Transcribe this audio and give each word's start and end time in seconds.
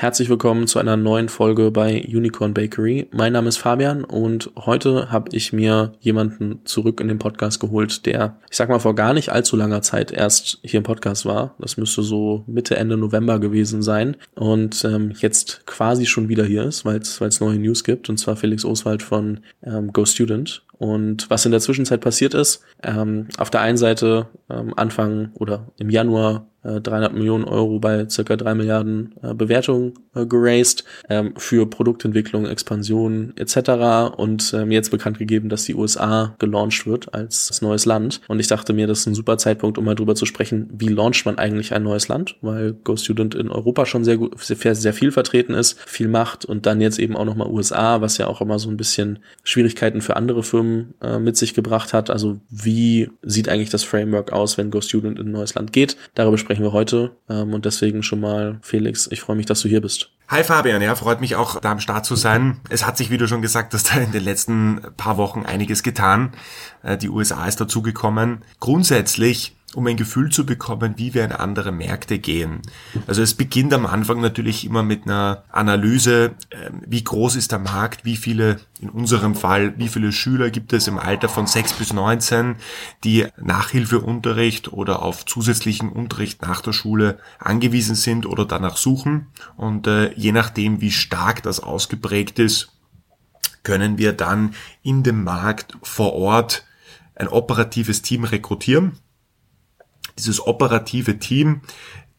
Herzlich 0.00 0.30
willkommen 0.30 0.66
zu 0.66 0.78
einer 0.78 0.96
neuen 0.96 1.28
Folge 1.28 1.70
bei 1.70 2.02
Unicorn 2.08 2.54
Bakery. 2.54 3.08
Mein 3.12 3.34
Name 3.34 3.50
ist 3.50 3.58
Fabian 3.58 4.02
und 4.02 4.50
heute 4.56 5.12
habe 5.12 5.28
ich 5.36 5.52
mir 5.52 5.92
jemanden 6.00 6.60
zurück 6.64 7.02
in 7.02 7.08
den 7.08 7.18
Podcast 7.18 7.60
geholt, 7.60 8.06
der, 8.06 8.38
ich 8.50 8.56
sag 8.56 8.70
mal, 8.70 8.78
vor 8.78 8.94
gar 8.94 9.12
nicht 9.12 9.28
allzu 9.28 9.56
langer 9.56 9.82
Zeit 9.82 10.10
erst 10.10 10.58
hier 10.62 10.78
im 10.78 10.84
Podcast 10.84 11.26
war. 11.26 11.54
Das 11.58 11.76
müsste 11.76 12.02
so 12.02 12.44
Mitte, 12.46 12.78
Ende 12.78 12.96
November 12.96 13.38
gewesen 13.40 13.82
sein 13.82 14.16
und 14.36 14.82
ähm, 14.86 15.12
jetzt 15.18 15.66
quasi 15.66 16.06
schon 16.06 16.30
wieder 16.30 16.46
hier 16.46 16.64
ist, 16.64 16.86
weil 16.86 16.96
es 17.00 17.40
neue 17.40 17.58
News 17.58 17.84
gibt 17.84 18.08
und 18.08 18.16
zwar 18.16 18.36
Felix 18.36 18.64
Oswald 18.64 19.02
von 19.02 19.40
ähm, 19.62 19.92
Go 19.92 20.06
Student. 20.06 20.62
Und 20.80 21.28
was 21.28 21.44
in 21.44 21.52
der 21.52 21.60
Zwischenzeit 21.60 22.00
passiert 22.00 22.32
ist, 22.32 22.62
ähm, 22.82 23.28
auf 23.36 23.50
der 23.50 23.60
einen 23.60 23.76
Seite 23.76 24.28
ähm, 24.48 24.72
Anfang 24.76 25.30
oder 25.34 25.66
im 25.76 25.90
Januar 25.90 26.46
300 26.62 27.12
äh, 27.12 27.14
Millionen 27.14 27.44
Euro 27.44 27.78
bei 27.78 28.08
circa 28.08 28.36
3 28.36 28.54
Milliarden 28.54 29.14
äh, 29.22 29.34
Bewertungen 29.34 29.94
äh, 30.14 30.26
geraced 30.26 30.84
ähm, 31.08 31.32
für 31.36 31.68
Produktentwicklung, 31.68 32.46
Expansion 32.46 33.32
etc. 33.36 34.16
Und 34.16 34.52
ähm, 34.54 34.70
jetzt 34.70 34.90
bekannt 34.90 35.18
gegeben, 35.18 35.48
dass 35.48 35.64
die 35.64 35.74
USA 35.74 36.34
gelauncht 36.38 36.86
wird 36.86 37.14
als 37.14 37.60
neues 37.62 37.86
Land. 37.86 38.20
Und 38.28 38.40
ich 38.40 38.46
dachte 38.46 38.72
mir, 38.72 38.86
das 38.86 39.00
ist 39.00 39.06
ein 39.06 39.14
super 39.14 39.38
Zeitpunkt, 39.38 39.78
um 39.78 39.84
mal 39.84 39.94
drüber 39.94 40.14
zu 40.14 40.26
sprechen, 40.26 40.68
wie 40.72 40.88
launcht 40.88 41.24
man 41.24 41.38
eigentlich 41.38 41.72
ein 41.72 41.82
neues 41.82 42.08
Land, 42.08 42.36
weil 42.42 42.72
GoStudent 42.72 43.34
in 43.34 43.48
Europa 43.48 43.86
schon 43.86 44.04
sehr 44.04 44.18
gut, 44.18 44.38
sehr, 44.38 44.74
sehr 44.74 44.92
viel 44.92 45.12
vertreten 45.12 45.54
ist, 45.54 45.80
viel 45.80 46.08
macht 46.08 46.44
und 46.44 46.66
dann 46.66 46.80
jetzt 46.80 46.98
eben 46.98 47.16
auch 47.16 47.24
nochmal 47.24 47.48
USA, 47.48 48.00
was 48.02 48.18
ja 48.18 48.26
auch 48.26 48.40
immer 48.40 48.58
so 48.58 48.68
ein 48.68 48.76
bisschen 48.76 49.20
Schwierigkeiten 49.44 50.02
für 50.02 50.16
andere 50.16 50.42
Firmen 50.42 50.69
äh, 51.00 51.18
mit 51.18 51.36
sich 51.36 51.54
gebracht 51.54 51.92
hat. 51.92 52.10
Also 52.10 52.40
wie 52.50 53.10
sieht 53.22 53.48
eigentlich 53.48 53.70
das 53.70 53.84
Framework 53.84 54.32
aus, 54.32 54.58
wenn 54.58 54.70
GoStudent 54.70 55.18
in 55.18 55.28
ein 55.28 55.32
neues 55.32 55.54
Land 55.54 55.72
geht? 55.72 55.96
Darüber 56.14 56.38
sprechen 56.38 56.62
wir 56.62 56.72
heute. 56.72 57.12
Ähm, 57.28 57.54
und 57.54 57.64
deswegen 57.64 58.02
schon 58.02 58.20
mal, 58.20 58.58
Felix, 58.62 59.08
ich 59.10 59.20
freue 59.20 59.36
mich, 59.36 59.46
dass 59.46 59.60
du 59.60 59.68
hier 59.68 59.80
bist. 59.80 60.10
Hi 60.28 60.44
Fabian, 60.44 60.80
ja, 60.80 60.94
freut 60.94 61.20
mich 61.20 61.34
auch 61.34 61.60
da 61.60 61.72
am 61.72 61.80
Start 61.80 62.06
zu 62.06 62.14
sein. 62.14 62.60
Es 62.68 62.86
hat 62.86 62.96
sich, 62.96 63.10
wie 63.10 63.18
du 63.18 63.26
schon 63.26 63.42
gesagt 63.42 63.74
hast, 63.74 63.96
in 63.96 64.12
den 64.12 64.24
letzten 64.24 64.80
paar 64.96 65.16
Wochen 65.16 65.44
einiges 65.44 65.82
getan. 65.82 66.32
Äh, 66.82 66.96
die 66.96 67.08
USA 67.08 67.46
ist 67.46 67.60
dazugekommen. 67.60 68.44
Grundsätzlich 68.60 69.56
um 69.74 69.86
ein 69.86 69.96
Gefühl 69.96 70.30
zu 70.30 70.44
bekommen, 70.44 70.94
wie 70.96 71.14
wir 71.14 71.24
in 71.24 71.32
andere 71.32 71.70
Märkte 71.70 72.18
gehen. 72.18 72.60
Also 73.06 73.22
es 73.22 73.34
beginnt 73.34 73.72
am 73.72 73.86
Anfang 73.86 74.20
natürlich 74.20 74.64
immer 74.64 74.82
mit 74.82 75.04
einer 75.04 75.44
Analyse, 75.48 76.34
ähm, 76.50 76.82
wie 76.86 77.04
groß 77.04 77.36
ist 77.36 77.52
der 77.52 77.60
Markt, 77.60 78.04
wie 78.04 78.16
viele, 78.16 78.58
in 78.80 78.90
unserem 78.90 79.36
Fall, 79.36 79.78
wie 79.78 79.88
viele 79.88 80.10
Schüler 80.10 80.50
gibt 80.50 80.72
es 80.72 80.88
im 80.88 80.98
Alter 80.98 81.28
von 81.28 81.46
6 81.46 81.74
bis 81.74 81.92
19, 81.92 82.56
die 83.04 83.26
Nachhilfeunterricht 83.40 84.72
oder 84.72 85.02
auf 85.02 85.24
zusätzlichen 85.24 85.90
Unterricht 85.90 86.42
nach 86.42 86.62
der 86.62 86.72
Schule 86.72 87.20
angewiesen 87.38 87.94
sind 87.94 88.26
oder 88.26 88.44
danach 88.44 88.76
suchen. 88.76 89.28
Und 89.56 89.86
äh, 89.86 90.12
je 90.14 90.32
nachdem, 90.32 90.80
wie 90.80 90.90
stark 90.90 91.44
das 91.44 91.60
ausgeprägt 91.60 92.40
ist, 92.40 92.72
können 93.62 93.98
wir 93.98 94.14
dann 94.14 94.54
in 94.82 95.04
dem 95.04 95.22
Markt 95.22 95.76
vor 95.82 96.14
Ort 96.14 96.64
ein 97.14 97.28
operatives 97.28 98.02
Team 98.02 98.24
rekrutieren 98.24 98.98
dieses 100.20 100.46
operative 100.46 101.18
Team, 101.18 101.62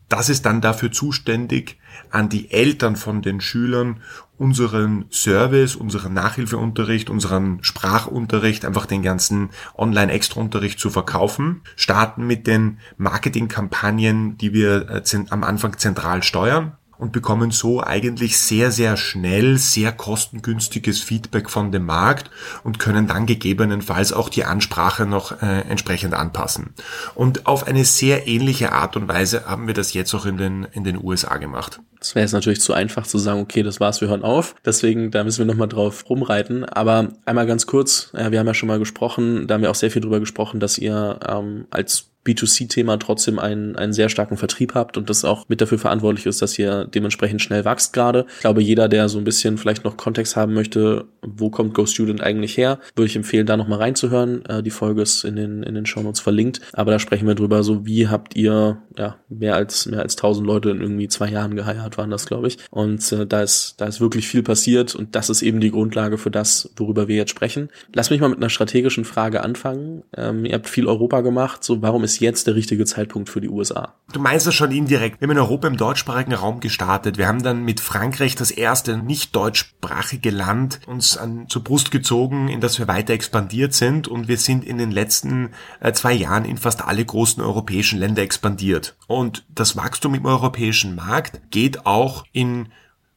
das 0.10 0.28
ist 0.28 0.46
dann 0.46 0.60
dafür 0.60 0.92
zuständig, 0.92 1.80
an 2.10 2.28
die 2.28 2.52
Eltern 2.52 2.98
von 2.98 3.22
den 3.22 3.40
Schülern 3.40 4.02
unseren 4.38 5.06
Service, 5.12 5.76
unseren 5.76 6.14
Nachhilfeunterricht, 6.14 7.10
unseren 7.10 7.64
Sprachunterricht, 7.64 8.66
einfach 8.66 8.86
den 8.86 9.04
ganzen 9.04 9.52
Online-Extra-Unterricht 9.78 10.80
zu 10.80 10.90
verkaufen, 10.90 11.62
starten 11.76 12.28
mit 12.28 12.48
den 12.48 12.80
Marketingkampagnen, 12.98 14.38
die 14.38 14.52
wir 14.52 14.90
äh, 14.90 15.04
am 15.30 15.44
Anfang 15.44 15.78
zentral 15.78 16.24
steuern 16.24 16.76
und 17.02 17.12
bekommen 17.12 17.50
so 17.50 17.84
eigentlich 17.84 18.38
sehr, 18.38 18.70
sehr 18.72 18.96
schnell 18.96 19.58
sehr 19.58 19.92
kostengünstiges 19.92 21.02
Feedback 21.02 21.50
von 21.50 21.72
dem 21.72 21.88
Markt 21.88 22.30
und 22.64 22.78
können 22.78 23.08
dann 23.08 23.26
gegebenenfalls 23.26 24.14
auch 24.14 24.30
die 24.30 24.46
Ansprache 24.46 25.08
noch 25.08 25.42
äh, 25.42 25.62
entsprechend 25.62 26.14
anpassen. 26.14 26.76
Und 27.16 27.48
auf 27.48 27.66
eine 27.66 27.86
sehr 27.86 28.28
ähnliche 28.28 28.72
Art 28.72 28.96
und 28.96 29.08
Weise 29.08 29.46
haben 29.48 29.66
wir 29.66 29.74
das 29.74 29.94
jetzt 29.94 30.14
auch 30.14 30.28
in 30.28 30.38
den, 30.38 30.68
in 30.74 30.84
den 30.84 31.04
USA 31.04 31.38
gemacht. 31.38 31.80
Es 32.00 32.14
wäre 32.14 32.24
jetzt 32.24 32.34
natürlich 32.34 32.62
zu 32.62 32.74
einfach 32.74 33.08
zu 33.08 33.18
sagen, 33.18 33.42
okay, 33.42 33.64
das 33.64 33.80
war's, 33.80 34.00
wir 34.02 34.08
hören 34.08 34.24
auf. 34.24 34.54
Deswegen, 34.64 35.10
da 35.10 35.24
müssen 35.24 35.40
wir 35.40 35.52
nochmal 35.52 35.70
drauf 35.70 36.08
rumreiten. 36.08 36.66
Aber 36.66 37.14
einmal 37.26 37.48
ganz 37.48 37.66
kurz, 37.66 38.12
äh, 38.14 38.30
wir 38.30 38.38
haben 38.38 38.48
ja 38.48 38.54
schon 38.54 38.68
mal 38.68 38.80
gesprochen, 38.80 39.48
da 39.48 39.56
haben 39.56 39.64
wir 39.64 39.72
auch 39.72 39.76
sehr 39.76 39.90
viel 39.90 40.04
drüber 40.04 40.20
gesprochen, 40.20 40.60
dass 40.60 40.78
ihr 40.78 41.20
ähm, 41.28 41.66
als 41.72 42.11
B2C-Thema 42.26 42.98
trotzdem 42.98 43.40
einen, 43.40 43.76
einen 43.76 43.94
sehr 43.94 44.10
starken 44.10 44.38
Vertrieb 44.38 44.76
habt 44.76 44.98
und 44.98 45.10
das 45.10 45.26
auch 45.26 45.50
mit 45.50 45.62
dafür 45.62 45.80
verantwortlich 45.80 46.26
ist, 46.26 46.42
dass 46.42 46.58
ihr 46.60 46.86
dementsprechend 46.86 47.42
schnell 47.42 47.66
wächst 47.66 47.94
gerade. 47.94 48.26
Ich 48.36 48.42
glaube, 48.42 48.62
jeder, 48.62 48.88
der 48.88 49.10
so 49.10 49.18
ein 49.18 49.24
bisschen 49.24 49.58
vielleicht 49.58 49.84
noch 49.84 49.98
Kontext 49.98 50.36
haben 50.36 50.54
möchte, 50.54 51.06
wo 51.22 51.50
kommt 51.50 51.74
Go 51.74 51.86
Student 51.86 52.22
eigentlich 52.22 52.58
her, 52.58 52.80
würde 52.96 53.08
ich 53.08 53.16
empfehlen, 53.16 53.46
da 53.46 53.58
nochmal 53.58 53.80
reinzuhören. 53.80 54.46
Äh, 54.46 54.64
die 54.64 54.70
Folge 54.70 55.02
ist 55.02 55.24
in 55.24 55.36
den, 55.36 55.64
in 55.64 55.76
den 55.76 55.86
Shownotes 55.86 56.20
verlinkt. 56.20 56.62
Aber 56.74 56.92
da 56.92 57.00
sprechen 57.00 57.28
wir 57.28 57.36
drüber, 57.36 57.64
so 57.64 57.86
wie 57.86 58.08
habt 58.08 58.36
ihr 58.36 58.78
ja 58.98 59.18
mehr 59.30 59.56
als 59.56 59.86
mehr 59.86 60.02
als 60.02 60.16
tausend 60.16 60.46
Leute 60.46 60.70
in 60.70 60.82
irgendwie 60.82 61.08
zwei 61.08 61.30
Jahren 61.30 61.56
geheiert, 61.56 61.98
waren 61.98 62.10
das, 62.10 62.26
glaube 62.26 62.48
ich. 62.48 62.58
Und 62.70 63.12
äh, 63.12 63.26
da 63.26 63.42
ist 63.42 63.76
da 63.78 63.86
ist 63.86 64.02
wirklich 64.02 64.28
viel 64.28 64.44
passiert 64.44 64.96
und 64.96 65.16
das 65.16 65.30
ist 65.30 65.42
eben 65.42 65.60
die 65.60 65.72
Grundlage 65.72 66.18
für 66.18 66.32
das, 66.32 66.72
worüber 66.76 67.08
wir 67.08 67.16
jetzt 67.16 67.32
sprechen. 67.32 67.70
Lass 67.94 68.10
mich 68.10 68.22
mal 68.22 68.30
mit 68.30 68.38
einer 68.38 68.50
strategischen 68.50 69.06
Frage 69.06 69.44
anfangen. 69.44 70.04
Ähm, 70.16 70.46
ihr 70.46 70.54
habt 70.54 70.70
viel 70.70 70.88
Europa 70.88 71.22
gemacht, 71.22 71.64
so 71.64 71.82
warum 71.82 72.04
ist 72.04 72.11
ist 72.12 72.20
jetzt 72.20 72.48
der 72.48 72.56
richtige 72.56 72.86
Zeitpunkt 72.86 73.30
für 73.30 73.42
die 73.42 73.50
USA. 73.50 73.94
Du 74.12 74.20
meinst 74.20 74.46
das 74.46 74.54
schon 74.54 74.72
indirekt. 74.72 75.22
Wir 75.22 75.28
haben 75.28 75.32
in 75.32 75.42
Europa 75.42 75.68
im 75.68 75.78
deutschsprachigen 75.78 76.34
Raum 76.34 76.60
gestartet. 76.60 77.18
Wir 77.18 77.28
haben 77.28 77.44
dann 77.44 77.64
mit 77.64 77.80
Frankreich 77.80 78.36
das 78.36 78.52
erste 78.52 78.98
nicht 78.98 79.36
deutschsprachige 79.36 80.32
Land 80.32 80.82
uns 80.88 81.18
an, 81.18 81.48
zur 81.48 81.64
Brust 81.64 81.92
gezogen, 81.92 82.50
in 82.50 82.60
das 82.60 82.80
wir 82.80 82.88
weiter 82.88 83.14
expandiert 83.14 83.74
sind. 83.74 84.08
Und 84.08 84.28
wir 84.28 84.38
sind 84.38 84.66
in 84.66 84.78
den 84.78 84.92
letzten 84.92 85.52
äh, 85.80 85.94
zwei 85.94 86.14
Jahren 86.14 86.46
in 86.46 86.58
fast 86.58 86.84
alle 86.84 87.06
großen 87.06 87.42
europäischen 87.42 88.00
Länder 88.00 88.22
expandiert. 88.22 88.96
Und 89.08 89.46
das 89.50 89.78
Wachstum 89.78 90.14
im 90.14 90.26
europäischen 90.26 90.96
Markt 90.96 91.42
geht 91.52 91.86
auch 91.86 92.26
in 92.34 92.68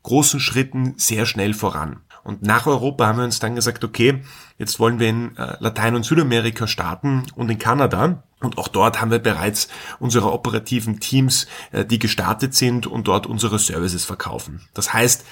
großen 0.05 0.39
Schritten 0.39 0.95
sehr 0.97 1.27
schnell 1.27 1.55
voran. 1.55 2.01
Und 2.25 2.43
nach 2.43 2.67
Europa 2.67 3.07
haben 3.07 3.19
wir 3.19 3.25
uns 3.25 3.39
dann 3.39 3.55
gesagt, 3.55 3.85
okay, 3.85 4.23
jetzt 4.59 4.81
wollen 4.81 4.99
wir 4.99 5.09
in 5.09 5.37
äh, 5.37 5.57
Latein- 5.61 5.95
und 5.95 6.05
Südamerika 6.05 6.67
starten 6.67 7.25
und 7.37 7.51
in 7.51 7.59
Kanada. 7.59 8.23
Und 8.41 8.59
auch 8.59 8.69
dort 8.69 9.01
haben 9.01 9.11
wir 9.11 9.19
bereits 9.19 9.69
unsere 10.01 10.33
operativen 10.33 11.01
Teams, 11.01 11.47
äh, 11.71 11.85
die 11.85 11.99
gestartet 11.99 12.55
sind 12.55 12.87
und 12.87 13.09
dort 13.09 13.27
unsere 13.27 13.59
Services 13.59 14.07
verkaufen. 14.07 14.63
Das 14.73 14.93
heißt, 14.95 15.25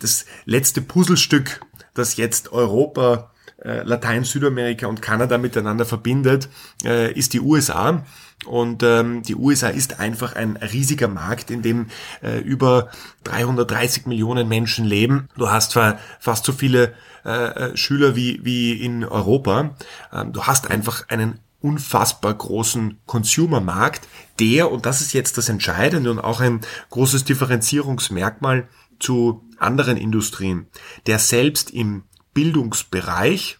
das 0.00 0.24
letzte 0.46 0.80
Puzzlestück, 0.80 1.60
das 1.92 2.16
jetzt 2.16 2.50
Europa, 2.50 3.30
Latein, 3.62 4.24
Südamerika 4.24 4.86
und 4.86 5.02
Kanada 5.02 5.36
miteinander 5.38 5.84
verbindet, 5.84 6.48
äh, 6.84 7.12
ist 7.12 7.32
die 7.32 7.40
USA. 7.40 8.04
Und 8.46 8.84
ähm, 8.84 9.22
die 9.24 9.34
USA 9.34 9.68
ist 9.68 9.98
einfach 9.98 10.36
ein 10.36 10.56
riesiger 10.56 11.08
Markt, 11.08 11.50
in 11.50 11.62
dem 11.62 11.86
äh, 12.22 12.38
über 12.38 12.88
330 13.24 14.06
Millionen 14.06 14.48
Menschen 14.48 14.84
leben. 14.84 15.28
Du 15.36 15.50
hast 15.50 15.72
zwar 15.72 15.98
fast 16.20 16.44
so 16.44 16.52
viele 16.52 16.94
äh, 17.24 17.76
Schüler 17.76 18.14
wie, 18.14 18.40
wie 18.44 18.74
in 18.74 19.04
Europa. 19.04 19.74
Ähm, 20.12 20.32
du 20.32 20.44
hast 20.44 20.70
einfach 20.70 21.08
einen 21.08 21.40
unfassbar 21.60 22.34
großen 22.34 23.00
Consumer-Markt, 23.06 24.06
der, 24.38 24.70
und 24.70 24.86
das 24.86 25.00
ist 25.00 25.12
jetzt 25.12 25.36
das 25.36 25.48
Entscheidende 25.48 26.10
und 26.10 26.20
auch 26.20 26.40
ein 26.40 26.60
großes 26.90 27.24
Differenzierungsmerkmal 27.24 28.68
zu 29.00 29.42
anderen 29.58 29.96
Industrien, 29.96 30.68
der 31.06 31.18
selbst 31.18 31.70
im 31.70 32.04
Bildungsbereich 32.38 33.58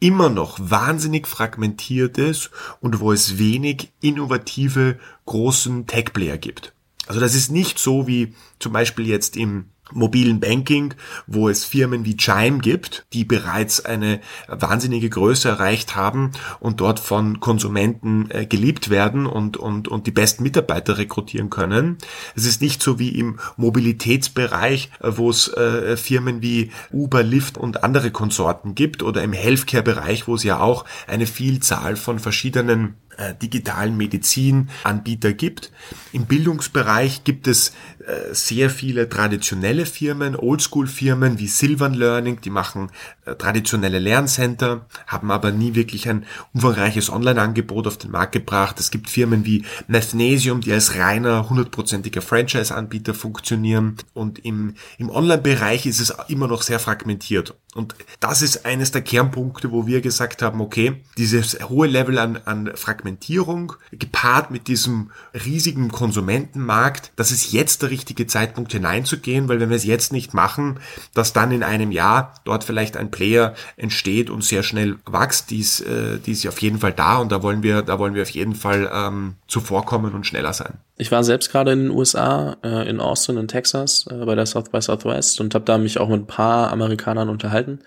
immer 0.00 0.30
noch 0.30 0.58
wahnsinnig 0.60 1.28
fragmentiert 1.28 2.18
ist 2.18 2.50
und 2.80 2.98
wo 2.98 3.12
es 3.12 3.38
wenig 3.38 3.92
innovative 4.00 4.98
großen 5.26 5.86
Tech-Player 5.86 6.38
gibt. 6.38 6.72
Also 7.06 7.20
das 7.20 7.36
ist 7.36 7.52
nicht 7.52 7.78
so 7.78 8.08
wie 8.08 8.34
zum 8.58 8.72
Beispiel 8.72 9.06
jetzt 9.06 9.36
im 9.36 9.66
mobilen 9.92 10.40
Banking, 10.40 10.94
wo 11.26 11.48
es 11.48 11.64
Firmen 11.64 12.04
wie 12.04 12.16
Chime 12.16 12.58
gibt, 12.58 13.06
die 13.12 13.24
bereits 13.24 13.84
eine 13.84 14.20
wahnsinnige 14.48 15.10
Größe 15.10 15.48
erreicht 15.48 15.96
haben 15.96 16.32
und 16.60 16.80
dort 16.80 17.00
von 17.00 17.40
Konsumenten 17.40 18.30
äh, 18.30 18.46
geliebt 18.46 18.90
werden 18.90 19.26
und, 19.26 19.56
und, 19.56 19.88
und 19.88 20.06
die 20.06 20.10
besten 20.10 20.42
Mitarbeiter 20.42 20.98
rekrutieren 20.98 21.50
können. 21.50 21.98
Es 22.34 22.44
ist 22.44 22.60
nicht 22.60 22.82
so 22.82 22.98
wie 22.98 23.10
im 23.10 23.38
Mobilitätsbereich, 23.56 24.90
äh, 25.00 25.12
wo 25.16 25.30
es 25.30 25.48
äh, 25.48 25.96
Firmen 25.96 26.42
wie 26.42 26.70
Uber, 26.92 27.22
Lyft 27.22 27.58
und 27.58 27.82
andere 27.84 28.10
Konsorten 28.10 28.74
gibt 28.74 29.02
oder 29.02 29.22
im 29.22 29.32
Healthcare-Bereich, 29.32 30.28
wo 30.28 30.34
es 30.34 30.44
ja 30.44 30.60
auch 30.60 30.84
eine 31.06 31.26
Vielzahl 31.26 31.96
von 31.96 32.18
verschiedenen 32.18 32.94
äh, 33.18 33.34
digitalen 33.34 33.96
Medizinanbieter 33.96 35.32
gibt. 35.32 35.72
Im 36.12 36.26
Bildungsbereich 36.26 37.24
gibt 37.24 37.46
es 37.46 37.72
äh, 38.06 38.32
sehr 38.32 38.70
viele 38.70 39.08
traditionelle 39.08 39.86
Firmen, 39.86 40.36
Oldschool-Firmen 40.36 41.38
wie 41.38 41.48
Silvan 41.48 41.94
Learning, 41.94 42.40
die 42.40 42.50
machen 42.50 42.90
äh, 43.24 43.34
traditionelle 43.34 43.98
Lerncenter, 43.98 44.86
haben 45.06 45.30
aber 45.30 45.50
nie 45.50 45.74
wirklich 45.74 46.08
ein 46.08 46.24
umfangreiches 46.54 47.10
Online-Angebot 47.10 47.86
auf 47.86 47.98
den 47.98 48.12
Markt 48.12 48.32
gebracht. 48.32 48.80
Es 48.80 48.90
gibt 48.90 49.10
Firmen 49.10 49.44
wie 49.44 49.64
Mathnesium, 49.88 50.60
die 50.60 50.72
als 50.72 50.96
reiner 50.96 51.50
hundertprozentiger 51.50 52.22
Franchise-Anbieter 52.22 53.14
funktionieren 53.14 53.96
und 54.14 54.38
im, 54.44 54.74
im 54.96 55.10
Online-Bereich 55.10 55.86
ist 55.86 56.00
es 56.00 56.14
immer 56.28 56.46
noch 56.46 56.62
sehr 56.62 56.78
fragmentiert. 56.78 57.56
Und 57.78 57.94
das 58.18 58.42
ist 58.42 58.66
eines 58.66 58.90
der 58.90 59.02
Kernpunkte, 59.02 59.70
wo 59.70 59.86
wir 59.86 60.00
gesagt 60.00 60.42
haben, 60.42 60.60
okay, 60.60 60.96
dieses 61.16 61.58
hohe 61.68 61.86
Level 61.86 62.18
an, 62.18 62.40
an 62.44 62.72
Fragmentierung 62.74 63.74
gepaart 63.92 64.50
mit 64.50 64.66
diesem 64.66 65.12
riesigen 65.32 65.90
Konsumentenmarkt, 65.90 67.12
das 67.14 67.30
ist 67.30 67.52
jetzt 67.52 67.82
der 67.82 67.90
richtige 67.90 68.26
Zeitpunkt 68.26 68.72
hineinzugehen, 68.72 69.48
weil 69.48 69.60
wenn 69.60 69.70
wir 69.70 69.76
es 69.76 69.84
jetzt 69.84 70.12
nicht 70.12 70.34
machen, 70.34 70.80
dass 71.14 71.32
dann 71.32 71.52
in 71.52 71.62
einem 71.62 71.92
Jahr 71.92 72.34
dort 72.44 72.64
vielleicht 72.64 72.96
ein 72.96 73.12
Player 73.12 73.54
entsteht 73.76 74.28
und 74.28 74.42
sehr 74.42 74.64
schnell 74.64 74.96
wächst, 75.06 75.50
die 75.50 75.60
ist, 75.60 75.80
äh, 75.80 76.18
die 76.18 76.32
ist 76.32 76.46
auf 76.48 76.60
jeden 76.60 76.80
Fall 76.80 76.92
da 76.92 77.18
und 77.18 77.30
da 77.30 77.44
wollen 77.44 77.62
wir, 77.62 77.82
da 77.82 78.00
wollen 78.00 78.14
wir 78.14 78.22
auf 78.22 78.30
jeden 78.30 78.56
Fall 78.56 78.90
ähm, 78.92 79.36
zuvorkommen 79.46 80.14
und 80.14 80.26
schneller 80.26 80.52
sein. 80.52 80.78
Ich 81.00 81.12
war 81.12 81.22
selbst 81.22 81.52
gerade 81.52 81.72
in 81.72 81.84
den 81.84 81.90
USA, 81.90 82.56
äh, 82.64 82.88
in 82.90 83.00
Austin, 83.00 83.36
in 83.36 83.46
Texas, 83.46 84.08
äh, 84.10 84.24
bei 84.24 84.34
der 84.34 84.46
South 84.46 84.70
by 84.70 84.82
Southwest 84.82 85.40
und 85.40 85.54
habe 85.54 85.64
da 85.64 85.78
mich 85.78 86.00
auch 86.00 86.08
mit 86.08 86.22
ein 86.22 86.26
paar 86.26 86.72
Amerikanern 86.72 87.28
unterhalten 87.28 87.67
werden. 87.68 87.80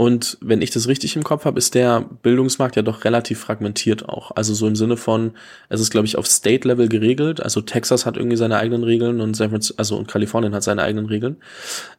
Und 0.00 0.38
wenn 0.40 0.62
ich 0.62 0.70
das 0.70 0.88
richtig 0.88 1.14
im 1.16 1.24
Kopf 1.24 1.44
habe, 1.44 1.58
ist 1.58 1.74
der 1.74 2.00
Bildungsmarkt 2.22 2.74
ja 2.74 2.80
doch 2.80 3.04
relativ 3.04 3.38
fragmentiert 3.38 4.08
auch. 4.08 4.30
Also 4.34 4.54
so 4.54 4.66
im 4.66 4.74
Sinne 4.74 4.96
von, 4.96 5.32
es 5.68 5.78
ist, 5.78 5.90
glaube 5.90 6.06
ich, 6.06 6.16
auf 6.16 6.26
State-Level 6.26 6.88
geregelt. 6.88 7.42
Also 7.42 7.60
Texas 7.60 8.06
hat 8.06 8.16
irgendwie 8.16 8.38
seine 8.38 8.56
eigenen 8.56 8.82
Regeln 8.82 9.20
und 9.20 9.36
San 9.36 9.50
Francisco, 9.50 9.74
also 9.76 9.98
und 9.98 10.08
Kalifornien 10.08 10.54
hat 10.54 10.62
seine 10.62 10.84
eigenen 10.84 11.04
Regeln. 11.04 11.36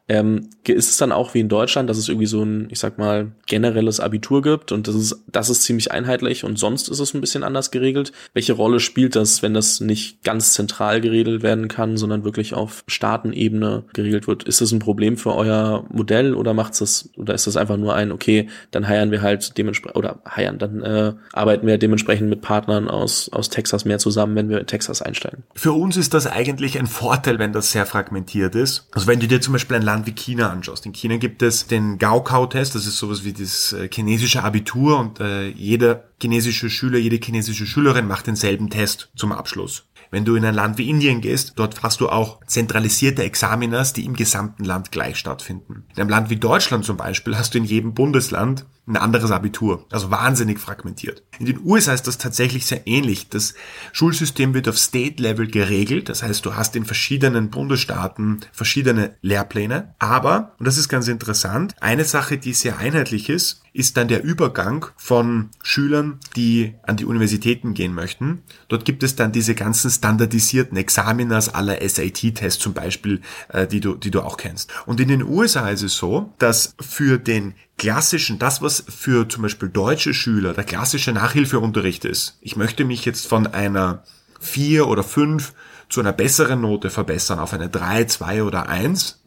Ähm, 0.08 0.50
ist 0.66 0.90
es 0.90 0.96
dann 0.96 1.12
auch 1.12 1.32
wie 1.34 1.38
in 1.38 1.48
Deutschland, 1.48 1.88
dass 1.88 1.96
es 1.96 2.08
irgendwie 2.08 2.26
so 2.26 2.42
ein, 2.42 2.66
ich 2.70 2.80
sag 2.80 2.98
mal, 2.98 3.30
generelles 3.46 4.00
Abitur 4.00 4.42
gibt 4.42 4.72
und 4.72 4.88
das 4.88 4.96
ist, 4.96 5.24
das 5.28 5.48
ist 5.48 5.62
ziemlich 5.62 5.92
einheitlich 5.92 6.42
und 6.42 6.58
sonst 6.58 6.88
ist 6.88 6.98
es 6.98 7.14
ein 7.14 7.20
bisschen 7.20 7.44
anders 7.44 7.70
geregelt. 7.70 8.10
Welche 8.34 8.54
Rolle 8.54 8.80
spielt 8.80 9.14
das, 9.14 9.42
wenn 9.44 9.54
das 9.54 9.80
nicht 9.80 10.24
ganz 10.24 10.54
zentral 10.54 11.00
geregelt 11.00 11.44
werden 11.44 11.68
kann, 11.68 11.96
sondern 11.96 12.24
wirklich 12.24 12.52
auf 12.52 12.82
Staatenebene 12.88 13.84
geregelt 13.92 14.26
wird? 14.26 14.42
Ist 14.42 14.60
das 14.60 14.72
ein 14.72 14.80
Problem 14.80 15.16
für 15.16 15.36
euer 15.36 15.84
Modell 15.88 16.34
oder 16.34 16.52
macht 16.52 16.80
es 16.80 17.10
oder 17.16 17.32
ist 17.34 17.46
das 17.46 17.56
einfach 17.56 17.76
nur 17.76 17.91
ein, 17.92 18.12
okay, 18.12 18.48
dann 18.70 18.88
heiern 18.88 19.10
wir 19.10 19.22
halt 19.22 19.56
dementsprechend, 19.58 19.96
oder 19.96 20.20
heiern, 20.28 20.58
dann 20.58 20.82
äh, 20.82 21.12
arbeiten 21.32 21.66
wir 21.66 21.78
dementsprechend 21.78 22.28
mit 22.28 22.40
Partnern 22.42 22.88
aus, 22.88 23.28
aus 23.30 23.48
Texas 23.48 23.84
mehr 23.84 23.98
zusammen, 23.98 24.34
wenn 24.34 24.48
wir 24.48 24.60
in 24.60 24.66
Texas 24.66 25.02
einsteigen. 25.02 25.44
Für 25.54 25.72
uns 25.72 25.96
ist 25.96 26.14
das 26.14 26.26
eigentlich 26.26 26.78
ein 26.78 26.86
Vorteil, 26.86 27.38
wenn 27.38 27.52
das 27.52 27.72
sehr 27.72 27.86
fragmentiert 27.86 28.54
ist. 28.54 28.88
Also 28.92 29.06
wenn 29.06 29.20
du 29.20 29.28
dir 29.28 29.40
zum 29.40 29.52
Beispiel 29.52 29.76
ein 29.76 29.82
Land 29.82 30.06
wie 30.06 30.12
China 30.12 30.50
anschaust. 30.50 30.86
In 30.86 30.92
China 30.92 31.16
gibt 31.16 31.42
es 31.42 31.66
den 31.66 31.98
Gaokao-Test, 31.98 32.74
das 32.74 32.86
ist 32.86 32.98
sowas 32.98 33.24
wie 33.24 33.32
das 33.32 33.72
äh, 33.72 33.88
chinesische 33.92 34.42
Abitur 34.42 34.98
und 34.98 35.20
äh, 35.20 35.48
jeder 35.48 36.04
chinesische 36.20 36.70
Schüler, 36.70 36.98
jede 36.98 37.16
chinesische 37.16 37.66
Schülerin 37.66 38.06
macht 38.06 38.26
denselben 38.26 38.70
Test 38.70 39.10
zum 39.16 39.32
Abschluss. 39.32 39.84
Wenn 40.12 40.26
du 40.26 40.36
in 40.36 40.44
ein 40.44 40.54
Land 40.54 40.76
wie 40.76 40.90
Indien 40.90 41.22
gehst, 41.22 41.54
dort 41.56 41.82
hast 41.82 42.02
du 42.02 42.10
auch 42.10 42.44
zentralisierte 42.46 43.24
Examinas, 43.24 43.94
die 43.94 44.04
im 44.04 44.14
gesamten 44.14 44.62
Land 44.62 44.92
gleich 44.92 45.16
stattfinden. 45.16 45.86
In 45.94 46.02
einem 46.02 46.10
Land 46.10 46.28
wie 46.28 46.36
Deutschland 46.36 46.84
zum 46.84 46.98
Beispiel 46.98 47.38
hast 47.38 47.54
du 47.54 47.58
in 47.58 47.64
jedem 47.64 47.94
Bundesland 47.94 48.66
ein 48.86 48.98
anderes 48.98 49.30
Abitur, 49.30 49.86
also 49.90 50.10
wahnsinnig 50.10 50.58
fragmentiert. 50.58 51.22
In 51.38 51.46
den 51.46 51.60
USA 51.64 51.94
ist 51.94 52.06
das 52.06 52.18
tatsächlich 52.18 52.66
sehr 52.66 52.86
ähnlich. 52.86 53.30
Das 53.30 53.54
Schulsystem 53.92 54.52
wird 54.52 54.68
auf 54.68 54.78
State-Level 54.78 55.46
geregelt, 55.46 56.10
das 56.10 56.22
heißt, 56.22 56.44
du 56.44 56.56
hast 56.56 56.76
in 56.76 56.84
verschiedenen 56.84 57.48
Bundesstaaten 57.48 58.40
verschiedene 58.52 59.16
Lehrpläne, 59.22 59.94
aber, 59.98 60.56
und 60.58 60.66
das 60.66 60.76
ist 60.76 60.90
ganz 60.90 61.08
interessant, 61.08 61.74
eine 61.80 62.04
Sache, 62.04 62.36
die 62.36 62.52
sehr 62.52 62.76
einheitlich 62.76 63.30
ist, 63.30 63.61
ist 63.72 63.96
dann 63.96 64.08
der 64.08 64.22
Übergang 64.22 64.86
von 64.96 65.50
Schülern, 65.62 66.20
die 66.36 66.74
an 66.82 66.96
die 66.96 67.06
Universitäten 67.06 67.74
gehen 67.74 67.94
möchten. 67.94 68.42
Dort 68.68 68.84
gibt 68.84 69.02
es 69.02 69.16
dann 69.16 69.32
diese 69.32 69.54
ganzen 69.54 69.90
standardisierten 69.90 70.76
Examinas 70.76 71.48
aller 71.54 71.78
SAT-Tests 71.86 72.62
zum 72.62 72.74
Beispiel, 72.74 73.22
äh, 73.48 73.66
die 73.66 73.80
du, 73.80 73.94
die 73.94 74.10
du 74.10 74.20
auch 74.20 74.36
kennst. 74.36 74.70
Und 74.86 75.00
in 75.00 75.08
den 75.08 75.22
USA 75.22 75.70
ist 75.70 75.82
es 75.82 75.96
so, 75.96 76.32
dass 76.38 76.74
für 76.80 77.18
den 77.18 77.54
klassischen, 77.78 78.38
das 78.38 78.60
was 78.60 78.84
für 78.88 79.28
zum 79.28 79.42
Beispiel 79.42 79.68
deutsche 79.68 80.12
Schüler 80.12 80.52
der 80.52 80.64
klassische 80.64 81.12
Nachhilfeunterricht 81.12 82.04
ist. 82.04 82.38
Ich 82.40 82.56
möchte 82.56 82.84
mich 82.84 83.04
jetzt 83.04 83.26
von 83.26 83.46
einer 83.46 84.04
vier 84.38 84.88
oder 84.88 85.02
fünf 85.02 85.54
zu 85.88 86.00
einer 86.00 86.12
besseren 86.12 86.60
Note 86.60 86.90
verbessern 86.90 87.38
auf 87.38 87.52
eine 87.52 87.68
drei, 87.68 88.04
zwei 88.04 88.42
oder 88.42 88.68
eins. 88.68 89.21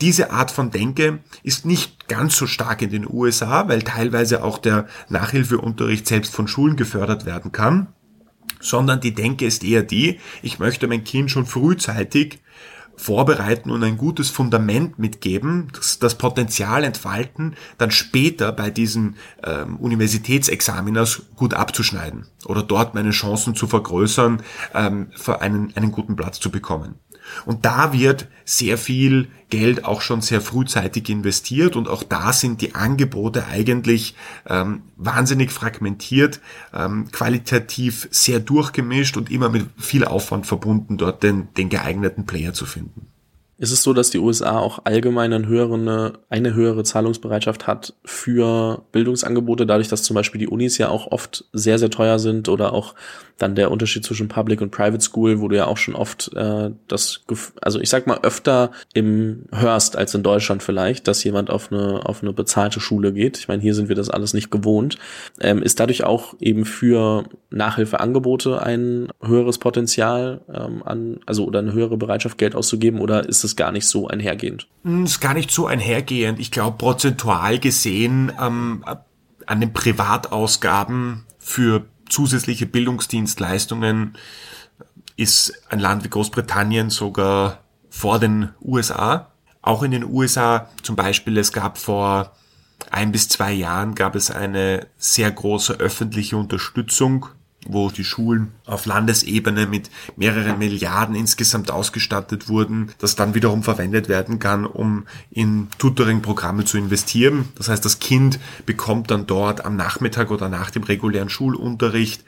Diese 0.00 0.30
Art 0.30 0.50
von 0.50 0.70
Denke 0.70 1.18
ist 1.42 1.66
nicht 1.66 2.08
ganz 2.08 2.36
so 2.36 2.46
stark 2.46 2.82
in 2.82 2.90
den 2.90 3.06
USA, 3.08 3.68
weil 3.68 3.82
teilweise 3.82 4.44
auch 4.44 4.58
der 4.58 4.86
Nachhilfeunterricht 5.08 6.06
selbst 6.06 6.34
von 6.34 6.46
Schulen 6.46 6.76
gefördert 6.76 7.26
werden 7.26 7.50
kann, 7.50 7.88
sondern 8.60 9.00
die 9.00 9.14
Denke 9.14 9.44
ist 9.46 9.64
eher 9.64 9.82
die, 9.82 10.20
ich 10.42 10.58
möchte 10.58 10.86
mein 10.86 11.04
Kind 11.04 11.30
schon 11.30 11.46
frühzeitig 11.46 12.40
vorbereiten 12.98 13.70
und 13.70 13.84
ein 13.84 13.96
gutes 13.96 14.28
Fundament 14.28 14.98
mitgeben, 14.98 15.68
das, 15.72 15.98
das 15.98 16.16
Potenzial 16.16 16.84
entfalten, 16.84 17.54
dann 17.78 17.90
später 17.90 18.52
bei 18.52 18.70
diesen 18.70 19.16
ähm, 19.44 19.76
Universitätsexaminers 19.76 21.22
gut 21.36 21.54
abzuschneiden 21.54 22.26
oder 22.44 22.62
dort 22.62 22.94
meine 22.94 23.10
Chancen 23.10 23.54
zu 23.54 23.68
vergrößern, 23.68 24.42
ähm, 24.74 25.08
für 25.14 25.40
einen, 25.40 25.74
einen 25.76 25.92
guten 25.92 26.16
Platz 26.16 26.40
zu 26.40 26.50
bekommen. 26.50 26.96
Und 27.46 27.64
da 27.64 27.92
wird 27.92 28.28
sehr 28.44 28.78
viel 28.78 29.28
Geld 29.50 29.84
auch 29.84 30.00
schon 30.00 30.20
sehr 30.20 30.40
frühzeitig 30.40 31.08
investiert 31.08 31.76
und 31.76 31.88
auch 31.88 32.02
da 32.02 32.32
sind 32.32 32.60
die 32.60 32.74
Angebote 32.74 33.46
eigentlich 33.46 34.14
ähm, 34.46 34.82
wahnsinnig 34.96 35.50
fragmentiert, 35.50 36.40
ähm, 36.74 37.10
qualitativ 37.10 38.08
sehr 38.10 38.40
durchgemischt 38.40 39.16
und 39.16 39.30
immer 39.30 39.48
mit 39.48 39.66
viel 39.78 40.04
Aufwand 40.04 40.46
verbunden, 40.46 40.98
dort 40.98 41.22
den, 41.22 41.48
den 41.54 41.68
geeigneten 41.70 42.26
Player 42.26 42.52
zu 42.52 42.66
finden. 42.66 43.06
Ist 43.58 43.72
es 43.72 43.82
so, 43.82 43.92
dass 43.92 44.10
die 44.10 44.18
USA 44.18 44.58
auch 44.58 44.80
allgemein 44.84 45.32
eine 45.32 45.48
höhere, 45.48 46.12
eine 46.30 46.54
höhere 46.54 46.84
Zahlungsbereitschaft 46.84 47.66
hat 47.66 47.94
für 48.04 48.82
Bildungsangebote, 48.92 49.66
dadurch, 49.66 49.88
dass 49.88 50.04
zum 50.04 50.14
Beispiel 50.14 50.38
die 50.38 50.46
Unis 50.46 50.78
ja 50.78 50.88
auch 50.88 51.10
oft 51.10 51.44
sehr, 51.52 51.78
sehr 51.80 51.90
teuer 51.90 52.20
sind 52.20 52.48
oder 52.48 52.72
auch 52.72 52.94
dann 53.38 53.54
der 53.54 53.70
Unterschied 53.70 54.04
zwischen 54.04 54.28
Public 54.28 54.60
und 54.60 54.70
Private 54.70 55.00
School, 55.00 55.40
wo 55.40 55.48
du 55.48 55.56
ja 55.56 55.66
auch 55.66 55.76
schon 55.76 55.94
oft 55.94 56.30
äh, 56.34 56.70
das, 56.88 57.20
also 57.62 57.80
ich 57.80 57.88
sag 57.88 58.06
mal 58.06 58.18
öfter 58.22 58.72
im 58.94 59.44
hörst 59.52 59.96
als 59.96 60.14
in 60.14 60.24
Deutschland 60.24 60.62
vielleicht, 60.62 61.08
dass 61.08 61.22
jemand 61.24 61.48
auf 61.48 61.72
eine 61.72 62.04
auf 62.04 62.22
eine 62.22 62.32
bezahlte 62.32 62.80
Schule 62.80 63.12
geht. 63.12 63.38
Ich 63.38 63.48
meine, 63.48 63.62
hier 63.62 63.74
sind 63.74 63.88
wir 63.88 63.96
das 63.96 64.10
alles 64.10 64.34
nicht 64.34 64.50
gewohnt. 64.50 64.98
Ähm, 65.40 65.62
ist 65.62 65.78
dadurch 65.78 66.04
auch 66.04 66.34
eben 66.40 66.64
für 66.64 67.24
Nachhilfeangebote 67.50 68.60
ein 68.60 69.08
höheres 69.22 69.58
Potenzial 69.58 70.40
ähm, 70.52 70.82
an, 70.84 71.20
also 71.24 71.44
oder 71.44 71.60
eine 71.60 71.72
höhere 71.72 71.96
Bereitschaft 71.96 72.38
Geld 72.38 72.56
auszugeben 72.56 73.00
oder 73.00 73.28
ist 73.28 73.44
es 73.44 73.47
gar 73.56 73.72
nicht 73.72 73.86
so 73.86 74.08
einhergehend? 74.08 74.68
Hm, 74.84 75.04
ist 75.04 75.20
gar 75.20 75.34
nicht 75.34 75.50
so 75.50 75.66
einhergehend. 75.66 76.38
Ich 76.38 76.50
glaube 76.50 76.76
prozentual 76.78 77.58
gesehen 77.58 78.32
ähm, 78.40 78.84
an 79.46 79.60
den 79.60 79.72
Privatausgaben 79.72 81.24
für 81.38 81.86
zusätzliche 82.08 82.66
Bildungsdienstleistungen 82.66 84.16
ist 85.16 85.62
ein 85.68 85.80
Land 85.80 86.04
wie 86.04 86.10
Großbritannien 86.10 86.90
sogar 86.90 87.64
vor 87.90 88.18
den 88.18 88.50
USA. 88.62 89.32
Auch 89.62 89.82
in 89.82 89.90
den 89.90 90.04
USA 90.04 90.68
zum 90.82 90.96
Beispiel, 90.96 91.36
es 91.38 91.52
gab 91.52 91.78
vor 91.78 92.32
ein 92.90 93.12
bis 93.12 93.28
zwei 93.28 93.52
Jahren 93.52 93.94
gab 93.94 94.14
es 94.14 94.30
eine 94.30 94.86
sehr 94.96 95.30
große 95.30 95.74
öffentliche 95.74 96.36
Unterstützung 96.36 97.26
wo 97.68 97.90
die 97.90 98.04
Schulen 98.04 98.52
auf 98.66 98.86
Landesebene 98.86 99.66
mit 99.66 99.90
mehreren 100.16 100.58
Milliarden 100.58 101.14
insgesamt 101.14 101.70
ausgestattet 101.70 102.48
wurden, 102.48 102.90
das 102.98 103.14
dann 103.14 103.34
wiederum 103.34 103.62
verwendet 103.62 104.08
werden 104.08 104.38
kann, 104.38 104.66
um 104.66 105.06
in 105.30 105.68
Tutoring-Programme 105.78 106.64
zu 106.64 106.78
investieren. 106.78 107.48
Das 107.54 107.68
heißt, 107.68 107.84
das 107.84 108.00
Kind 108.00 108.40
bekommt 108.66 109.10
dann 109.10 109.26
dort 109.26 109.64
am 109.64 109.76
Nachmittag 109.76 110.30
oder 110.30 110.48
nach 110.48 110.70
dem 110.70 110.82
regulären 110.82 111.28
Schulunterricht 111.28 112.24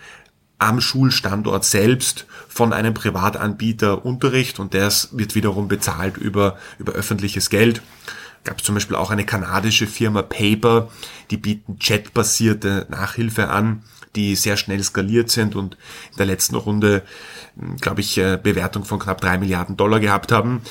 am 0.59 0.81
Schulstandort 0.83 1.65
selbst 1.65 2.27
von 2.49 2.75
einem 2.75 2.93
Privatanbieter 2.93 4.05
Unterricht 4.05 4.61
und 4.61 4.75
das 4.75 5.09
wird 5.17 5.35
wiederum 5.35 5.69
bezahlt 5.69 6.19
über, 6.19 6.59
über 6.79 6.93
öffentliches 6.93 7.49
Geld 7.49 7.81
gab 8.45 8.59
es 8.59 8.65
zum 8.65 8.75
Beispiel 8.75 8.97
auch 8.97 9.11
eine 9.11 9.25
kanadische 9.25 9.87
Firma 9.87 10.23
Paper, 10.23 10.91
die 11.31 11.37
bieten 11.37 11.79
chatbasierte 11.79 12.87
Nachhilfe 12.89 13.49
an, 13.49 13.83
die 14.17 14.37
sehr 14.37 14.57
schnell 14.57 14.83
skaliert 14.83 15.31
sind 15.31 15.55
und 15.57 15.75
in 16.11 16.17
der 16.19 16.27
letzten 16.27 16.57
Runde, 16.57 17.03
hm, 17.59 17.77
glaube 17.77 18.01
ich, 18.01 18.19
äh, 18.19 18.39
Bewertung 18.43 18.85
von 18.85 18.99
knapp 18.99 19.21
drei 19.21 19.39
Milliarden 19.39 19.77
Dollar 19.77 20.01
gehabt 20.01 20.33
haben. 20.33 20.63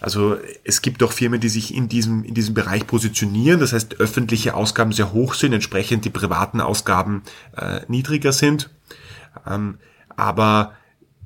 Also 0.00 0.36
es 0.64 0.82
gibt 0.82 1.02
auch 1.04 1.12
Firmen, 1.12 1.40
die 1.40 1.48
sich 1.48 1.72
in 1.72 1.88
diesem, 1.88 2.24
in 2.24 2.34
diesem 2.34 2.54
Bereich 2.54 2.88
positionieren. 2.88 3.60
Das 3.60 3.72
heißt, 3.72 4.00
öffentliche 4.00 4.54
Ausgaben 4.54 4.92
sehr 4.92 5.12
hoch 5.12 5.34
sind, 5.34 5.52
entsprechend 5.52 6.04
die 6.04 6.10
privaten 6.10 6.60
Ausgaben 6.60 7.22
äh, 7.56 7.82
niedriger 7.86 8.32
sind. 8.32 8.68
Ähm, 9.46 9.78
aber 10.16 10.72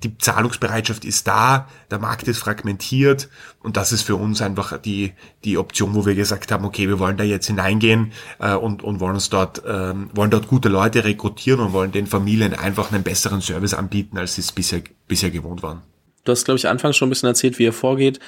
die 0.03 0.19
Zahlungsbereitschaft 0.19 1.05
ist 1.05 1.27
da, 1.27 1.69
der 1.91 1.99
Markt 1.99 2.29
ist 2.29 2.39
fragmentiert 2.39 3.29
und 3.63 3.77
das 3.77 3.93
ist 3.93 4.03
für 4.03 4.17
uns 4.17 4.43
einfach 4.43 4.77
die, 4.79 5.15
die 5.45 5.57
Option, 5.57 5.95
wo 5.95 6.05
wir 6.05 6.15
gesagt 6.15 6.53
haben, 6.53 6.65
okay, 6.65 6.89
wir 6.89 6.99
wollen 6.99 7.17
da 7.17 7.25
jetzt 7.25 7.47
hineingehen 7.47 8.13
äh, 8.39 8.55
und, 8.55 8.83
und 8.83 9.01
wollen 9.01 9.15
uns 9.15 9.31
dort, 9.31 9.63
ähm, 9.67 10.11
wollen 10.15 10.31
dort 10.31 10.49
gute 10.49 10.69
Leute 10.69 11.05
rekrutieren 11.05 11.61
und 11.61 11.73
wollen 11.73 11.93
den 11.93 12.07
Familien 12.07 12.53
einfach 12.55 12.93
einen 12.93 13.03
besseren 13.03 13.41
Service 13.41 13.75
anbieten, 13.75 14.19
als 14.19 14.35
sie 14.35 14.43
es 14.43 14.53
bisher, 14.53 14.83
bisher 15.09 15.31
gewohnt 15.31 15.63
waren. 15.63 15.83
Du 16.27 16.33
hast, 16.33 16.45
glaube 16.45 16.59
ich, 16.59 16.69
anfangs 16.69 16.97
schon 16.97 17.07
ein 17.07 17.11
bisschen 17.11 17.29
erzählt, 17.29 17.59
wie 17.59 17.63
ihr 17.63 17.73
vorgeht, 17.73 18.19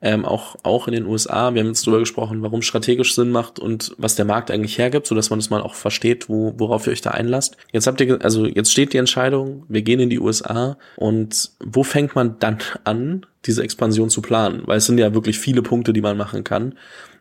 ähm, 0.00 0.24
auch, 0.24 0.56
auch 0.62 0.86
in 0.86 0.94
den 0.94 1.06
USA. 1.06 1.52
Wir 1.52 1.60
haben 1.60 1.68
jetzt 1.68 1.86
darüber 1.86 1.98
gesprochen, 1.98 2.40
warum 2.42 2.62
strategisch 2.62 3.14
Sinn 3.14 3.30
macht 3.30 3.58
und 3.58 3.94
was 3.98 4.14
der 4.14 4.24
Markt 4.24 4.50
eigentlich 4.50 4.78
hergibt, 4.78 5.08
so 5.08 5.14
dass 5.14 5.30
man 5.30 5.40
das 5.40 5.50
mal 5.50 5.60
auch 5.60 5.74
versteht, 5.74 6.28
wo, 6.28 6.54
worauf 6.56 6.86
ihr 6.86 6.92
euch 6.92 7.00
da 7.00 7.10
einlasst. 7.10 7.56
Jetzt 7.72 7.88
habt 7.88 8.00
ihr, 8.00 8.22
also 8.22 8.46
jetzt 8.46 8.70
steht 8.70 8.92
die 8.92 8.98
Entscheidung, 8.98 9.64
wir 9.68 9.82
gehen 9.82 9.98
in 9.98 10.08
die 10.08 10.20
USA 10.20 10.78
und 10.96 11.50
wo 11.58 11.82
fängt 11.82 12.14
man 12.14 12.38
dann 12.38 12.58
an, 12.84 13.26
diese 13.44 13.62
Expansion 13.62 14.08
zu 14.08 14.22
planen? 14.22 14.62
Weil 14.66 14.78
es 14.78 14.86
sind 14.86 14.98
ja 14.98 15.12
wirklich 15.14 15.38
viele 15.38 15.62
Punkte, 15.62 15.92
die 15.92 16.00
man 16.00 16.16
machen 16.16 16.44
kann. 16.44 16.74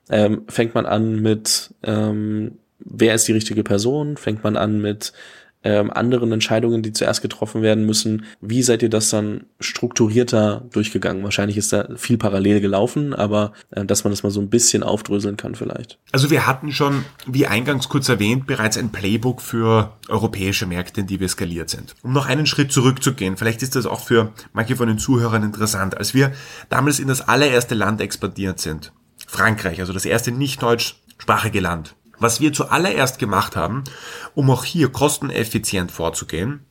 Ähm, 0.10 0.44
fängt 0.48 0.76
man 0.76 0.86
an 0.86 1.20
mit, 1.20 1.74
ähm, 1.84 2.60
wer 2.80 3.16
ist 3.16 3.28
die 3.28 3.34
richtige 3.34 3.64
Person? 3.64 4.18
Fängt 4.18 4.44
man 4.44 4.56
an 4.56 4.80
mit, 4.80 5.14
ähm, 5.68 5.92
anderen 5.92 6.32
Entscheidungen, 6.32 6.82
die 6.82 6.94
zuerst 6.94 7.22
getroffen 7.22 7.62
werden 7.62 7.86
müssen. 7.86 8.24
Wie 8.40 8.64
seid 8.64 8.82
ihr 8.82 8.90
das 8.90 9.10
dann 9.10 9.44
strukturierter 9.60 10.64
durchgegangen? 10.72 11.24
Wahrscheinlich 11.24 11.58
ist 11.58 11.74
da 11.74 11.90
viel 11.98 12.18
parallel 12.18 12.62
gelaufen, 12.62 13.14
aber 13.14 13.52
äh, 13.72 13.84
dass 13.84 14.06
man 14.06 14.12
das 14.12 14.24
mal 14.24 14.30
so 14.30 14.40
ein 14.40 14.50
bisschen 14.50 14.82
aufdröseln 14.82 15.36
kann 15.36 15.56
vielleicht. 15.56 16.00
Also 16.14 16.32
wir 16.32 16.48
hatten 16.48 16.72
schon, 16.72 17.04
wie 17.26 17.48
eingangs 17.48 17.90
kurz 17.90 18.08
erwähnt, 18.08 18.48
bereits 18.48 18.78
ein 18.78 18.94
Playbook 18.94 19.42
für 19.42 19.98
europäische 20.08 20.68
Märkte, 20.68 21.02
in 21.02 21.08
die 21.08 21.20
wir 21.20 21.28
skaliert 21.28 21.70
sind. 21.70 21.96
Um 22.02 22.14
noch 22.14 22.28
einen 22.28 22.46
Schritt 22.46 22.72
zurückzugehen, 22.72 23.36
vielleicht 23.36 23.62
ist 23.62 23.76
das 23.76 23.86
auch 23.86 24.00
für 24.00 24.32
manche 24.54 24.78
von 24.78 24.88
den 24.88 25.00
Zuhörern 25.00 25.44
interessant. 25.44 25.98
Als 25.98 26.14
wir 26.14 26.32
damals 26.70 27.00
in 27.00 27.10
das 27.10 27.28
allererste 27.28 27.76
Land 27.76 28.00
expandiert 28.00 28.60
sind, 28.60 28.94
Frankreich, 29.28 29.82
also 29.82 29.92
das 29.92 30.06
erste 30.06 30.32
nicht 30.32 30.62
deutschsprachige 30.62 31.60
Land, 31.60 31.96
was 32.20 32.40
wir 32.40 32.54
zuallererst 32.54 33.20
gemacht 33.20 33.56
haben, 33.56 33.84
um 34.34 34.50
auch 34.50 34.64
hier 34.64 34.90
kosteneffizient 34.92 35.92
vorzugehen, 35.92 36.66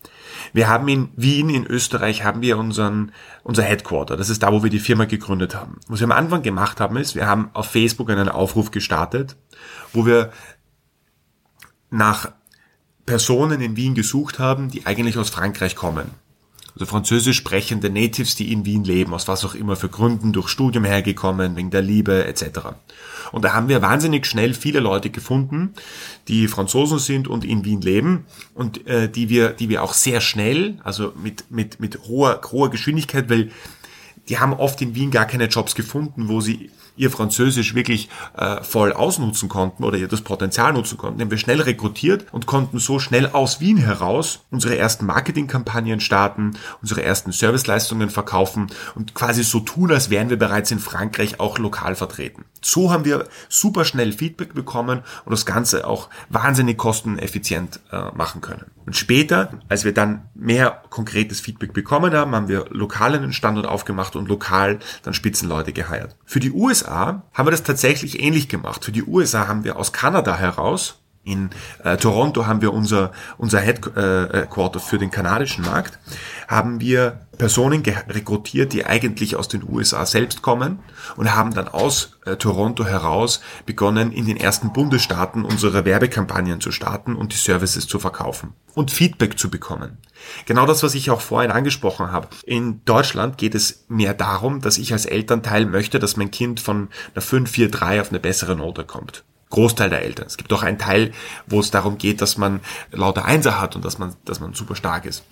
wir 0.52 0.68
haben 0.68 0.88
in 0.88 1.08
Wien, 1.16 1.48
in 1.48 1.66
Österreich, 1.66 2.24
haben 2.24 2.42
wir 2.42 2.58
unseren, 2.58 3.12
unser 3.42 3.62
Headquarter. 3.62 4.16
Das 4.16 4.28
ist 4.28 4.42
da, 4.42 4.52
wo 4.52 4.62
wir 4.62 4.70
die 4.70 4.78
Firma 4.78 5.04
gegründet 5.04 5.54
haben. 5.54 5.78
Was 5.88 6.00
wir 6.00 6.04
am 6.04 6.12
Anfang 6.12 6.42
gemacht 6.42 6.80
haben, 6.80 6.96
ist, 6.96 7.14
wir 7.14 7.26
haben 7.26 7.50
auf 7.52 7.66
Facebook 7.66 8.10
einen 8.10 8.28
Aufruf 8.28 8.70
gestartet, 8.70 9.36
wo 9.92 10.06
wir 10.06 10.32
nach 11.90 12.32
Personen 13.06 13.60
in 13.60 13.76
Wien 13.76 13.94
gesucht 13.94 14.38
haben, 14.38 14.68
die 14.68 14.86
eigentlich 14.86 15.16
aus 15.16 15.30
Frankreich 15.30 15.76
kommen. 15.76 16.10
Also 16.76 16.84
französisch 16.84 17.38
sprechende 17.38 17.88
Natives, 17.88 18.34
die 18.34 18.52
in 18.52 18.66
Wien 18.66 18.84
leben, 18.84 19.14
aus 19.14 19.28
was 19.28 19.46
auch 19.46 19.54
immer 19.54 19.76
für 19.76 19.88
Gründen, 19.88 20.34
durch 20.34 20.48
Studium 20.48 20.84
hergekommen, 20.84 21.56
wegen 21.56 21.70
der 21.70 21.80
Liebe 21.80 22.26
etc. 22.26 22.60
Und 23.32 23.46
da 23.46 23.54
haben 23.54 23.68
wir 23.68 23.80
wahnsinnig 23.80 24.26
schnell 24.26 24.52
viele 24.52 24.80
Leute 24.80 25.08
gefunden, 25.08 25.72
die 26.28 26.48
Franzosen 26.48 26.98
sind 26.98 27.28
und 27.28 27.46
in 27.46 27.64
Wien 27.64 27.80
leben 27.80 28.26
und 28.52 28.86
äh, 28.86 29.08
die 29.08 29.30
wir, 29.30 29.50
die 29.54 29.70
wir 29.70 29.82
auch 29.82 29.94
sehr 29.94 30.20
schnell, 30.20 30.78
also 30.84 31.14
mit 31.22 31.50
mit 31.50 31.80
mit 31.80 32.08
hoher 32.08 32.42
hoher 32.52 32.68
Geschwindigkeit, 32.68 33.30
weil 33.30 33.50
die 34.28 34.38
haben 34.38 34.52
oft 34.52 34.82
in 34.82 34.94
Wien 34.94 35.10
gar 35.10 35.24
keine 35.24 35.46
Jobs 35.46 35.74
gefunden, 35.76 36.28
wo 36.28 36.42
sie 36.42 36.70
ihr 36.96 37.10
Französisch 37.10 37.74
wirklich 37.74 38.08
äh, 38.36 38.62
voll 38.62 38.92
ausnutzen 38.92 39.48
konnten 39.48 39.84
oder 39.84 39.98
ihr 39.98 40.08
das 40.08 40.22
Potenzial 40.22 40.72
nutzen 40.72 40.98
konnten, 40.98 41.20
haben 41.20 41.30
wir 41.30 41.38
schnell 41.38 41.60
rekrutiert 41.60 42.26
und 42.32 42.46
konnten 42.46 42.78
so 42.78 42.98
schnell 42.98 43.28
aus 43.28 43.60
Wien 43.60 43.76
heraus 43.76 44.40
unsere 44.50 44.76
ersten 44.76 45.06
Marketingkampagnen 45.06 46.00
starten, 46.00 46.56
unsere 46.80 47.02
ersten 47.02 47.32
Serviceleistungen 47.32 48.10
verkaufen 48.10 48.68
und 48.94 49.14
quasi 49.14 49.42
so 49.42 49.60
tun, 49.60 49.92
als 49.92 50.10
wären 50.10 50.30
wir 50.30 50.38
bereits 50.38 50.70
in 50.70 50.78
Frankreich 50.78 51.40
auch 51.40 51.58
lokal 51.58 51.94
vertreten. 51.96 52.44
So 52.60 52.90
haben 52.90 53.04
wir 53.04 53.28
super 53.48 53.84
schnell 53.84 54.12
Feedback 54.12 54.54
bekommen 54.54 55.02
und 55.24 55.32
das 55.32 55.46
Ganze 55.46 55.86
auch 55.86 56.08
wahnsinnig 56.28 56.78
kosteneffizient 56.78 57.80
äh, 57.92 58.10
machen 58.14 58.40
können. 58.40 58.75
Und 58.86 58.96
später, 58.96 59.50
als 59.68 59.84
wir 59.84 59.92
dann 59.92 60.28
mehr 60.34 60.82
konkretes 60.90 61.40
Feedback 61.40 61.72
bekommen 61.72 62.14
haben, 62.14 62.34
haben 62.34 62.48
wir 62.48 62.66
lokal 62.70 63.14
einen 63.14 63.32
Standort 63.32 63.66
aufgemacht 63.66 64.14
und 64.14 64.28
lokal 64.28 64.78
dann 65.02 65.12
Spitzenleute 65.12 65.72
geheiert. 65.72 66.16
Für 66.24 66.38
die 66.38 66.52
USA 66.52 67.24
haben 67.34 67.46
wir 67.46 67.50
das 67.50 67.64
tatsächlich 67.64 68.22
ähnlich 68.22 68.48
gemacht. 68.48 68.84
Für 68.84 68.92
die 68.92 69.02
USA 69.02 69.48
haben 69.48 69.64
wir 69.64 69.76
aus 69.76 69.92
Kanada 69.92 70.36
heraus 70.36 71.00
in 71.26 71.50
äh, 71.82 71.96
Toronto 71.96 72.46
haben 72.46 72.62
wir 72.62 72.72
unser, 72.72 73.10
unser 73.36 73.60
Headquarter 73.60 74.80
für 74.80 74.96
den 74.96 75.10
kanadischen 75.10 75.64
Markt, 75.64 75.98
haben 76.46 76.80
wir 76.80 77.20
Personen 77.36 77.82
rekrutiert, 77.82 78.72
die 78.72 78.86
eigentlich 78.86 79.36
aus 79.36 79.48
den 79.48 79.62
USA 79.68 80.06
selbst 80.06 80.40
kommen 80.40 80.78
und 81.16 81.34
haben 81.34 81.52
dann 81.52 81.68
aus 81.68 82.18
äh, 82.24 82.36
Toronto 82.36 82.84
heraus 82.84 83.40
begonnen, 83.66 84.12
in 84.12 84.24
den 84.26 84.36
ersten 84.36 84.72
Bundesstaaten 84.72 85.44
unsere 85.44 85.84
Werbekampagnen 85.84 86.60
zu 86.60 86.70
starten 86.70 87.16
und 87.16 87.32
die 87.32 87.38
Services 87.38 87.86
zu 87.86 87.98
verkaufen 87.98 88.54
und 88.74 88.90
Feedback 88.90 89.38
zu 89.38 89.50
bekommen. 89.50 89.98
Genau 90.46 90.64
das, 90.64 90.82
was 90.82 90.94
ich 90.94 91.10
auch 91.10 91.20
vorhin 91.20 91.50
angesprochen 91.50 92.12
habe. 92.12 92.28
In 92.44 92.84
Deutschland 92.84 93.36
geht 93.36 93.54
es 93.54 93.84
mehr 93.88 94.14
darum, 94.14 94.60
dass 94.60 94.78
ich 94.78 94.92
als 94.92 95.06
Elternteil 95.06 95.66
möchte, 95.66 95.98
dass 95.98 96.16
mein 96.16 96.30
Kind 96.30 96.60
von 96.60 96.88
einer 97.14 97.22
5, 97.22 97.50
4, 97.50 97.70
3 97.70 98.00
auf 98.00 98.10
eine 98.10 98.20
bessere 98.20 98.54
Note 98.56 98.84
kommt. 98.84 99.24
Großteil 99.50 99.90
der 99.90 100.02
Eltern. 100.02 100.26
Es 100.26 100.36
gibt 100.36 100.52
auch 100.52 100.62
einen 100.62 100.78
Teil, 100.78 101.12
wo 101.46 101.60
es 101.60 101.70
darum 101.70 101.98
geht, 101.98 102.20
dass 102.20 102.36
man 102.36 102.60
lauter 102.90 103.24
Einser 103.24 103.60
hat 103.60 103.76
und 103.76 103.84
dass 103.84 103.98
man, 103.98 104.14
dass 104.24 104.40
man 104.40 104.54
super 104.54 104.74
stark 104.74 105.06
ist. 105.06 105.24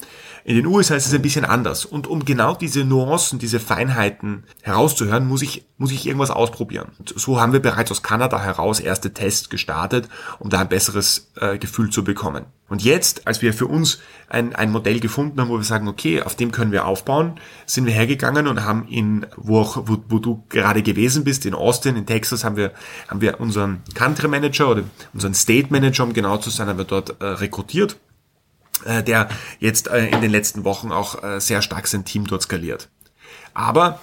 In 0.46 0.56
den 0.56 0.66
USA 0.66 0.94
ist 0.94 1.06
es 1.06 1.14
ein 1.14 1.22
bisschen 1.22 1.46
anders. 1.46 1.86
Und 1.86 2.06
um 2.06 2.26
genau 2.26 2.54
diese 2.54 2.84
Nuancen, 2.84 3.38
diese 3.38 3.58
Feinheiten 3.58 4.44
herauszuhören, 4.60 5.26
muss 5.26 5.40
ich, 5.40 5.64
muss 5.78 5.90
ich 5.90 6.06
irgendwas 6.06 6.30
ausprobieren. 6.30 6.92
Und 6.98 7.14
so 7.16 7.40
haben 7.40 7.54
wir 7.54 7.60
bereits 7.60 7.90
aus 7.90 8.02
Kanada 8.02 8.38
heraus 8.38 8.78
erste 8.78 9.14
Tests 9.14 9.48
gestartet, 9.48 10.06
um 10.38 10.50
da 10.50 10.60
ein 10.60 10.68
besseres 10.68 11.30
äh, 11.36 11.56
Gefühl 11.56 11.88
zu 11.88 12.04
bekommen. 12.04 12.44
Und 12.68 12.82
jetzt, 12.84 13.26
als 13.26 13.40
wir 13.40 13.54
für 13.54 13.66
uns 13.66 14.00
ein, 14.28 14.54
ein 14.54 14.70
Modell 14.70 15.00
gefunden 15.00 15.40
haben, 15.40 15.48
wo 15.48 15.56
wir 15.56 15.64
sagen, 15.64 15.88
okay, 15.88 16.20
auf 16.20 16.34
dem 16.34 16.52
können 16.52 16.72
wir 16.72 16.84
aufbauen, 16.84 17.40
sind 17.64 17.86
wir 17.86 17.94
hergegangen 17.94 18.46
und 18.46 18.64
haben 18.64 18.86
in, 18.88 19.24
wo 19.36 19.60
auch, 19.60 19.84
wo, 19.86 19.96
wo 20.10 20.18
du 20.18 20.44
gerade 20.50 20.82
gewesen 20.82 21.24
bist, 21.24 21.46
in 21.46 21.54
Austin, 21.54 21.96
in 21.96 22.04
Texas, 22.04 22.44
haben 22.44 22.56
wir, 22.56 22.72
haben 23.08 23.22
wir 23.22 23.40
unseren 23.40 23.82
Country 23.94 24.28
Manager 24.28 24.70
oder 24.70 24.82
unseren 25.14 25.32
State 25.32 25.68
Manager, 25.70 26.04
um 26.04 26.12
genau 26.12 26.36
zu 26.36 26.50
sein, 26.50 26.68
haben 26.68 26.78
wir 26.78 26.84
dort 26.84 27.18
äh, 27.22 27.24
rekrutiert 27.24 27.96
äh, 28.84 29.02
der 29.02 29.28
jetzt 29.58 29.88
äh, 29.88 30.06
in 30.06 30.20
den 30.20 30.30
letzten 30.30 30.64
Wochen 30.64 30.92
auch 30.92 31.22
äh, 31.22 31.40
sehr 31.40 31.62
stark 31.62 31.86
sein 31.86 32.04
Team 32.04 32.26
dort 32.26 32.42
skaliert. 32.42 32.88
Aber 33.54 34.00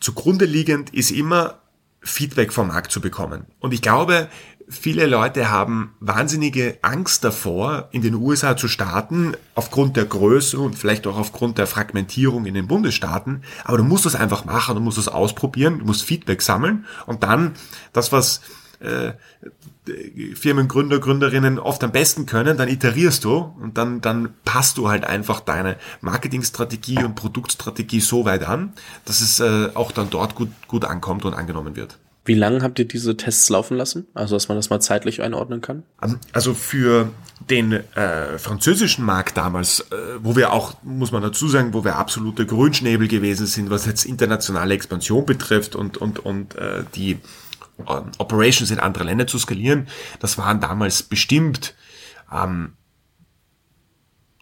zugrunde 0.00 0.44
liegend 0.44 0.92
ist 0.92 1.10
immer 1.10 1.60
Feedback 2.00 2.52
vom 2.52 2.68
Markt 2.68 2.92
zu 2.92 3.00
bekommen. 3.00 3.46
Und 3.58 3.74
ich 3.74 3.82
glaube, 3.82 4.28
viele 4.68 5.06
Leute 5.06 5.50
haben 5.50 5.94
wahnsinnige 6.00 6.78
Angst 6.82 7.24
davor, 7.24 7.88
in 7.92 8.02
den 8.02 8.14
USA 8.14 8.56
zu 8.56 8.68
starten, 8.68 9.34
aufgrund 9.54 9.96
der 9.96 10.04
Größe 10.04 10.58
und 10.58 10.78
vielleicht 10.78 11.06
auch 11.06 11.18
aufgrund 11.18 11.58
der 11.58 11.66
Fragmentierung 11.66 12.46
in 12.46 12.54
den 12.54 12.68
Bundesstaaten. 12.68 13.42
Aber 13.64 13.78
du 13.78 13.84
musst 13.84 14.06
das 14.06 14.14
einfach 14.14 14.44
machen, 14.44 14.74
du 14.76 14.80
musst 14.80 14.98
das 14.98 15.08
ausprobieren, 15.08 15.80
du 15.80 15.84
musst 15.84 16.04
Feedback 16.04 16.42
sammeln 16.42 16.86
und 17.06 17.22
dann 17.22 17.54
das, 17.92 18.12
was 18.12 18.40
äh, 18.80 19.12
Firmengründer, 20.34 20.98
Gründerinnen 20.98 21.58
oft 21.58 21.82
am 21.84 21.92
besten 21.92 22.26
können, 22.26 22.56
dann 22.56 22.68
iterierst 22.68 23.24
du 23.24 23.54
und 23.60 23.78
dann, 23.78 24.00
dann 24.00 24.34
passt 24.44 24.78
du 24.78 24.88
halt 24.88 25.04
einfach 25.04 25.40
deine 25.40 25.76
Marketingstrategie 26.00 27.04
und 27.04 27.14
Produktstrategie 27.14 28.00
so 28.00 28.24
weit 28.24 28.44
an, 28.44 28.72
dass 29.04 29.20
es 29.20 29.40
äh, 29.40 29.70
auch 29.74 29.92
dann 29.92 30.10
dort 30.10 30.34
gut, 30.34 30.50
gut 30.66 30.84
ankommt 30.84 31.24
und 31.24 31.34
angenommen 31.34 31.76
wird. 31.76 31.98
Wie 32.26 32.34
lange 32.34 32.62
habt 32.62 32.78
ihr 32.80 32.86
diese 32.86 33.16
Tests 33.16 33.48
laufen 33.50 33.76
lassen? 33.76 34.08
Also, 34.12 34.34
dass 34.34 34.48
man 34.48 34.58
das 34.58 34.68
mal 34.68 34.80
zeitlich 34.80 35.22
einordnen 35.22 35.60
kann? 35.60 35.84
Also 36.32 36.54
für 36.54 37.10
den 37.48 37.72
äh, 37.72 38.38
französischen 38.38 39.04
Markt 39.04 39.36
damals, 39.36 39.80
äh, 39.80 39.94
wo 40.20 40.34
wir 40.34 40.52
auch, 40.52 40.74
muss 40.82 41.12
man 41.12 41.22
dazu 41.22 41.46
sagen, 41.46 41.72
wo 41.72 41.84
wir 41.84 41.96
absolute 41.96 42.44
Grünschnäbel 42.44 43.06
gewesen 43.06 43.46
sind, 43.46 43.70
was 43.70 43.86
jetzt 43.86 44.04
internationale 44.04 44.74
Expansion 44.74 45.24
betrifft 45.24 45.76
und, 45.76 45.98
und, 45.98 46.18
und 46.18 46.56
äh, 46.56 46.82
die 46.96 47.18
Operations 47.78 48.70
in 48.70 48.80
andere 48.80 49.04
Länder 49.04 49.26
zu 49.26 49.38
skalieren. 49.38 49.88
Das 50.20 50.38
waren 50.38 50.60
damals 50.60 51.02
bestimmt 51.02 51.74
ähm, 52.32 52.74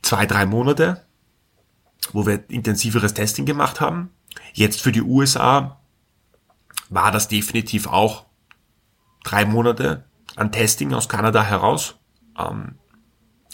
zwei, 0.03 0.27
drei 0.27 0.47
Monate, 0.47 1.05
wo 2.13 2.27
wir 2.27 2.49
intensiveres 2.49 3.15
Testing 3.15 3.47
gemacht 3.47 3.81
haben. 3.81 4.11
Jetzt 4.53 4.83
für 4.83 4.93
die 4.93 5.03
USA 5.03 5.81
war 6.91 7.11
das 7.11 7.29
definitiv 7.29 7.87
auch 7.87 8.27
drei 9.25 9.45
Monate 9.45 10.05
an 10.37 10.53
Testing 10.53 10.93
aus 10.93 11.09
Kanada 11.09 11.43
heraus. 11.43 11.97
Ähm, 12.39 12.77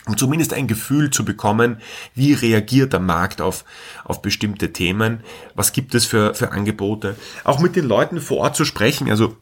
um 0.07 0.17
zumindest 0.17 0.55
ein 0.55 0.67
Gefühl 0.67 1.11
zu 1.11 1.25
bekommen, 1.25 1.81
wie 2.15 2.33
reagiert 2.33 2.95
der 2.95 3.01
Markt 3.01 3.41
auf, 3.41 3.65
auf 4.05 4.23
bestimmte 4.23 4.73
Themen, 4.73 5.23
was 5.55 5.73
gibt 5.73 5.95
es 5.95 6.07
für, 6.07 6.35
für 6.35 6.53
Angebote. 6.53 7.17
Auch 7.45 7.61
mit 7.61 7.77
den 7.77 7.85
Leuten 7.85 8.21
vor 8.21 8.39
Ort 8.39 8.57
zu 8.57 8.65
sprechen. 8.65 9.11
Also 9.11 9.37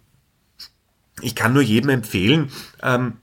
ich 1.22 1.34
kann 1.34 1.52
nur 1.52 1.62
jedem 1.62 1.90
empfehlen, 1.90 2.50
ähm, 2.82 3.14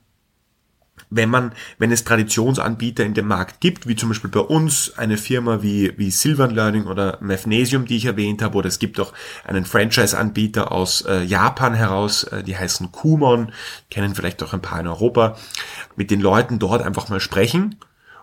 wenn 1.10 1.30
man, 1.30 1.52
wenn 1.78 1.92
es 1.92 2.04
Traditionsanbieter 2.04 3.04
in 3.04 3.14
dem 3.14 3.28
Markt 3.28 3.60
gibt, 3.60 3.86
wie 3.86 3.96
zum 3.96 4.08
Beispiel 4.08 4.30
bei 4.30 4.40
uns 4.40 4.96
eine 4.96 5.16
Firma 5.16 5.62
wie, 5.62 5.96
wie 5.96 6.10
Silvan 6.10 6.50
Learning 6.50 6.86
oder 6.86 7.18
Mathnesium, 7.20 7.86
die 7.86 7.96
ich 7.96 8.06
erwähnt 8.06 8.42
habe, 8.42 8.56
oder 8.58 8.68
es 8.68 8.78
gibt 8.78 8.98
auch 8.98 9.12
einen 9.44 9.64
Franchise-Anbieter 9.64 10.72
aus 10.72 11.02
äh, 11.02 11.22
Japan 11.22 11.74
heraus, 11.74 12.24
äh, 12.24 12.42
die 12.42 12.56
heißen 12.56 12.92
Kumon, 12.92 13.52
kennen 13.90 14.14
vielleicht 14.14 14.42
auch 14.42 14.52
ein 14.52 14.62
paar 14.62 14.80
in 14.80 14.88
Europa, 14.88 15.36
mit 15.94 16.10
den 16.10 16.20
Leuten 16.20 16.58
dort 16.58 16.82
einfach 16.82 17.08
mal 17.08 17.20
sprechen 17.20 17.76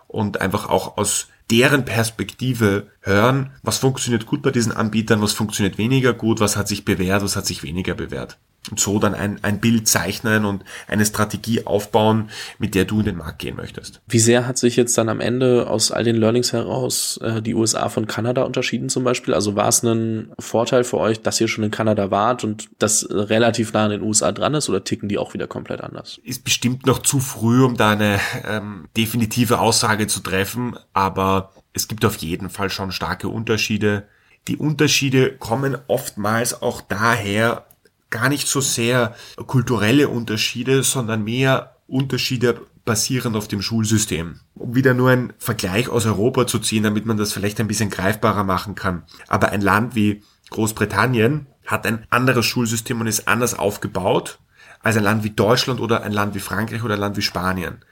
und 0.06 0.40
einfach 0.40 0.68
auch 0.68 0.98
aus 0.98 1.28
deren 1.50 1.84
Perspektive 1.84 2.88
hören, 3.00 3.50
was 3.62 3.78
funktioniert 3.78 4.26
gut 4.26 4.42
bei 4.42 4.50
diesen 4.50 4.72
Anbietern, 4.72 5.20
was 5.20 5.32
funktioniert 5.32 5.78
weniger 5.78 6.12
gut, 6.12 6.40
was 6.40 6.56
hat 6.56 6.68
sich 6.68 6.84
bewährt, 6.84 7.22
was 7.22 7.36
hat 7.36 7.46
sich 7.46 7.62
weniger 7.62 7.94
bewährt 7.94 8.38
und 8.70 8.80
so 8.80 8.98
dann 8.98 9.14
ein, 9.14 9.38
ein 9.42 9.60
Bild 9.60 9.88
zeichnen 9.88 10.44
und 10.44 10.64
eine 10.88 11.04
Strategie 11.04 11.66
aufbauen, 11.66 12.30
mit 12.58 12.74
der 12.74 12.84
du 12.84 13.00
in 13.00 13.06
den 13.06 13.16
Markt 13.16 13.38
gehen 13.40 13.56
möchtest. 13.56 14.00
Wie 14.08 14.18
sehr 14.18 14.46
hat 14.46 14.58
sich 14.58 14.76
jetzt 14.76 14.96
dann 14.96 15.08
am 15.08 15.20
Ende 15.20 15.68
aus 15.68 15.90
all 15.90 16.04
den 16.04 16.16
Learnings 16.16 16.52
heraus 16.52 17.18
äh, 17.22 17.42
die 17.42 17.54
USA 17.54 17.88
von 17.88 18.06
Kanada 18.06 18.42
unterschieden 18.42 18.88
zum 18.88 19.04
Beispiel? 19.04 19.34
Also 19.34 19.54
war 19.54 19.68
es 19.68 19.82
ein 19.82 20.32
Vorteil 20.38 20.84
für 20.84 20.98
euch, 20.98 21.20
dass 21.20 21.40
ihr 21.40 21.48
schon 21.48 21.64
in 21.64 21.70
Kanada 21.70 22.10
wart 22.10 22.44
und 22.44 22.68
das 22.78 23.06
relativ 23.10 23.72
nah 23.72 23.84
an 23.84 23.90
den 23.90 24.02
USA 24.02 24.32
dran 24.32 24.54
ist 24.54 24.68
oder 24.68 24.82
ticken 24.82 25.08
die 25.08 25.18
auch 25.18 25.34
wieder 25.34 25.46
komplett 25.46 25.82
anders? 25.82 26.20
Ist 26.24 26.44
bestimmt 26.44 26.86
noch 26.86 27.00
zu 27.00 27.20
früh, 27.20 27.62
um 27.62 27.76
da 27.76 27.90
eine 27.90 28.18
ähm, 28.48 28.88
definitive 28.96 29.60
Aussage 29.60 30.06
zu 30.06 30.20
treffen, 30.20 30.76
aber 30.92 31.52
es 31.74 31.88
gibt 31.88 32.04
auf 32.04 32.16
jeden 32.16 32.48
Fall 32.48 32.70
schon 32.70 32.92
starke 32.92 33.28
Unterschiede. 33.28 34.04
Die 34.48 34.56
Unterschiede 34.56 35.36
kommen 35.36 35.76
oftmals 35.88 36.62
auch 36.62 36.80
daher, 36.80 37.66
gar 38.14 38.28
nicht 38.28 38.46
so 38.46 38.60
sehr 38.60 39.16
kulturelle 39.46 40.08
Unterschiede, 40.08 40.84
sondern 40.84 41.24
mehr 41.24 41.76
Unterschiede 41.88 42.60
basierend 42.84 43.36
auf 43.36 43.48
dem 43.48 43.60
Schulsystem. 43.60 44.40
Um 44.54 44.76
wieder 44.76 44.94
nur 44.94 45.10
einen 45.10 45.32
Vergleich 45.38 45.88
aus 45.88 46.06
Europa 46.06 46.46
zu 46.46 46.60
ziehen, 46.60 46.84
damit 46.84 47.06
man 47.06 47.16
das 47.16 47.32
vielleicht 47.32 47.58
ein 47.58 47.66
bisschen 47.66 47.90
greifbarer 47.90 48.44
machen 48.44 48.76
kann. 48.76 49.02
Aber 49.26 49.48
ein 49.48 49.60
Land 49.60 49.96
wie 49.96 50.22
Großbritannien 50.50 51.48
hat 51.66 51.86
ein 51.86 52.06
anderes 52.08 52.46
Schulsystem 52.46 53.00
und 53.00 53.08
ist 53.08 53.26
anders 53.26 53.58
aufgebaut 53.58 54.38
als 54.80 54.96
ein 54.96 55.02
Land 55.02 55.24
wie 55.24 55.30
Deutschland 55.30 55.80
oder 55.80 56.04
ein 56.04 56.12
Land 56.12 56.36
wie 56.36 56.40
Frankreich 56.40 56.84
oder 56.84 56.94
ein 56.94 57.00
Land 57.00 57.16
wie 57.16 57.22
Spanien. 57.22 57.84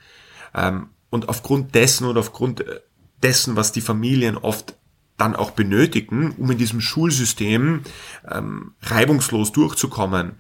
Ähm, 0.54 0.90
und 1.10 1.28
aufgrund 1.28 1.74
dessen 1.74 2.06
und 2.06 2.16
aufgrund 2.16 2.64
dessen, 3.24 3.56
was 3.56 3.72
die 3.72 3.80
Familien 3.80 4.36
oft 4.36 4.76
dann 5.22 5.36
auch 5.36 5.52
benötigen, 5.52 6.34
um 6.36 6.50
in 6.50 6.58
diesem 6.58 6.80
Schulsystem 6.80 7.82
ähm, 8.28 8.72
reibungslos 8.82 9.52
durchzukommen 9.52 10.32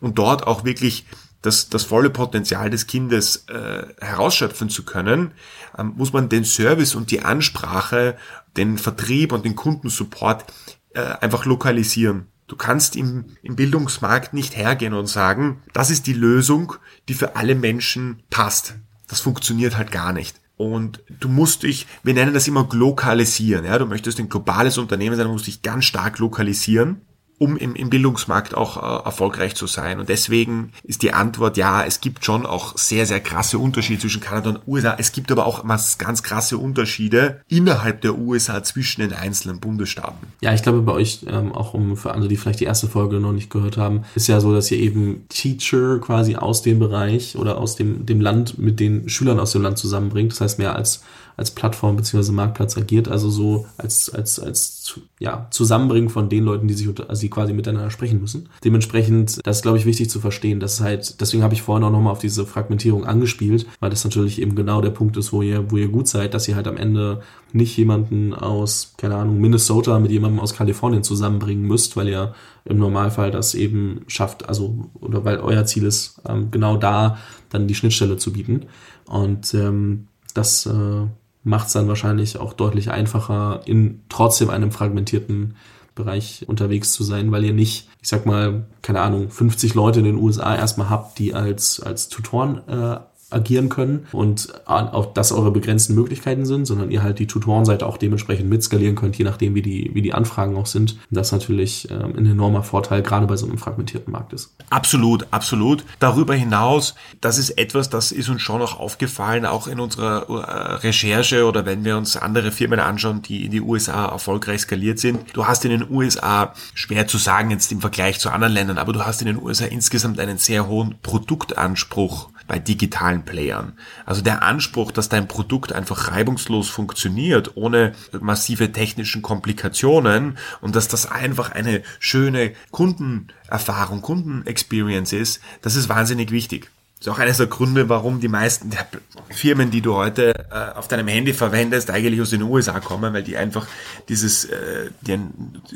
und 0.00 0.18
dort 0.18 0.46
auch 0.46 0.64
wirklich 0.64 1.04
das, 1.42 1.68
das 1.68 1.84
volle 1.84 2.08
Potenzial 2.08 2.70
des 2.70 2.86
Kindes 2.86 3.44
äh, 3.48 3.84
herausschöpfen 4.00 4.70
zu 4.70 4.84
können, 4.84 5.32
ähm, 5.76 5.92
muss 5.96 6.14
man 6.14 6.30
den 6.30 6.44
Service 6.44 6.94
und 6.94 7.10
die 7.10 7.22
Ansprache, 7.22 8.16
den 8.56 8.78
Vertrieb 8.78 9.32
und 9.32 9.44
den 9.44 9.56
Kundensupport 9.56 10.46
äh, 10.94 11.00
einfach 11.00 11.44
lokalisieren. 11.44 12.26
Du 12.46 12.56
kannst 12.56 12.96
im, 12.96 13.36
im 13.42 13.56
Bildungsmarkt 13.56 14.32
nicht 14.32 14.56
hergehen 14.56 14.94
und 14.94 15.06
sagen, 15.06 15.62
das 15.74 15.90
ist 15.90 16.06
die 16.06 16.14
Lösung, 16.14 16.74
die 17.08 17.14
für 17.14 17.36
alle 17.36 17.54
Menschen 17.54 18.22
passt. 18.30 18.74
Das 19.06 19.20
funktioniert 19.20 19.76
halt 19.76 19.92
gar 19.92 20.14
nicht. 20.14 20.39
Und 20.60 21.02
du 21.08 21.30
musst 21.30 21.62
dich, 21.62 21.86
wir 22.02 22.12
nennen 22.12 22.34
das 22.34 22.46
immer 22.46 22.68
lokalisieren. 22.70 23.64
Ja? 23.64 23.78
Du 23.78 23.86
möchtest 23.86 24.20
ein 24.20 24.28
globales 24.28 24.76
Unternehmen 24.76 25.16
sein, 25.16 25.24
du 25.24 25.32
musst 25.32 25.46
dich 25.46 25.62
ganz 25.62 25.86
stark 25.86 26.18
lokalisieren 26.18 27.00
um 27.40 27.56
im, 27.56 27.74
im 27.74 27.88
Bildungsmarkt 27.88 28.54
auch 28.54 28.76
äh, 28.76 29.04
erfolgreich 29.06 29.54
zu 29.54 29.66
sein. 29.66 29.98
Und 29.98 30.10
deswegen 30.10 30.72
ist 30.84 31.00
die 31.00 31.14
Antwort 31.14 31.56
ja, 31.56 31.82
es 31.82 32.02
gibt 32.02 32.22
schon 32.22 32.44
auch 32.44 32.76
sehr, 32.76 33.06
sehr 33.06 33.20
krasse 33.20 33.58
Unterschiede 33.58 33.98
zwischen 33.98 34.20
Kanada 34.20 34.50
und 34.50 34.60
USA. 34.66 34.96
Es 34.98 35.12
gibt 35.12 35.32
aber 35.32 35.46
auch 35.46 35.64
ganz 35.64 36.22
krasse 36.22 36.58
Unterschiede 36.58 37.40
innerhalb 37.48 38.02
der 38.02 38.18
USA 38.18 38.62
zwischen 38.62 39.00
den 39.00 39.14
einzelnen 39.14 39.58
Bundesstaaten. 39.58 40.28
Ja, 40.42 40.52
ich 40.52 40.62
glaube 40.62 40.82
bei 40.82 40.92
euch, 40.92 41.20
ähm, 41.28 41.52
auch 41.52 41.72
um 41.72 41.96
für 41.96 42.12
andere, 42.12 42.28
die 42.28 42.36
vielleicht 42.36 42.60
die 42.60 42.64
erste 42.64 42.88
Folge 42.88 43.20
noch 43.20 43.32
nicht 43.32 43.48
gehört 43.48 43.78
haben, 43.78 44.02
ist 44.14 44.28
ja 44.28 44.38
so, 44.38 44.52
dass 44.52 44.70
ihr 44.70 44.78
eben 44.78 45.24
Teacher 45.30 45.98
quasi 45.98 46.36
aus 46.36 46.60
dem 46.60 46.78
Bereich 46.78 47.36
oder 47.36 47.56
aus 47.56 47.74
dem, 47.74 48.04
dem 48.04 48.20
Land 48.20 48.58
mit 48.58 48.80
den 48.80 49.08
Schülern 49.08 49.40
aus 49.40 49.52
dem 49.52 49.62
Land 49.62 49.78
zusammenbringt. 49.78 50.32
Das 50.32 50.42
heißt 50.42 50.58
mehr 50.58 50.76
als 50.76 51.02
als 51.40 51.50
Plattform 51.50 51.96
bzw. 51.96 52.32
Marktplatz 52.32 52.76
agiert, 52.76 53.08
also 53.08 53.30
so 53.30 53.64
als, 53.78 54.10
als, 54.10 54.38
als 54.38 55.00
ja, 55.18 55.46
Zusammenbringen 55.50 56.10
von 56.10 56.28
den 56.28 56.44
Leuten, 56.44 56.68
die 56.68 56.74
sich 56.74 56.86
also 57.08 57.20
die 57.22 57.30
quasi 57.30 57.54
miteinander 57.54 57.90
sprechen 57.90 58.20
müssen. 58.20 58.50
Dementsprechend, 58.62 59.40
das 59.46 59.56
ist, 59.56 59.62
glaube 59.62 59.78
ich, 59.78 59.86
wichtig 59.86 60.10
zu 60.10 60.20
verstehen, 60.20 60.60
dass 60.60 60.82
halt, 60.82 61.18
deswegen 61.22 61.42
habe 61.42 61.54
ich 61.54 61.62
vorhin 61.62 61.82
auch 61.82 61.90
nochmal 61.90 62.12
auf 62.12 62.18
diese 62.18 62.44
Fragmentierung 62.44 63.06
angespielt, 63.06 63.66
weil 63.80 63.88
das 63.88 64.04
natürlich 64.04 64.38
eben 64.42 64.54
genau 64.54 64.82
der 64.82 64.90
Punkt 64.90 65.16
ist, 65.16 65.32
wo 65.32 65.40
ihr, 65.40 65.70
wo 65.70 65.78
ihr 65.78 65.88
gut 65.88 66.08
seid, 66.08 66.34
dass 66.34 66.46
ihr 66.46 66.56
halt 66.56 66.68
am 66.68 66.76
Ende 66.76 67.22
nicht 67.54 67.74
jemanden 67.74 68.34
aus, 68.34 68.92
keine 68.98 69.16
Ahnung, 69.16 69.40
Minnesota 69.40 69.98
mit 69.98 70.10
jemandem 70.10 70.40
aus 70.40 70.52
Kalifornien 70.52 71.02
zusammenbringen 71.02 71.66
müsst, 71.66 71.96
weil 71.96 72.08
ihr 72.10 72.34
im 72.66 72.78
Normalfall 72.78 73.30
das 73.30 73.54
eben 73.54 74.02
schafft, 74.08 74.46
also, 74.46 74.90
oder 75.00 75.24
weil 75.24 75.38
euer 75.38 75.64
Ziel 75.64 75.84
ist, 75.84 76.20
ähm, 76.28 76.50
genau 76.50 76.76
da 76.76 77.16
dann 77.48 77.66
die 77.66 77.74
Schnittstelle 77.74 78.18
zu 78.18 78.34
bieten. 78.34 78.66
Und 79.06 79.54
ähm, 79.54 80.06
das 80.34 80.66
äh, 80.66 81.06
macht 81.42 81.68
es 81.68 81.72
dann 81.72 81.88
wahrscheinlich 81.88 82.38
auch 82.38 82.52
deutlich 82.52 82.90
einfacher, 82.90 83.62
in 83.64 84.02
trotzdem 84.08 84.50
einem 84.50 84.72
fragmentierten 84.72 85.56
Bereich 85.94 86.44
unterwegs 86.46 86.92
zu 86.92 87.02
sein, 87.02 87.32
weil 87.32 87.44
ihr 87.44 87.52
nicht, 87.52 87.88
ich 88.00 88.08
sag 88.08 88.26
mal, 88.26 88.66
keine 88.82 89.00
Ahnung, 89.00 89.30
50 89.30 89.74
Leute 89.74 90.00
in 90.00 90.04
den 90.04 90.16
USA 90.16 90.54
erstmal 90.54 90.88
habt, 90.88 91.18
die 91.18 91.34
als, 91.34 91.80
als 91.80 92.08
Tutoren 92.08 92.66
äh, 92.68 93.00
agieren 93.30 93.68
können 93.68 94.06
und 94.12 94.52
auch 94.66 95.12
das 95.12 95.32
eure 95.32 95.50
begrenzten 95.50 95.94
Möglichkeiten 95.94 96.46
sind, 96.46 96.66
sondern 96.66 96.90
ihr 96.90 97.02
halt 97.02 97.18
die 97.18 97.26
Tutorenseite 97.26 97.86
auch 97.86 97.96
dementsprechend 97.96 98.48
mitskalieren 98.48 98.96
könnt, 98.96 99.16
je 99.16 99.24
nachdem, 99.24 99.54
wie 99.54 99.62
die, 99.62 99.90
wie 99.94 100.02
die 100.02 100.12
Anfragen 100.14 100.56
auch 100.56 100.66
sind. 100.66 100.96
Das 101.10 101.32
natürlich 101.32 101.90
ähm, 101.90 102.14
ein 102.16 102.26
enormer 102.26 102.62
Vorteil, 102.62 103.02
gerade 103.02 103.26
bei 103.26 103.36
so 103.36 103.46
einem 103.46 103.58
fragmentierten 103.58 104.12
Markt 104.12 104.32
ist. 104.32 104.54
Absolut, 104.70 105.26
absolut. 105.30 105.84
Darüber 105.98 106.34
hinaus, 106.34 106.94
das 107.20 107.38
ist 107.38 107.50
etwas, 107.50 107.90
das 107.90 108.12
ist 108.12 108.28
uns 108.28 108.42
schon 108.42 108.60
noch 108.60 108.78
aufgefallen, 108.78 109.46
auch 109.46 109.66
in 109.66 109.80
unserer 109.80 110.28
äh, 110.28 110.74
Recherche 110.76 111.46
oder 111.46 111.66
wenn 111.66 111.84
wir 111.84 111.96
uns 111.96 112.16
andere 112.16 112.52
Firmen 112.52 112.80
anschauen, 112.80 113.22
die 113.22 113.44
in 113.44 113.50
die 113.50 113.60
USA 113.60 114.06
erfolgreich 114.06 114.62
skaliert 114.62 114.98
sind. 114.98 115.20
Du 115.32 115.46
hast 115.46 115.64
in 115.64 115.70
den 115.70 115.90
USA, 115.90 116.54
schwer 116.74 117.06
zu 117.06 117.18
sagen 117.18 117.50
jetzt 117.50 117.72
im 117.72 117.80
Vergleich 117.80 118.18
zu 118.18 118.30
anderen 118.30 118.54
Ländern, 118.54 118.78
aber 118.78 118.92
du 118.92 119.04
hast 119.04 119.20
in 119.20 119.26
den 119.26 119.42
USA 119.42 119.66
insgesamt 119.66 120.18
einen 120.20 120.38
sehr 120.38 120.68
hohen 120.68 120.96
Produktanspruch 121.02 122.30
bei 122.50 122.58
digitalen 122.58 123.24
Playern. 123.24 123.74
Also 124.04 124.22
der 124.22 124.42
Anspruch, 124.42 124.90
dass 124.90 125.08
dein 125.08 125.28
Produkt 125.28 125.72
einfach 125.72 126.10
reibungslos 126.10 126.68
funktioniert, 126.68 127.56
ohne 127.56 127.92
massive 128.20 128.72
technischen 128.72 129.22
Komplikationen 129.22 130.36
und 130.60 130.74
dass 130.74 130.88
das 130.88 131.08
einfach 131.08 131.52
eine 131.52 131.84
schöne 132.00 132.50
Kundenerfahrung, 132.72 134.02
Kundenexperience 134.02 135.12
ist, 135.12 135.40
das 135.62 135.76
ist 135.76 135.88
wahnsinnig 135.88 136.32
wichtig. 136.32 136.72
Das 136.98 137.06
ist 137.06 137.12
auch 137.12 137.20
eines 137.20 137.36
der 137.36 137.46
Gründe, 137.46 137.88
warum 137.88 138.18
die 138.18 138.26
meisten 138.26 138.70
der 138.70 138.84
Firmen, 139.28 139.70
die 139.70 139.80
du 139.80 139.94
heute 139.94 140.34
äh, 140.50 140.76
auf 140.76 140.88
deinem 140.88 141.06
Handy 141.06 141.32
verwendest, 141.32 141.88
eigentlich 141.88 142.20
aus 142.20 142.30
den 142.30 142.42
USA 142.42 142.80
kommen, 142.80 143.14
weil 143.14 143.22
die 143.22 143.36
einfach 143.36 143.68
dieses 144.08 144.46
äh, 144.46 144.90
die 145.02 145.20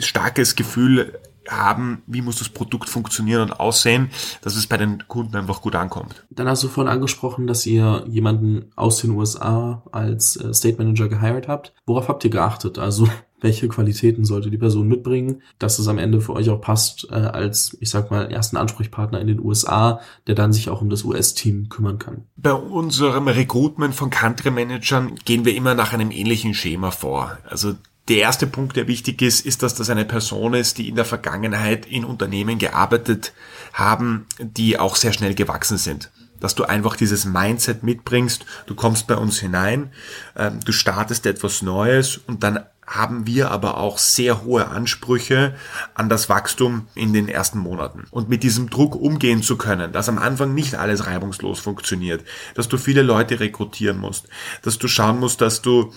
starkes 0.00 0.56
Gefühl 0.56 1.20
haben, 1.56 2.02
wie 2.06 2.22
muss 2.22 2.38
das 2.38 2.48
Produkt 2.48 2.88
funktionieren 2.88 3.42
und 3.42 3.60
aussehen, 3.60 4.10
dass 4.42 4.56
es 4.56 4.66
bei 4.66 4.76
den 4.76 5.06
Kunden 5.08 5.36
einfach 5.36 5.62
gut 5.62 5.74
ankommt. 5.74 6.26
Dann 6.30 6.48
hast 6.48 6.62
du 6.62 6.68
vorhin 6.68 6.92
angesprochen, 6.92 7.46
dass 7.46 7.66
ihr 7.66 8.04
jemanden 8.08 8.70
aus 8.76 8.98
den 8.98 9.10
USA 9.10 9.82
als 9.92 10.36
äh, 10.36 10.52
State 10.52 10.78
Manager 10.78 11.08
gehired 11.08 11.48
habt. 11.48 11.74
Worauf 11.86 12.08
habt 12.08 12.24
ihr 12.24 12.30
geachtet? 12.30 12.78
Also 12.78 13.08
welche 13.44 13.68
Qualitäten 13.68 14.24
sollte 14.24 14.50
die 14.50 14.58
Person 14.58 14.88
mitbringen, 14.88 15.42
dass 15.58 15.78
es 15.78 15.86
am 15.86 15.98
Ende 15.98 16.20
für 16.20 16.32
euch 16.32 16.48
auch 16.48 16.60
passt 16.60 17.06
äh, 17.10 17.14
als, 17.14 17.76
ich 17.78 17.90
sag 17.90 18.10
mal, 18.10 18.32
ersten 18.32 18.56
Ansprechpartner 18.56 19.20
in 19.20 19.26
den 19.26 19.38
USA, 19.38 20.00
der 20.26 20.34
dann 20.34 20.52
sich 20.52 20.70
auch 20.70 20.80
um 20.80 20.88
das 20.88 21.04
US-Team 21.04 21.68
kümmern 21.68 21.98
kann. 21.98 22.24
Bei 22.36 22.54
unserem 22.54 23.28
Recruitment 23.28 23.94
von 23.94 24.08
Country 24.08 24.50
Managern 24.50 25.14
gehen 25.26 25.44
wir 25.44 25.54
immer 25.54 25.74
nach 25.74 25.92
einem 25.92 26.10
ähnlichen 26.10 26.54
Schema 26.54 26.90
vor. 26.90 27.36
Also 27.46 27.74
der 28.08 28.18
erste 28.18 28.46
Punkt, 28.46 28.76
der 28.76 28.86
wichtig 28.86 29.22
ist, 29.22 29.46
ist, 29.46 29.62
dass 29.62 29.74
das 29.74 29.88
eine 29.90 30.04
Person 30.04 30.54
ist, 30.54 30.78
die 30.78 30.88
in 30.88 30.96
der 30.96 31.04
Vergangenheit 31.06 31.86
in 31.86 32.04
Unternehmen 32.04 32.58
gearbeitet 32.58 33.32
haben, 33.72 34.26
die 34.38 34.78
auch 34.78 34.96
sehr 34.96 35.12
schnell 35.12 35.34
gewachsen 35.34 35.78
sind. 35.78 36.10
dass 36.40 36.54
du 36.54 36.64
einfach 36.64 36.96
dieses 36.96 37.24
Mindset 37.24 37.84
mitbringst. 37.84 38.44
Du 38.66 38.74
kommst 38.74 39.06
bei 39.06 39.14
uns 39.14 39.38
hinein, 39.40 39.92
ähm, 40.36 40.60
du 40.62 40.72
startest 40.72 41.24
etwas 41.24 41.62
Neues 41.62 42.18
und 42.18 42.42
dann 42.42 42.66
haben 42.86 43.26
wir 43.26 43.50
aber 43.50 43.78
auch 43.78 43.96
sehr 43.96 44.44
hohe 44.44 44.68
Ansprüche 44.68 45.54
an 45.94 46.10
das 46.10 46.28
Wachstum 46.28 46.86
in 46.94 47.14
den 47.14 47.28
ersten 47.28 47.58
Monaten. 47.58 48.04
Und 48.10 48.28
mit 48.28 48.42
diesem 48.42 48.68
Druck 48.68 48.94
umgehen 48.94 49.42
zu 49.42 49.56
können, 49.56 49.92
dass 49.92 50.10
am 50.10 50.18
Anfang 50.18 50.52
nicht 50.52 50.74
alles 50.74 51.06
reibungslos 51.06 51.60
funktioniert, 51.60 52.24
dass 52.54 52.68
du 52.68 52.76
viele 52.76 53.02
Leute 53.02 53.40
rekrutieren 53.40 53.96
musst, 53.96 54.28
dass 54.60 54.78
du 54.78 54.86
schauen 54.86 55.20
musst, 55.20 55.40
dass 55.40 55.62
du 55.62 55.92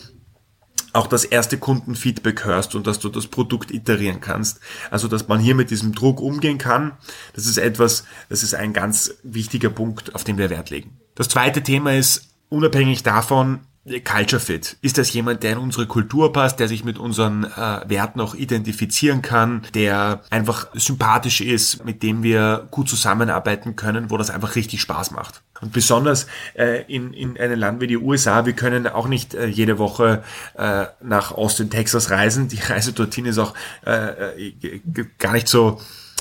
auch 0.93 1.07
das 1.07 1.23
erste 1.25 1.57
Kundenfeedback 1.57 2.45
hörst 2.45 2.75
und 2.75 2.87
dass 2.87 2.99
du 2.99 3.09
das 3.09 3.27
Produkt 3.27 3.71
iterieren 3.71 4.21
kannst. 4.21 4.59
Also, 4.89 5.07
dass 5.07 5.27
man 5.27 5.39
hier 5.39 5.55
mit 5.55 5.69
diesem 5.69 5.93
Druck 5.93 6.21
umgehen 6.21 6.57
kann, 6.57 6.93
das 7.33 7.45
ist 7.45 7.57
etwas, 7.57 8.05
das 8.29 8.43
ist 8.43 8.55
ein 8.55 8.73
ganz 8.73 9.13
wichtiger 9.23 9.69
Punkt, 9.69 10.15
auf 10.15 10.23
den 10.23 10.37
wir 10.37 10.49
Wert 10.49 10.69
legen. 10.69 10.97
Das 11.15 11.29
zweite 11.29 11.63
Thema 11.63 11.95
ist, 11.95 12.29
unabhängig 12.49 13.03
davon, 13.03 13.59
Culture 14.03 14.39
Fit. 14.39 14.77
Ist 14.81 14.97
das 14.97 15.13
jemand, 15.13 15.43
der 15.43 15.53
in 15.53 15.57
unsere 15.57 15.87
Kultur 15.87 16.33
passt, 16.33 16.59
der 16.59 16.67
sich 16.67 16.83
mit 16.83 16.97
unseren 16.97 17.45
äh, 17.45 17.81
Werten 17.87 18.19
auch 18.21 18.35
identifizieren 18.35 19.21
kann, 19.21 19.63
der 19.73 20.21
einfach 20.29 20.67
sympathisch 20.73 21.41
ist, 21.41 21.85
mit 21.85 22.03
dem 22.03 22.23
wir 22.23 22.67
gut 22.71 22.89
zusammenarbeiten 22.89 23.75
können, 23.75 24.09
wo 24.09 24.17
das 24.17 24.29
einfach 24.29 24.55
richtig 24.55 24.81
Spaß 24.81 25.11
macht? 25.11 25.41
Und 25.61 25.71
besonders 25.73 26.27
äh, 26.55 26.83
in, 26.83 27.13
in 27.13 27.37
einem 27.37 27.59
Land 27.59 27.81
wie 27.81 27.87
die 27.87 27.97
USA, 27.97 28.45
wir 28.45 28.53
können 28.53 28.87
auch 28.87 29.07
nicht 29.07 29.33
äh, 29.33 29.47
jede 29.47 29.79
Woche 29.79 30.23
äh, 30.55 30.85
nach 31.01 31.31
Austin, 31.31 31.69
Texas 31.69 32.11
reisen. 32.11 32.47
Die 32.47 32.59
Reise 32.59 32.93
dorthin 32.93 33.25
ist 33.25 33.37
auch 33.37 33.53
äh, 33.85 34.35
äh 34.37 34.89
gar 35.17 35.33
nicht 35.33 35.47
so 35.47 35.79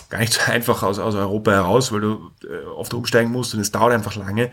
gar 0.09 0.20
nicht 0.20 0.35
so 0.35 0.50
einfach 0.50 0.83
aus, 0.83 0.98
aus 0.98 1.14
Europa 1.14 1.50
heraus, 1.50 1.92
weil 1.92 2.00
du 2.00 2.31
äh, 2.44 2.64
oft 2.66 2.94
umsteigen 2.94 3.31
musst 3.31 3.55
und 3.55 3.61
es 3.61 3.72
dauert 3.72 3.92
einfach 3.92 4.14
lange. 4.16 4.50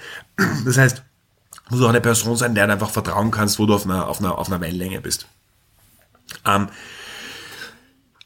Das 0.65 0.77
heißt, 0.77 1.03
muss 1.73 1.81
auch 1.83 1.89
eine 1.89 2.01
Person 2.01 2.35
sein, 2.35 2.55
der 2.55 2.67
du 2.67 2.73
einfach 2.73 2.89
vertrauen 2.89 3.31
kannst, 3.31 3.59
wo 3.59 3.65
du 3.65 3.73
auf 3.73 3.85
einer, 3.85 4.07
auf 4.07 4.19
einer, 4.19 4.37
auf 4.37 4.47
einer 4.47 4.61
Wellenlänge 4.61 5.01
bist. 5.01 5.27
Ähm, 6.45 6.69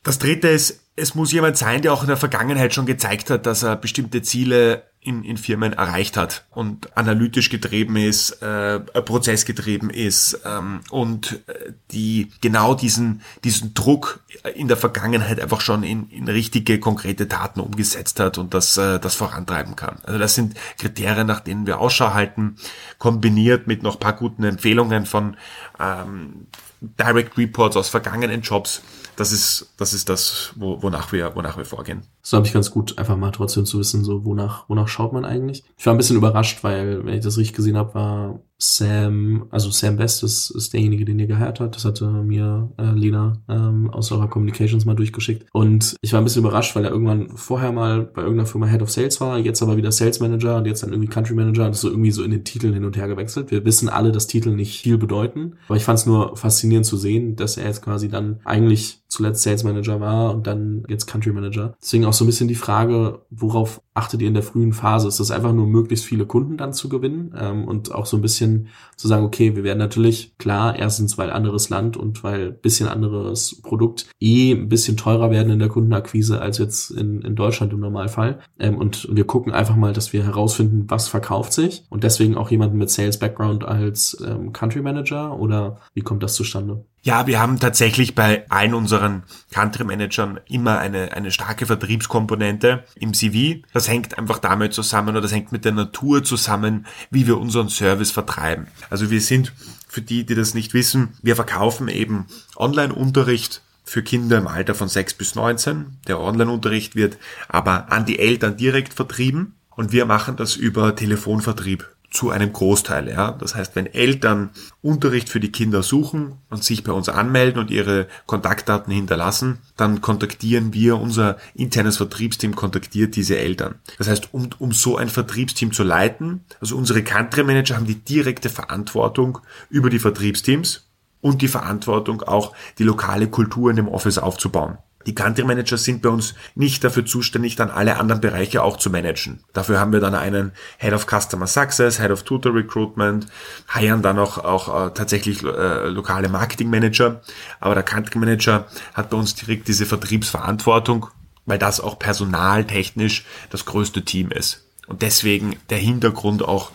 das 0.03 0.19
dritte 0.19 0.47
ist, 0.47 0.81
es 0.95 1.15
muss 1.15 1.31
jemand 1.31 1.57
sein, 1.57 1.81
der 1.81 1.93
auch 1.93 2.01
in 2.01 2.07
der 2.07 2.17
Vergangenheit 2.17 2.73
schon 2.73 2.85
gezeigt 2.85 3.29
hat, 3.29 3.45
dass 3.45 3.63
er 3.63 3.75
bestimmte 3.75 4.21
Ziele 4.23 4.83
in, 4.99 5.23
in 5.23 5.37
Firmen 5.37 5.73
erreicht 5.73 6.17
hat 6.17 6.45
und 6.51 6.97
analytisch 6.97 7.49
getrieben 7.49 7.95
ist, 7.95 8.41
äh, 8.41 8.79
prozessgetrieben 8.79 9.89
ist 9.89 10.39
ähm, 10.43 10.81
und 10.89 11.39
äh, 11.47 11.71
die 11.91 12.31
genau 12.41 12.73
diesen, 12.73 13.21
diesen 13.43 13.73
Druck 13.73 14.21
in 14.55 14.67
der 14.67 14.77
Vergangenheit 14.77 15.39
einfach 15.39 15.61
schon 15.61 15.83
in, 15.83 16.09
in 16.09 16.27
richtige, 16.27 16.79
konkrete 16.79 17.27
Taten 17.27 17.59
umgesetzt 17.59 18.19
hat 18.19 18.37
und 18.37 18.53
das, 18.53 18.77
äh, 18.77 18.99
das 18.99 19.15
vorantreiben 19.15 19.75
kann. 19.75 19.97
Also 20.03 20.19
das 20.19 20.35
sind 20.35 20.55
Kriterien, 20.77 21.27
nach 21.27 21.39
denen 21.39 21.65
wir 21.65 21.79
Ausschau 21.79 22.13
halten, 22.13 22.57
kombiniert 22.97 23.67
mit 23.67 23.83
noch 23.83 23.99
paar 23.99 24.13
guten 24.13 24.43
Empfehlungen 24.43 25.05
von 25.05 25.37
ähm, 25.79 26.47
Direct 26.81 27.37
Reports 27.37 27.75
aus 27.75 27.89
vergangenen 27.89 28.41
Jobs. 28.41 28.81
Das 29.17 29.31
ist 29.31 29.73
das, 29.77 29.93
ist 29.93 30.09
das 30.09 30.53
wo, 30.55 30.81
wonach, 30.81 31.11
wir, 31.11 31.35
wonach 31.35 31.57
wir 31.57 31.65
vorgehen. 31.65 32.03
So 32.21 32.37
habe 32.37 32.47
ich 32.47 32.53
ganz 32.53 32.71
gut, 32.71 32.97
einfach 32.97 33.17
mal 33.17 33.31
trotzdem 33.31 33.65
zu 33.65 33.79
wissen, 33.79 34.03
so 34.03 34.23
wonach, 34.23 34.69
wonach 34.69 34.87
schaut 34.87 35.11
man 35.11 35.25
eigentlich. 35.25 35.63
Ich 35.75 35.85
war 35.85 35.93
ein 35.93 35.97
bisschen 35.97 36.17
überrascht, 36.17 36.63
weil, 36.63 37.05
wenn 37.05 37.15
ich 37.15 37.23
das 37.23 37.37
richtig 37.37 37.55
gesehen 37.55 37.77
habe, 37.77 37.93
war 37.95 38.39
Sam, 38.59 39.45
also 39.51 39.69
Sam 39.69 39.97
Best 39.97 40.23
ist, 40.23 40.49
ist 40.49 40.73
derjenige, 40.73 41.05
den 41.05 41.19
ihr 41.19 41.27
gehört 41.27 41.59
hat. 41.59 41.75
Das 41.75 41.85
hatte 41.85 42.07
mir 42.07 42.71
äh, 42.77 42.91
Lena 42.91 43.37
ähm, 43.47 43.89
aus 43.91 44.11
eurer 44.11 44.27
Communications 44.27 44.85
mal 44.85 44.95
durchgeschickt. 44.95 45.45
Und 45.51 45.95
ich 46.01 46.13
war 46.13 46.21
ein 46.21 46.23
bisschen 46.23 46.43
überrascht, 46.43 46.75
weil 46.75 46.83
er 46.83 46.91
irgendwann 46.91 47.29
vorher 47.37 47.71
mal 47.71 48.01
bei 48.01 48.21
irgendeiner 48.21 48.47
Firma 48.47 48.65
Head 48.67 48.81
of 48.81 48.89
Sales 48.89 49.21
war, 49.21 49.37
jetzt 49.37 49.61
aber 49.61 49.77
wieder 49.77 49.91
Sales 49.91 50.19
Manager 50.19 50.57
und 50.57 50.65
jetzt 50.65 50.81
dann 50.81 50.89
irgendwie 50.89 51.09
Country 51.09 51.35
Manager. 51.35 51.67
Das 51.67 51.77
ist 51.77 51.81
so 51.81 51.89
irgendwie 51.89 52.11
so 52.11 52.23
in 52.23 52.31
den 52.31 52.43
Titeln 52.43 52.73
hin 52.73 52.85
und 52.85 52.97
her 52.97 53.07
gewechselt. 53.07 53.51
Wir 53.51 53.63
wissen 53.63 53.89
alle, 53.89 54.11
dass 54.11 54.27
Titel 54.27 54.49
nicht 54.49 54.81
viel 54.81 54.97
bedeuten. 54.97 55.53
Aber 55.67 55.77
ich 55.77 55.83
fand 55.83 55.99
es 55.99 56.05
nur 56.07 56.35
faszinierend 56.35 56.85
zu 56.85 56.97
sehen, 56.97 57.35
dass 57.35 57.57
er 57.57 57.67
jetzt 57.67 57.83
quasi 57.83 58.09
dann 58.09 58.39
eigentlich 58.43 59.01
zuletzt 59.17 59.43
Sales 59.43 59.63
Manager 59.63 59.99
war 59.99 60.33
und 60.33 60.47
dann 60.47 60.83
jetzt 60.87 61.07
Country 61.07 61.31
Manager. 61.31 61.75
Deswegen 61.81 62.05
auch 62.05 62.13
so 62.13 62.23
ein 62.23 62.27
bisschen 62.27 62.47
die 62.47 62.55
Frage, 62.55 63.21
worauf 63.29 63.81
achtet 63.97 64.21
ihr 64.21 64.27
in 64.27 64.33
der 64.35 64.43
frühen 64.43 64.73
Phase? 64.73 65.07
Ist 65.07 65.19
das 65.19 65.31
einfach 65.31 65.53
nur 65.53 65.65
möglichst 65.65 66.05
viele 66.05 66.25
Kunden 66.25 66.55
dann 66.55 66.71
zu 66.71 66.87
gewinnen 66.87 67.33
ähm, 67.37 67.67
und 67.67 67.93
auch 67.93 68.05
so 68.05 68.17
ein 68.17 68.21
bisschen 68.21 68.67
zu 68.95 69.07
sagen, 69.07 69.25
okay, 69.25 69.55
wir 69.55 69.63
werden 69.63 69.79
natürlich 69.79 70.37
klar, 70.37 70.77
erstens 70.77 71.17
weil 71.17 71.31
anderes 71.31 71.69
Land 71.69 71.97
und 71.97 72.23
weil 72.23 72.51
bisschen 72.51 72.87
anderes 72.87 73.61
Produkt 73.61 74.05
eh 74.19 74.51
ein 74.53 74.69
bisschen 74.69 74.97
teurer 74.97 75.31
werden 75.31 75.51
in 75.51 75.59
der 75.59 75.69
Kundenakquise 75.69 76.39
als 76.39 76.59
jetzt 76.59 76.91
in, 76.91 77.21
in 77.21 77.35
Deutschland 77.35 77.73
im 77.73 77.79
Normalfall. 77.79 78.39
Ähm, 78.59 78.77
und 78.77 79.07
wir 79.11 79.25
gucken 79.25 79.51
einfach 79.51 79.75
mal, 79.75 79.93
dass 79.93 80.13
wir 80.13 80.23
herausfinden, 80.23 80.85
was 80.87 81.07
verkauft 81.07 81.53
sich 81.53 81.83
und 81.89 82.03
deswegen 82.03 82.37
auch 82.37 82.51
jemanden 82.51 82.77
mit 82.77 82.89
Sales 82.91 83.17
Background 83.17 83.65
als 83.65 84.17
ähm, 84.25 84.53
Country 84.53 84.81
Manager 84.81 85.39
oder 85.39 85.79
wie 85.93 86.01
kommt 86.01 86.21
das 86.21 86.35
zustande? 86.35 86.85
Ja, 87.07 87.25
wir 87.25 87.39
haben 87.39 87.57
tatsächlich 87.57 88.15
bei 88.15 88.43
allen 88.49 88.73
unseren 88.73 89.23
Country 89.51 89.85
Managern 89.85 90.41
immer 90.49 90.79
eine, 90.79 91.13
eine 91.13 91.31
starke 91.31 91.65
Vertriebskomponente 91.65 92.83
im 92.95 93.13
CV. 93.13 93.61
Das 93.71 93.86
hängt 93.87 94.17
einfach 94.17 94.39
damit 94.39 94.73
zusammen 94.73 95.09
oder 95.09 95.21
das 95.21 95.31
hängt 95.31 95.51
mit 95.51 95.65
der 95.65 95.71
Natur 95.71 96.23
zusammen, 96.23 96.85
wie 97.09 97.27
wir 97.27 97.37
unseren 97.37 97.69
Service 97.69 98.11
vertreiben. 98.11 98.67
Also 98.89 99.09
wir 99.09 99.21
sind, 99.21 99.53
für 99.87 100.01
die, 100.01 100.25
die 100.25 100.35
das 100.35 100.53
nicht 100.53 100.73
wissen, 100.73 101.09
wir 101.21 101.35
verkaufen 101.35 101.87
eben 101.87 102.27
Online-Unterricht 102.55 103.61
für 103.83 104.03
Kinder 104.03 104.37
im 104.37 104.47
Alter 104.47 104.75
von 104.75 104.89
6 104.89 105.13
bis 105.13 105.35
19. 105.35 105.97
Der 106.07 106.19
Online-Unterricht 106.19 106.95
wird 106.95 107.17
aber 107.47 107.91
an 107.91 108.05
die 108.05 108.19
Eltern 108.19 108.57
direkt 108.57 108.93
vertrieben 108.93 109.55
und 109.69 109.91
wir 109.91 110.05
machen 110.05 110.35
das 110.35 110.55
über 110.55 110.95
Telefonvertrieb 110.95 111.87
zu 112.09 112.29
einem 112.29 112.53
Großteil. 112.53 113.09
Ja. 113.09 113.31
Das 113.31 113.55
heißt, 113.55 113.75
wenn 113.75 113.85
Eltern 113.85 114.51
Unterricht 114.81 115.29
für 115.29 115.39
die 115.39 115.51
Kinder 115.51 115.83
suchen 115.83 116.37
und 116.49 116.63
sich 116.63 116.83
bei 116.83 116.91
uns 116.91 117.09
anmelden 117.09 117.59
und 117.59 117.69
ihre 117.69 118.07
Kontaktdaten 118.25 118.93
hinterlassen, 118.93 119.59
dann 119.75 120.01
kontaktieren 120.01 120.73
wir, 120.73 120.97
unser 120.97 121.37
internes 121.53 121.97
Vertriebsteam 121.97 122.55
kontaktiert 122.55 123.15
diese 123.15 123.37
Eltern. 123.37 123.75
Das 123.97 124.07
heißt, 124.07 124.33
um, 124.33 124.49
um 124.59 124.71
so 124.71 124.97
ein 124.97 125.09
Vertriebsteam 125.09 125.73
zu 125.73 125.83
leiten, 125.83 126.45
also 126.61 126.77
unsere 126.77 127.03
Country 127.03 127.43
Manager 127.43 127.75
haben 127.75 127.85
die 127.85 127.99
direkte 127.99 128.49
Verantwortung 128.49 129.39
über 129.69 129.89
die 129.89 129.99
Vertriebsteams 129.99 130.87
und 131.21 131.41
die 131.41 131.47
Verantwortung 131.47 132.21
auch, 132.21 132.55
die 132.79 132.83
lokale 132.83 133.27
Kultur 133.27 133.69
in 133.69 133.75
dem 133.75 133.87
Office 133.87 134.17
aufzubauen. 134.17 134.77
Die 135.07 135.15
Country 135.15 135.45
Manager 135.45 135.77
sind 135.77 136.01
bei 136.01 136.09
uns 136.09 136.35
nicht 136.53 136.83
dafür 136.83 137.05
zuständig, 137.05 137.55
dann 137.55 137.71
alle 137.71 137.97
anderen 137.97 138.19
Bereiche 138.19 138.61
auch 138.61 138.75
zu 138.75 138.89
managen. 138.89 139.39
Dafür 139.53 139.79
haben 139.79 139.93
wir 139.93 140.01
dann 140.01 140.13
einen 140.13 140.51
Head 140.77 140.91
of 140.91 141.07
Customer 141.07 141.47
Success, 141.47 141.99
Head 141.99 142.11
of 142.11 142.23
Tutor 142.23 142.53
Recruitment, 142.53 143.27
heiern 143.73 144.01
dann 144.01 144.19
auch, 144.19 144.37
auch 144.37 144.87
äh, 144.87 144.93
tatsächlich 144.93 145.43
äh, 145.43 145.87
lokale 145.87 146.27
Marketing 146.27 146.69
Manager. 146.69 147.21
Aber 147.61 147.73
der 147.73 147.83
Country 147.83 148.19
Manager 148.19 148.67
hat 148.93 149.09
bei 149.09 149.17
uns 149.17 149.33
direkt 149.33 149.69
diese 149.69 149.85
Vertriebsverantwortung, 149.85 151.07
weil 151.45 151.57
das 151.57 151.79
auch 151.79 151.97
personaltechnisch 151.97 153.25
das 153.49 153.63
größte 153.63 154.03
Team 154.03 154.29
ist. 154.29 154.65
Und 154.87 155.03
deswegen 155.03 155.55
der 155.69 155.77
Hintergrund 155.77 156.43
auch 156.43 156.71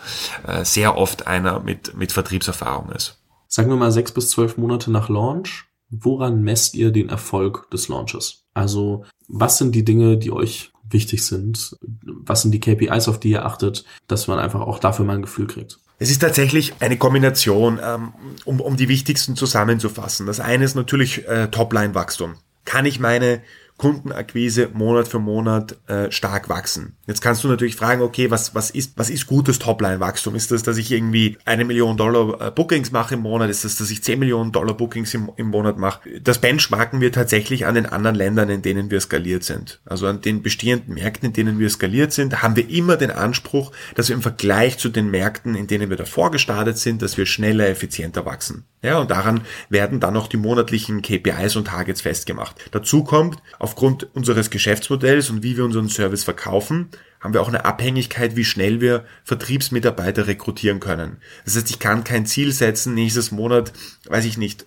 äh, 0.47 0.65
sehr 0.65 0.97
oft 0.97 1.27
einer 1.27 1.59
mit, 1.59 1.95
mit 1.95 2.11
Vertriebserfahrung 2.11 2.91
ist. 2.91 3.19
Sagen 3.47 3.69
wir 3.69 3.75
mal 3.75 3.91
sechs 3.91 4.11
bis 4.11 4.29
zwölf 4.29 4.57
Monate 4.57 4.89
nach 4.89 5.07
Launch 5.07 5.65
woran 6.01 6.41
messt 6.41 6.75
ihr 6.75 6.91
den 6.91 7.09
Erfolg 7.09 7.69
des 7.71 7.87
Launches? 7.87 8.43
Also 8.53 9.05
was 9.27 9.57
sind 9.57 9.73
die 9.73 9.85
Dinge, 9.85 10.17
die 10.17 10.31
euch 10.31 10.71
wichtig 10.89 11.25
sind? 11.25 11.75
Was 12.05 12.41
sind 12.41 12.51
die 12.51 12.59
KPIs, 12.59 13.07
auf 13.07 13.19
die 13.19 13.31
ihr 13.31 13.45
achtet, 13.45 13.85
dass 14.07 14.27
man 14.27 14.39
einfach 14.39 14.61
auch 14.61 14.79
dafür 14.79 15.05
mal 15.05 15.15
ein 15.15 15.21
Gefühl 15.21 15.47
kriegt? 15.47 15.79
Es 15.99 16.09
ist 16.09 16.19
tatsächlich 16.19 16.73
eine 16.79 16.97
Kombination, 16.97 17.79
ähm, 17.83 18.13
um, 18.45 18.59
um 18.59 18.75
die 18.75 18.89
wichtigsten 18.89 19.35
zusammenzufassen. 19.35 20.25
Das 20.25 20.39
eine 20.39 20.65
ist 20.65 20.75
natürlich 20.75 21.27
äh, 21.27 21.47
Topline-Wachstum. 21.47 22.35
Kann 22.65 22.85
ich 22.85 22.99
meine 22.99 23.41
Kundenakquise 23.83 24.69
Monat 24.71 25.09
für 25.09 25.19
Monat 25.19 25.75
äh, 25.89 26.09
stark 26.09 26.47
wachsen. 26.47 26.95
Jetzt 27.05 27.19
kannst 27.19 27.43
du 27.43 27.49
natürlich 27.49 27.75
fragen, 27.75 28.01
okay, 28.01 28.31
was, 28.31 28.55
was, 28.55 28.69
ist, 28.69 28.93
was 28.97 29.09
ist 29.09 29.27
gutes 29.27 29.59
Topline-Wachstum? 29.59 30.35
Ist 30.35 30.51
das, 30.51 30.63
dass 30.63 30.77
ich 30.77 30.89
irgendwie 30.89 31.37
eine 31.43 31.65
Million 31.65 31.97
Dollar 31.97 32.47
äh, 32.47 32.51
Bookings 32.51 32.93
mache 32.93 33.15
im 33.15 33.19
Monat? 33.19 33.49
Ist 33.49 33.65
das, 33.65 33.75
dass 33.75 33.91
ich 33.91 34.01
10 34.01 34.19
Millionen 34.19 34.53
Dollar 34.53 34.73
Bookings 34.73 35.13
im, 35.13 35.33
im 35.35 35.47
Monat 35.47 35.77
mache? 35.77 36.21
Das 36.21 36.39
benchmarken 36.39 37.01
wir 37.01 37.11
tatsächlich 37.11 37.65
an 37.65 37.75
den 37.75 37.85
anderen 37.85 38.15
Ländern, 38.15 38.49
in 38.49 38.61
denen 38.61 38.89
wir 38.89 39.01
skaliert 39.01 39.43
sind. 39.43 39.81
Also 39.83 40.07
an 40.07 40.21
den 40.21 40.41
bestehenden 40.41 40.93
Märkten, 40.93 41.27
in 41.27 41.33
denen 41.33 41.59
wir 41.59 41.69
skaliert 41.69 42.13
sind, 42.13 42.41
haben 42.41 42.55
wir 42.55 42.69
immer 42.69 42.95
den 42.95 43.11
Anspruch, 43.11 43.73
dass 43.95 44.07
wir 44.07 44.15
im 44.15 44.21
Vergleich 44.21 44.77
zu 44.77 44.87
den 44.87 45.11
Märkten, 45.11 45.55
in 45.55 45.67
denen 45.67 45.89
wir 45.89 45.97
davor 45.97 46.31
gestartet 46.31 46.77
sind, 46.77 47.01
dass 47.01 47.17
wir 47.17 47.25
schneller, 47.25 47.67
effizienter 47.67 48.25
wachsen. 48.25 48.63
Ja, 48.83 48.99
und 48.99 49.09
daran 49.09 49.41
werden 49.69 50.01
dann 50.01 50.17
auch 50.17 50.27
die 50.27 50.35
monatlichen 50.35 51.01
KPIs 51.01 51.55
und 51.55 51.67
Targets 51.67 52.01
festgemacht. 52.01 52.57
Dazu 52.71 53.05
kommt, 53.05 53.41
aufgrund 53.57 54.13
unseres 54.13 54.49
Geschäftsmodells 54.49 55.29
und 55.29 55.41
wie 55.41 55.55
wir 55.55 55.63
unseren 55.63 55.87
Service 55.87 56.25
verkaufen, 56.25 56.89
haben 57.21 57.33
wir 57.33 57.41
auch 57.41 57.47
eine 57.47 57.63
Abhängigkeit, 57.63 58.35
wie 58.35 58.43
schnell 58.43 58.81
wir 58.81 59.05
Vertriebsmitarbeiter 59.23 60.27
rekrutieren 60.27 60.81
können. 60.81 61.17
Das 61.45 61.55
heißt, 61.55 61.69
ich 61.69 61.79
kann 61.79 62.03
kein 62.03 62.25
Ziel 62.25 62.51
setzen, 62.51 62.93
nächstes 62.93 63.31
Monat, 63.31 63.71
weiß 64.07 64.25
ich 64.25 64.37
nicht, 64.37 64.65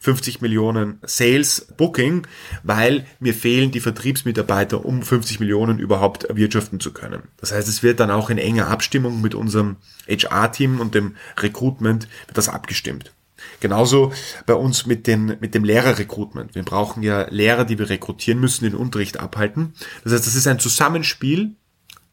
50 0.00 0.34
äh, 0.34 0.38
Millionen 0.42 0.98
Sales 1.06 1.68
Booking, 1.78 2.26
weil 2.62 3.06
mir 3.20 3.32
fehlen 3.32 3.70
die 3.70 3.80
Vertriebsmitarbeiter, 3.80 4.84
um 4.84 5.02
50 5.02 5.40
Millionen 5.40 5.78
überhaupt 5.78 6.24
erwirtschaften 6.24 6.78
zu 6.78 6.92
können. 6.92 7.22
Das 7.38 7.52
heißt, 7.52 7.68
es 7.68 7.82
wird 7.82 8.00
dann 8.00 8.10
auch 8.10 8.28
in 8.28 8.36
enger 8.36 8.68
Abstimmung 8.68 9.22
mit 9.22 9.34
unserem 9.34 9.76
HR-Team 10.06 10.80
und 10.80 10.94
dem 10.94 11.16
Recruitment 11.38 12.08
das 12.34 12.50
abgestimmt. 12.50 13.15
Genauso 13.60 14.12
bei 14.46 14.54
uns 14.54 14.86
mit, 14.86 15.06
den, 15.06 15.36
mit 15.40 15.54
dem 15.54 15.64
Lehrerrecruitment. 15.64 16.54
Wir 16.54 16.62
brauchen 16.62 17.02
ja 17.02 17.26
Lehrer, 17.30 17.64
die 17.64 17.78
wir 17.78 17.88
rekrutieren 17.88 18.40
müssen, 18.40 18.64
den 18.64 18.74
Unterricht 18.74 19.18
abhalten. 19.18 19.74
Das 20.04 20.12
heißt, 20.12 20.26
das 20.26 20.34
ist 20.34 20.46
ein 20.46 20.58
Zusammenspiel 20.58 21.56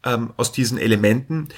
ähm, 0.03 0.33
aus 0.37 0.51
diesen 0.51 0.77
Elementen, 0.77 1.49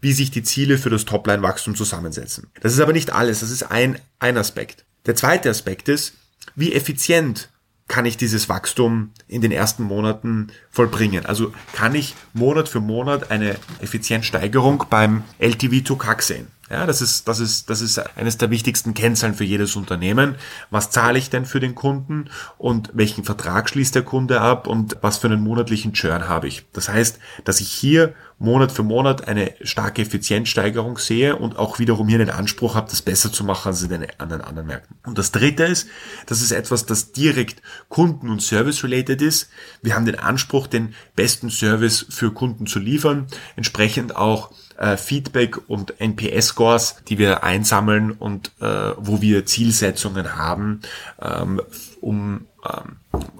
wie 0.00 0.12
sich 0.12 0.30
die 0.30 0.42
Ziele 0.42 0.78
für 0.78 0.90
das 0.90 1.04
Topline-Wachstum 1.04 1.74
zusammensetzen. 1.74 2.48
Das 2.60 2.72
ist 2.72 2.80
aber 2.80 2.92
nicht 2.92 3.12
alles, 3.12 3.40
das 3.40 3.50
ist 3.50 3.64
ein, 3.64 3.98
ein 4.18 4.36
Aspekt. 4.36 4.84
Der 5.06 5.16
zweite 5.16 5.50
Aspekt 5.50 5.88
ist, 5.88 6.14
wie 6.54 6.72
effizient 6.72 7.50
kann 7.88 8.04
ich 8.04 8.16
dieses 8.16 8.48
Wachstum 8.48 9.12
in 9.26 9.40
den 9.40 9.50
ersten 9.50 9.82
Monaten 9.82 10.48
vollbringen? 10.70 11.26
Also 11.26 11.52
kann 11.72 11.94
ich 11.94 12.14
Monat 12.34 12.68
für 12.68 12.80
Monat 12.80 13.30
eine 13.30 13.56
Effizienzsteigerung 13.80 14.84
beim 14.90 15.24
LTV 15.38 15.82
to 15.82 15.96
CAC 15.96 16.22
sehen? 16.22 16.46
Ja, 16.70 16.84
das 16.84 17.00
ist, 17.00 17.26
das 17.28 17.40
ist, 17.40 17.70
das 17.70 17.80
ist 17.80 17.98
eines 18.16 18.36
der 18.36 18.50
wichtigsten 18.50 18.92
Kennzahlen 18.92 19.34
für 19.34 19.44
jedes 19.44 19.74
Unternehmen. 19.74 20.34
Was 20.70 20.90
zahle 20.90 21.18
ich 21.18 21.30
denn 21.30 21.46
für 21.46 21.60
den 21.60 21.74
Kunden 21.74 22.28
und 22.58 22.90
welchen 22.92 23.24
Vertrag 23.24 23.70
schließt 23.70 23.94
der 23.94 24.02
Kunde 24.02 24.40
ab 24.42 24.66
und 24.66 24.98
was 25.00 25.16
für 25.16 25.28
einen 25.28 25.40
monatlichen 25.40 25.94
Churn 25.94 26.28
habe 26.28 26.46
ich? 26.46 26.66
Das 26.72 26.90
heißt, 26.90 27.18
dass 27.44 27.60
ich 27.60 27.70
hier 27.70 28.14
Monat 28.38 28.70
für 28.70 28.84
Monat 28.84 29.26
eine 29.26 29.54
starke 29.62 30.02
Effizienzsteigerung 30.02 30.98
sehe 30.98 31.36
und 31.36 31.56
auch 31.56 31.78
wiederum 31.80 32.08
hier 32.08 32.18
den 32.18 32.30
Anspruch 32.30 32.76
habe, 32.76 32.88
das 32.88 33.02
besser 33.02 33.32
zu 33.32 33.44
machen 33.44 33.68
als 33.68 33.82
in 33.82 33.88
den 33.90 34.06
anderen 34.20 34.66
Märkten. 34.66 34.96
Und 35.04 35.18
das 35.18 35.32
dritte 35.32 35.64
ist, 35.64 35.88
das 36.26 36.40
ist 36.40 36.52
etwas, 36.52 36.86
das 36.86 37.12
direkt 37.12 37.62
Kunden- 37.88 38.28
und 38.28 38.40
Service-related 38.40 39.20
ist. 39.22 39.50
Wir 39.82 39.94
haben 39.94 40.06
den 40.06 40.18
Anspruch, 40.18 40.68
den 40.68 40.94
besten 41.16 41.50
Service 41.50 42.06
für 42.08 42.32
Kunden 42.32 42.66
zu 42.66 42.78
liefern, 42.78 43.26
entsprechend 43.56 44.14
auch 44.14 44.52
äh, 44.78 44.96
Feedback 44.96 45.68
und 45.68 46.00
NPS-Scores, 46.00 47.02
die 47.08 47.18
wir 47.18 47.42
einsammeln 47.42 48.12
und 48.12 48.52
äh, 48.60 48.92
wo 48.96 49.20
wir 49.20 49.46
Zielsetzungen 49.46 50.36
haben, 50.36 50.82
ähm, 51.20 51.60
um 52.00 52.46
ähm, 52.64 52.96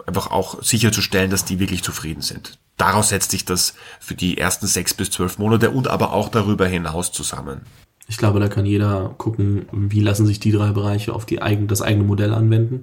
einfach 0.07 0.31
auch 0.31 0.63
sicherzustellen, 0.63 1.31
dass 1.31 1.45
die 1.45 1.61
wirklich 1.61 1.85
zufrieden 1.85 2.23
sind. 2.23 2.59
Daraus 2.79 3.11
setzt 3.11 3.33
sich 3.33 3.45
das 3.45 3.75
für 4.01 4.15
die 4.15 4.39
ersten 4.39 4.67
sechs 4.67 4.95
bis 4.95 5.11
zwölf 5.11 5.39
Monate 5.39 5.71
und 5.71 5.89
aber 5.89 6.13
auch 6.13 6.29
darüber 6.29 6.67
hinaus 6.67 7.13
zusammen. 7.13 7.63
Ich 8.07 8.17
glaube, 8.17 8.41
da 8.41 8.49
kann 8.49 8.65
jeder 8.65 9.15
gucken, 9.19 9.67
wie 9.73 10.01
lassen 10.01 10.25
sich 10.25 10.41
die 10.41 10.53
drei 10.53 10.71
Bereiche 10.71 11.13
auf 11.13 11.27
die 11.27 11.43
eigen, 11.43 11.67
das 11.67 11.83
eigene 11.83 12.05
Modell 12.05 12.33
anwenden. 12.33 12.83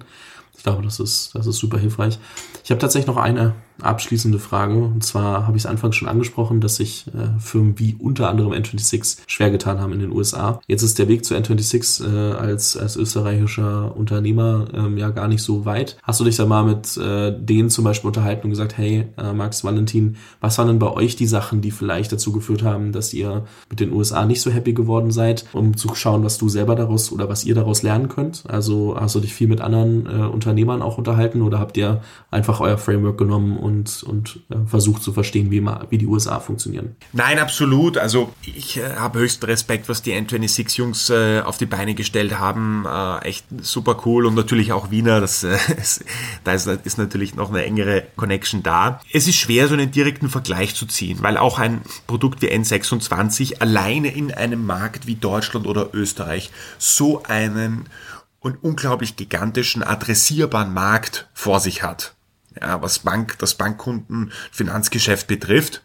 Ich 0.56 0.62
glaube, 0.62 0.82
das 0.82 1.00
ist, 1.00 1.34
das 1.34 1.46
ist 1.46 1.58
super 1.58 1.78
hilfreich. 1.78 2.18
Ich 2.62 2.70
habe 2.70 2.78
tatsächlich 2.78 3.08
noch 3.08 3.16
eine 3.16 3.54
abschließende 3.80 4.38
Frage. 4.38 4.76
Und 4.76 5.04
zwar 5.04 5.46
habe 5.46 5.56
ich 5.56 5.64
es 5.64 5.66
anfangs 5.66 5.96
schon 5.96 6.08
angesprochen, 6.08 6.60
dass 6.60 6.76
sich 6.76 7.06
äh, 7.08 7.38
Firmen 7.38 7.78
wie 7.78 7.96
unter 7.98 8.28
anderem 8.28 8.52
N26 8.52 9.18
schwer 9.26 9.50
getan 9.50 9.80
haben 9.80 9.92
in 9.92 10.00
den 10.00 10.12
USA. 10.12 10.60
Jetzt 10.66 10.82
ist 10.82 10.98
der 10.98 11.08
Weg 11.08 11.24
zu 11.24 11.34
N26 11.34 12.04
äh, 12.04 12.32
als, 12.32 12.76
als 12.76 12.96
österreichischer 12.96 13.96
Unternehmer 13.96 14.66
ähm, 14.72 14.98
ja 14.98 15.10
gar 15.10 15.28
nicht 15.28 15.42
so 15.42 15.64
weit. 15.64 15.96
Hast 16.02 16.20
du 16.20 16.24
dich 16.24 16.36
da 16.36 16.46
mal 16.46 16.64
mit 16.64 16.96
äh, 16.96 17.32
denen 17.38 17.70
zum 17.70 17.84
Beispiel 17.84 18.08
unterhalten 18.08 18.44
und 18.44 18.50
gesagt, 18.50 18.76
hey, 18.78 19.08
äh, 19.18 19.32
Max 19.32 19.64
Valentin, 19.64 20.16
was 20.40 20.58
waren 20.58 20.68
denn 20.68 20.78
bei 20.78 20.90
euch 20.90 21.16
die 21.16 21.26
Sachen, 21.26 21.60
die 21.60 21.70
vielleicht 21.70 22.12
dazu 22.12 22.32
geführt 22.32 22.62
haben, 22.62 22.92
dass 22.92 23.12
ihr 23.12 23.44
mit 23.68 23.80
den 23.80 23.92
USA 23.92 24.24
nicht 24.24 24.40
so 24.40 24.50
happy 24.50 24.72
geworden 24.72 25.10
seid, 25.10 25.44
um 25.52 25.76
zu 25.76 25.94
schauen, 25.94 26.24
was 26.24 26.38
du 26.38 26.48
selber 26.48 26.74
daraus 26.74 27.12
oder 27.12 27.28
was 27.28 27.44
ihr 27.44 27.54
daraus 27.54 27.82
lernen 27.82 28.08
könnt? 28.08 28.44
Also 28.48 28.96
hast 28.98 29.14
du 29.14 29.20
dich 29.20 29.34
viel 29.34 29.48
mit 29.48 29.60
anderen 29.60 30.06
äh, 30.06 30.26
Unternehmern 30.26 30.82
auch 30.82 30.98
unterhalten 30.98 31.42
oder 31.42 31.58
habt 31.58 31.76
ihr 31.76 32.00
einfach 32.30 32.60
euer 32.60 32.78
Framework 32.78 33.18
genommen 33.18 33.56
und, 33.66 34.04
und 34.04 34.40
äh, 34.48 34.64
versucht 34.66 35.02
zu 35.02 35.12
verstehen, 35.12 35.50
wie, 35.50 35.60
wie 35.90 35.98
die 35.98 36.06
USA 36.06 36.38
funktionieren. 36.38 36.94
Nein, 37.12 37.40
absolut. 37.40 37.98
Also 37.98 38.32
ich 38.42 38.76
äh, 38.76 38.94
habe 38.94 39.18
höchsten 39.18 39.44
Respekt, 39.44 39.88
was 39.88 40.02
die 40.02 40.12
N26-Jungs 40.12 41.10
äh, 41.10 41.40
auf 41.40 41.58
die 41.58 41.66
Beine 41.66 41.94
gestellt 41.94 42.38
haben. 42.38 42.86
Äh, 42.86 43.26
echt 43.26 43.44
super 43.60 44.00
cool 44.06 44.24
und 44.24 44.36
natürlich 44.36 44.72
auch 44.72 44.92
Wiener. 44.92 45.20
Das, 45.20 45.42
äh, 45.42 45.58
da 46.44 46.52
ist, 46.52 46.68
ist 46.68 46.96
natürlich 46.96 47.34
noch 47.34 47.50
eine 47.50 47.64
engere 47.64 48.04
Connection 48.14 48.62
da. 48.62 49.00
Es 49.12 49.26
ist 49.26 49.36
schwer, 49.36 49.66
so 49.66 49.74
einen 49.74 49.90
direkten 49.90 50.28
Vergleich 50.28 50.76
zu 50.76 50.86
ziehen, 50.86 51.18
weil 51.22 51.36
auch 51.36 51.58
ein 51.58 51.82
Produkt 52.06 52.42
wie 52.42 52.50
N26 52.52 53.60
alleine 53.60 54.14
in 54.14 54.32
einem 54.32 54.64
Markt 54.64 55.08
wie 55.08 55.16
Deutschland 55.16 55.66
oder 55.66 55.92
Österreich 55.92 56.52
so 56.78 57.24
einen 57.24 57.88
und 58.38 58.62
unglaublich 58.62 59.16
gigantischen 59.16 59.82
adressierbaren 59.82 60.72
Markt 60.72 61.28
vor 61.34 61.58
sich 61.58 61.82
hat 61.82 62.15
ja, 62.60 62.80
was 62.82 63.00
Bank, 63.00 63.38
das 63.38 63.54
Bankkunden, 63.54 64.32
Finanzgeschäft 64.50 65.26
betrifft, 65.26 65.82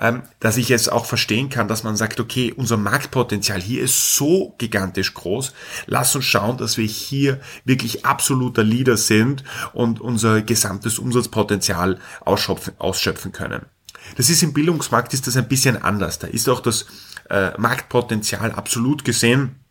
ähm, 0.00 0.22
dass 0.40 0.56
ich 0.56 0.70
es 0.70 0.88
auch 0.88 1.06
verstehen 1.06 1.48
kann, 1.48 1.68
dass 1.68 1.82
man 1.82 1.96
sagt, 1.96 2.20
okay, 2.20 2.52
unser 2.56 2.76
Marktpotenzial 2.76 3.60
hier 3.60 3.82
ist 3.82 4.16
so 4.16 4.54
gigantisch 4.58 5.14
groß, 5.14 5.52
lass 5.86 6.14
uns 6.14 6.24
schauen, 6.24 6.56
dass 6.56 6.76
wir 6.76 6.86
hier 6.86 7.40
wirklich 7.64 8.06
absoluter 8.06 8.62
Leader 8.62 8.96
sind 8.96 9.44
und 9.72 10.00
unser 10.00 10.42
gesamtes 10.42 10.98
Umsatzpotenzial 10.98 11.98
ausschöpfen, 12.20 12.74
ausschöpfen 12.78 13.32
können. 13.32 13.66
Das 14.16 14.30
ist 14.30 14.42
im 14.42 14.52
Bildungsmarkt 14.52 15.14
ist 15.14 15.26
das 15.26 15.36
ein 15.36 15.48
bisschen 15.48 15.80
anders. 15.80 16.18
Da 16.18 16.26
ist 16.26 16.48
auch 16.48 16.60
das 16.60 16.86
äh, 17.30 17.52
Marktpotenzial 17.58 18.52
absolut 18.52 19.04
gesehen 19.04 19.61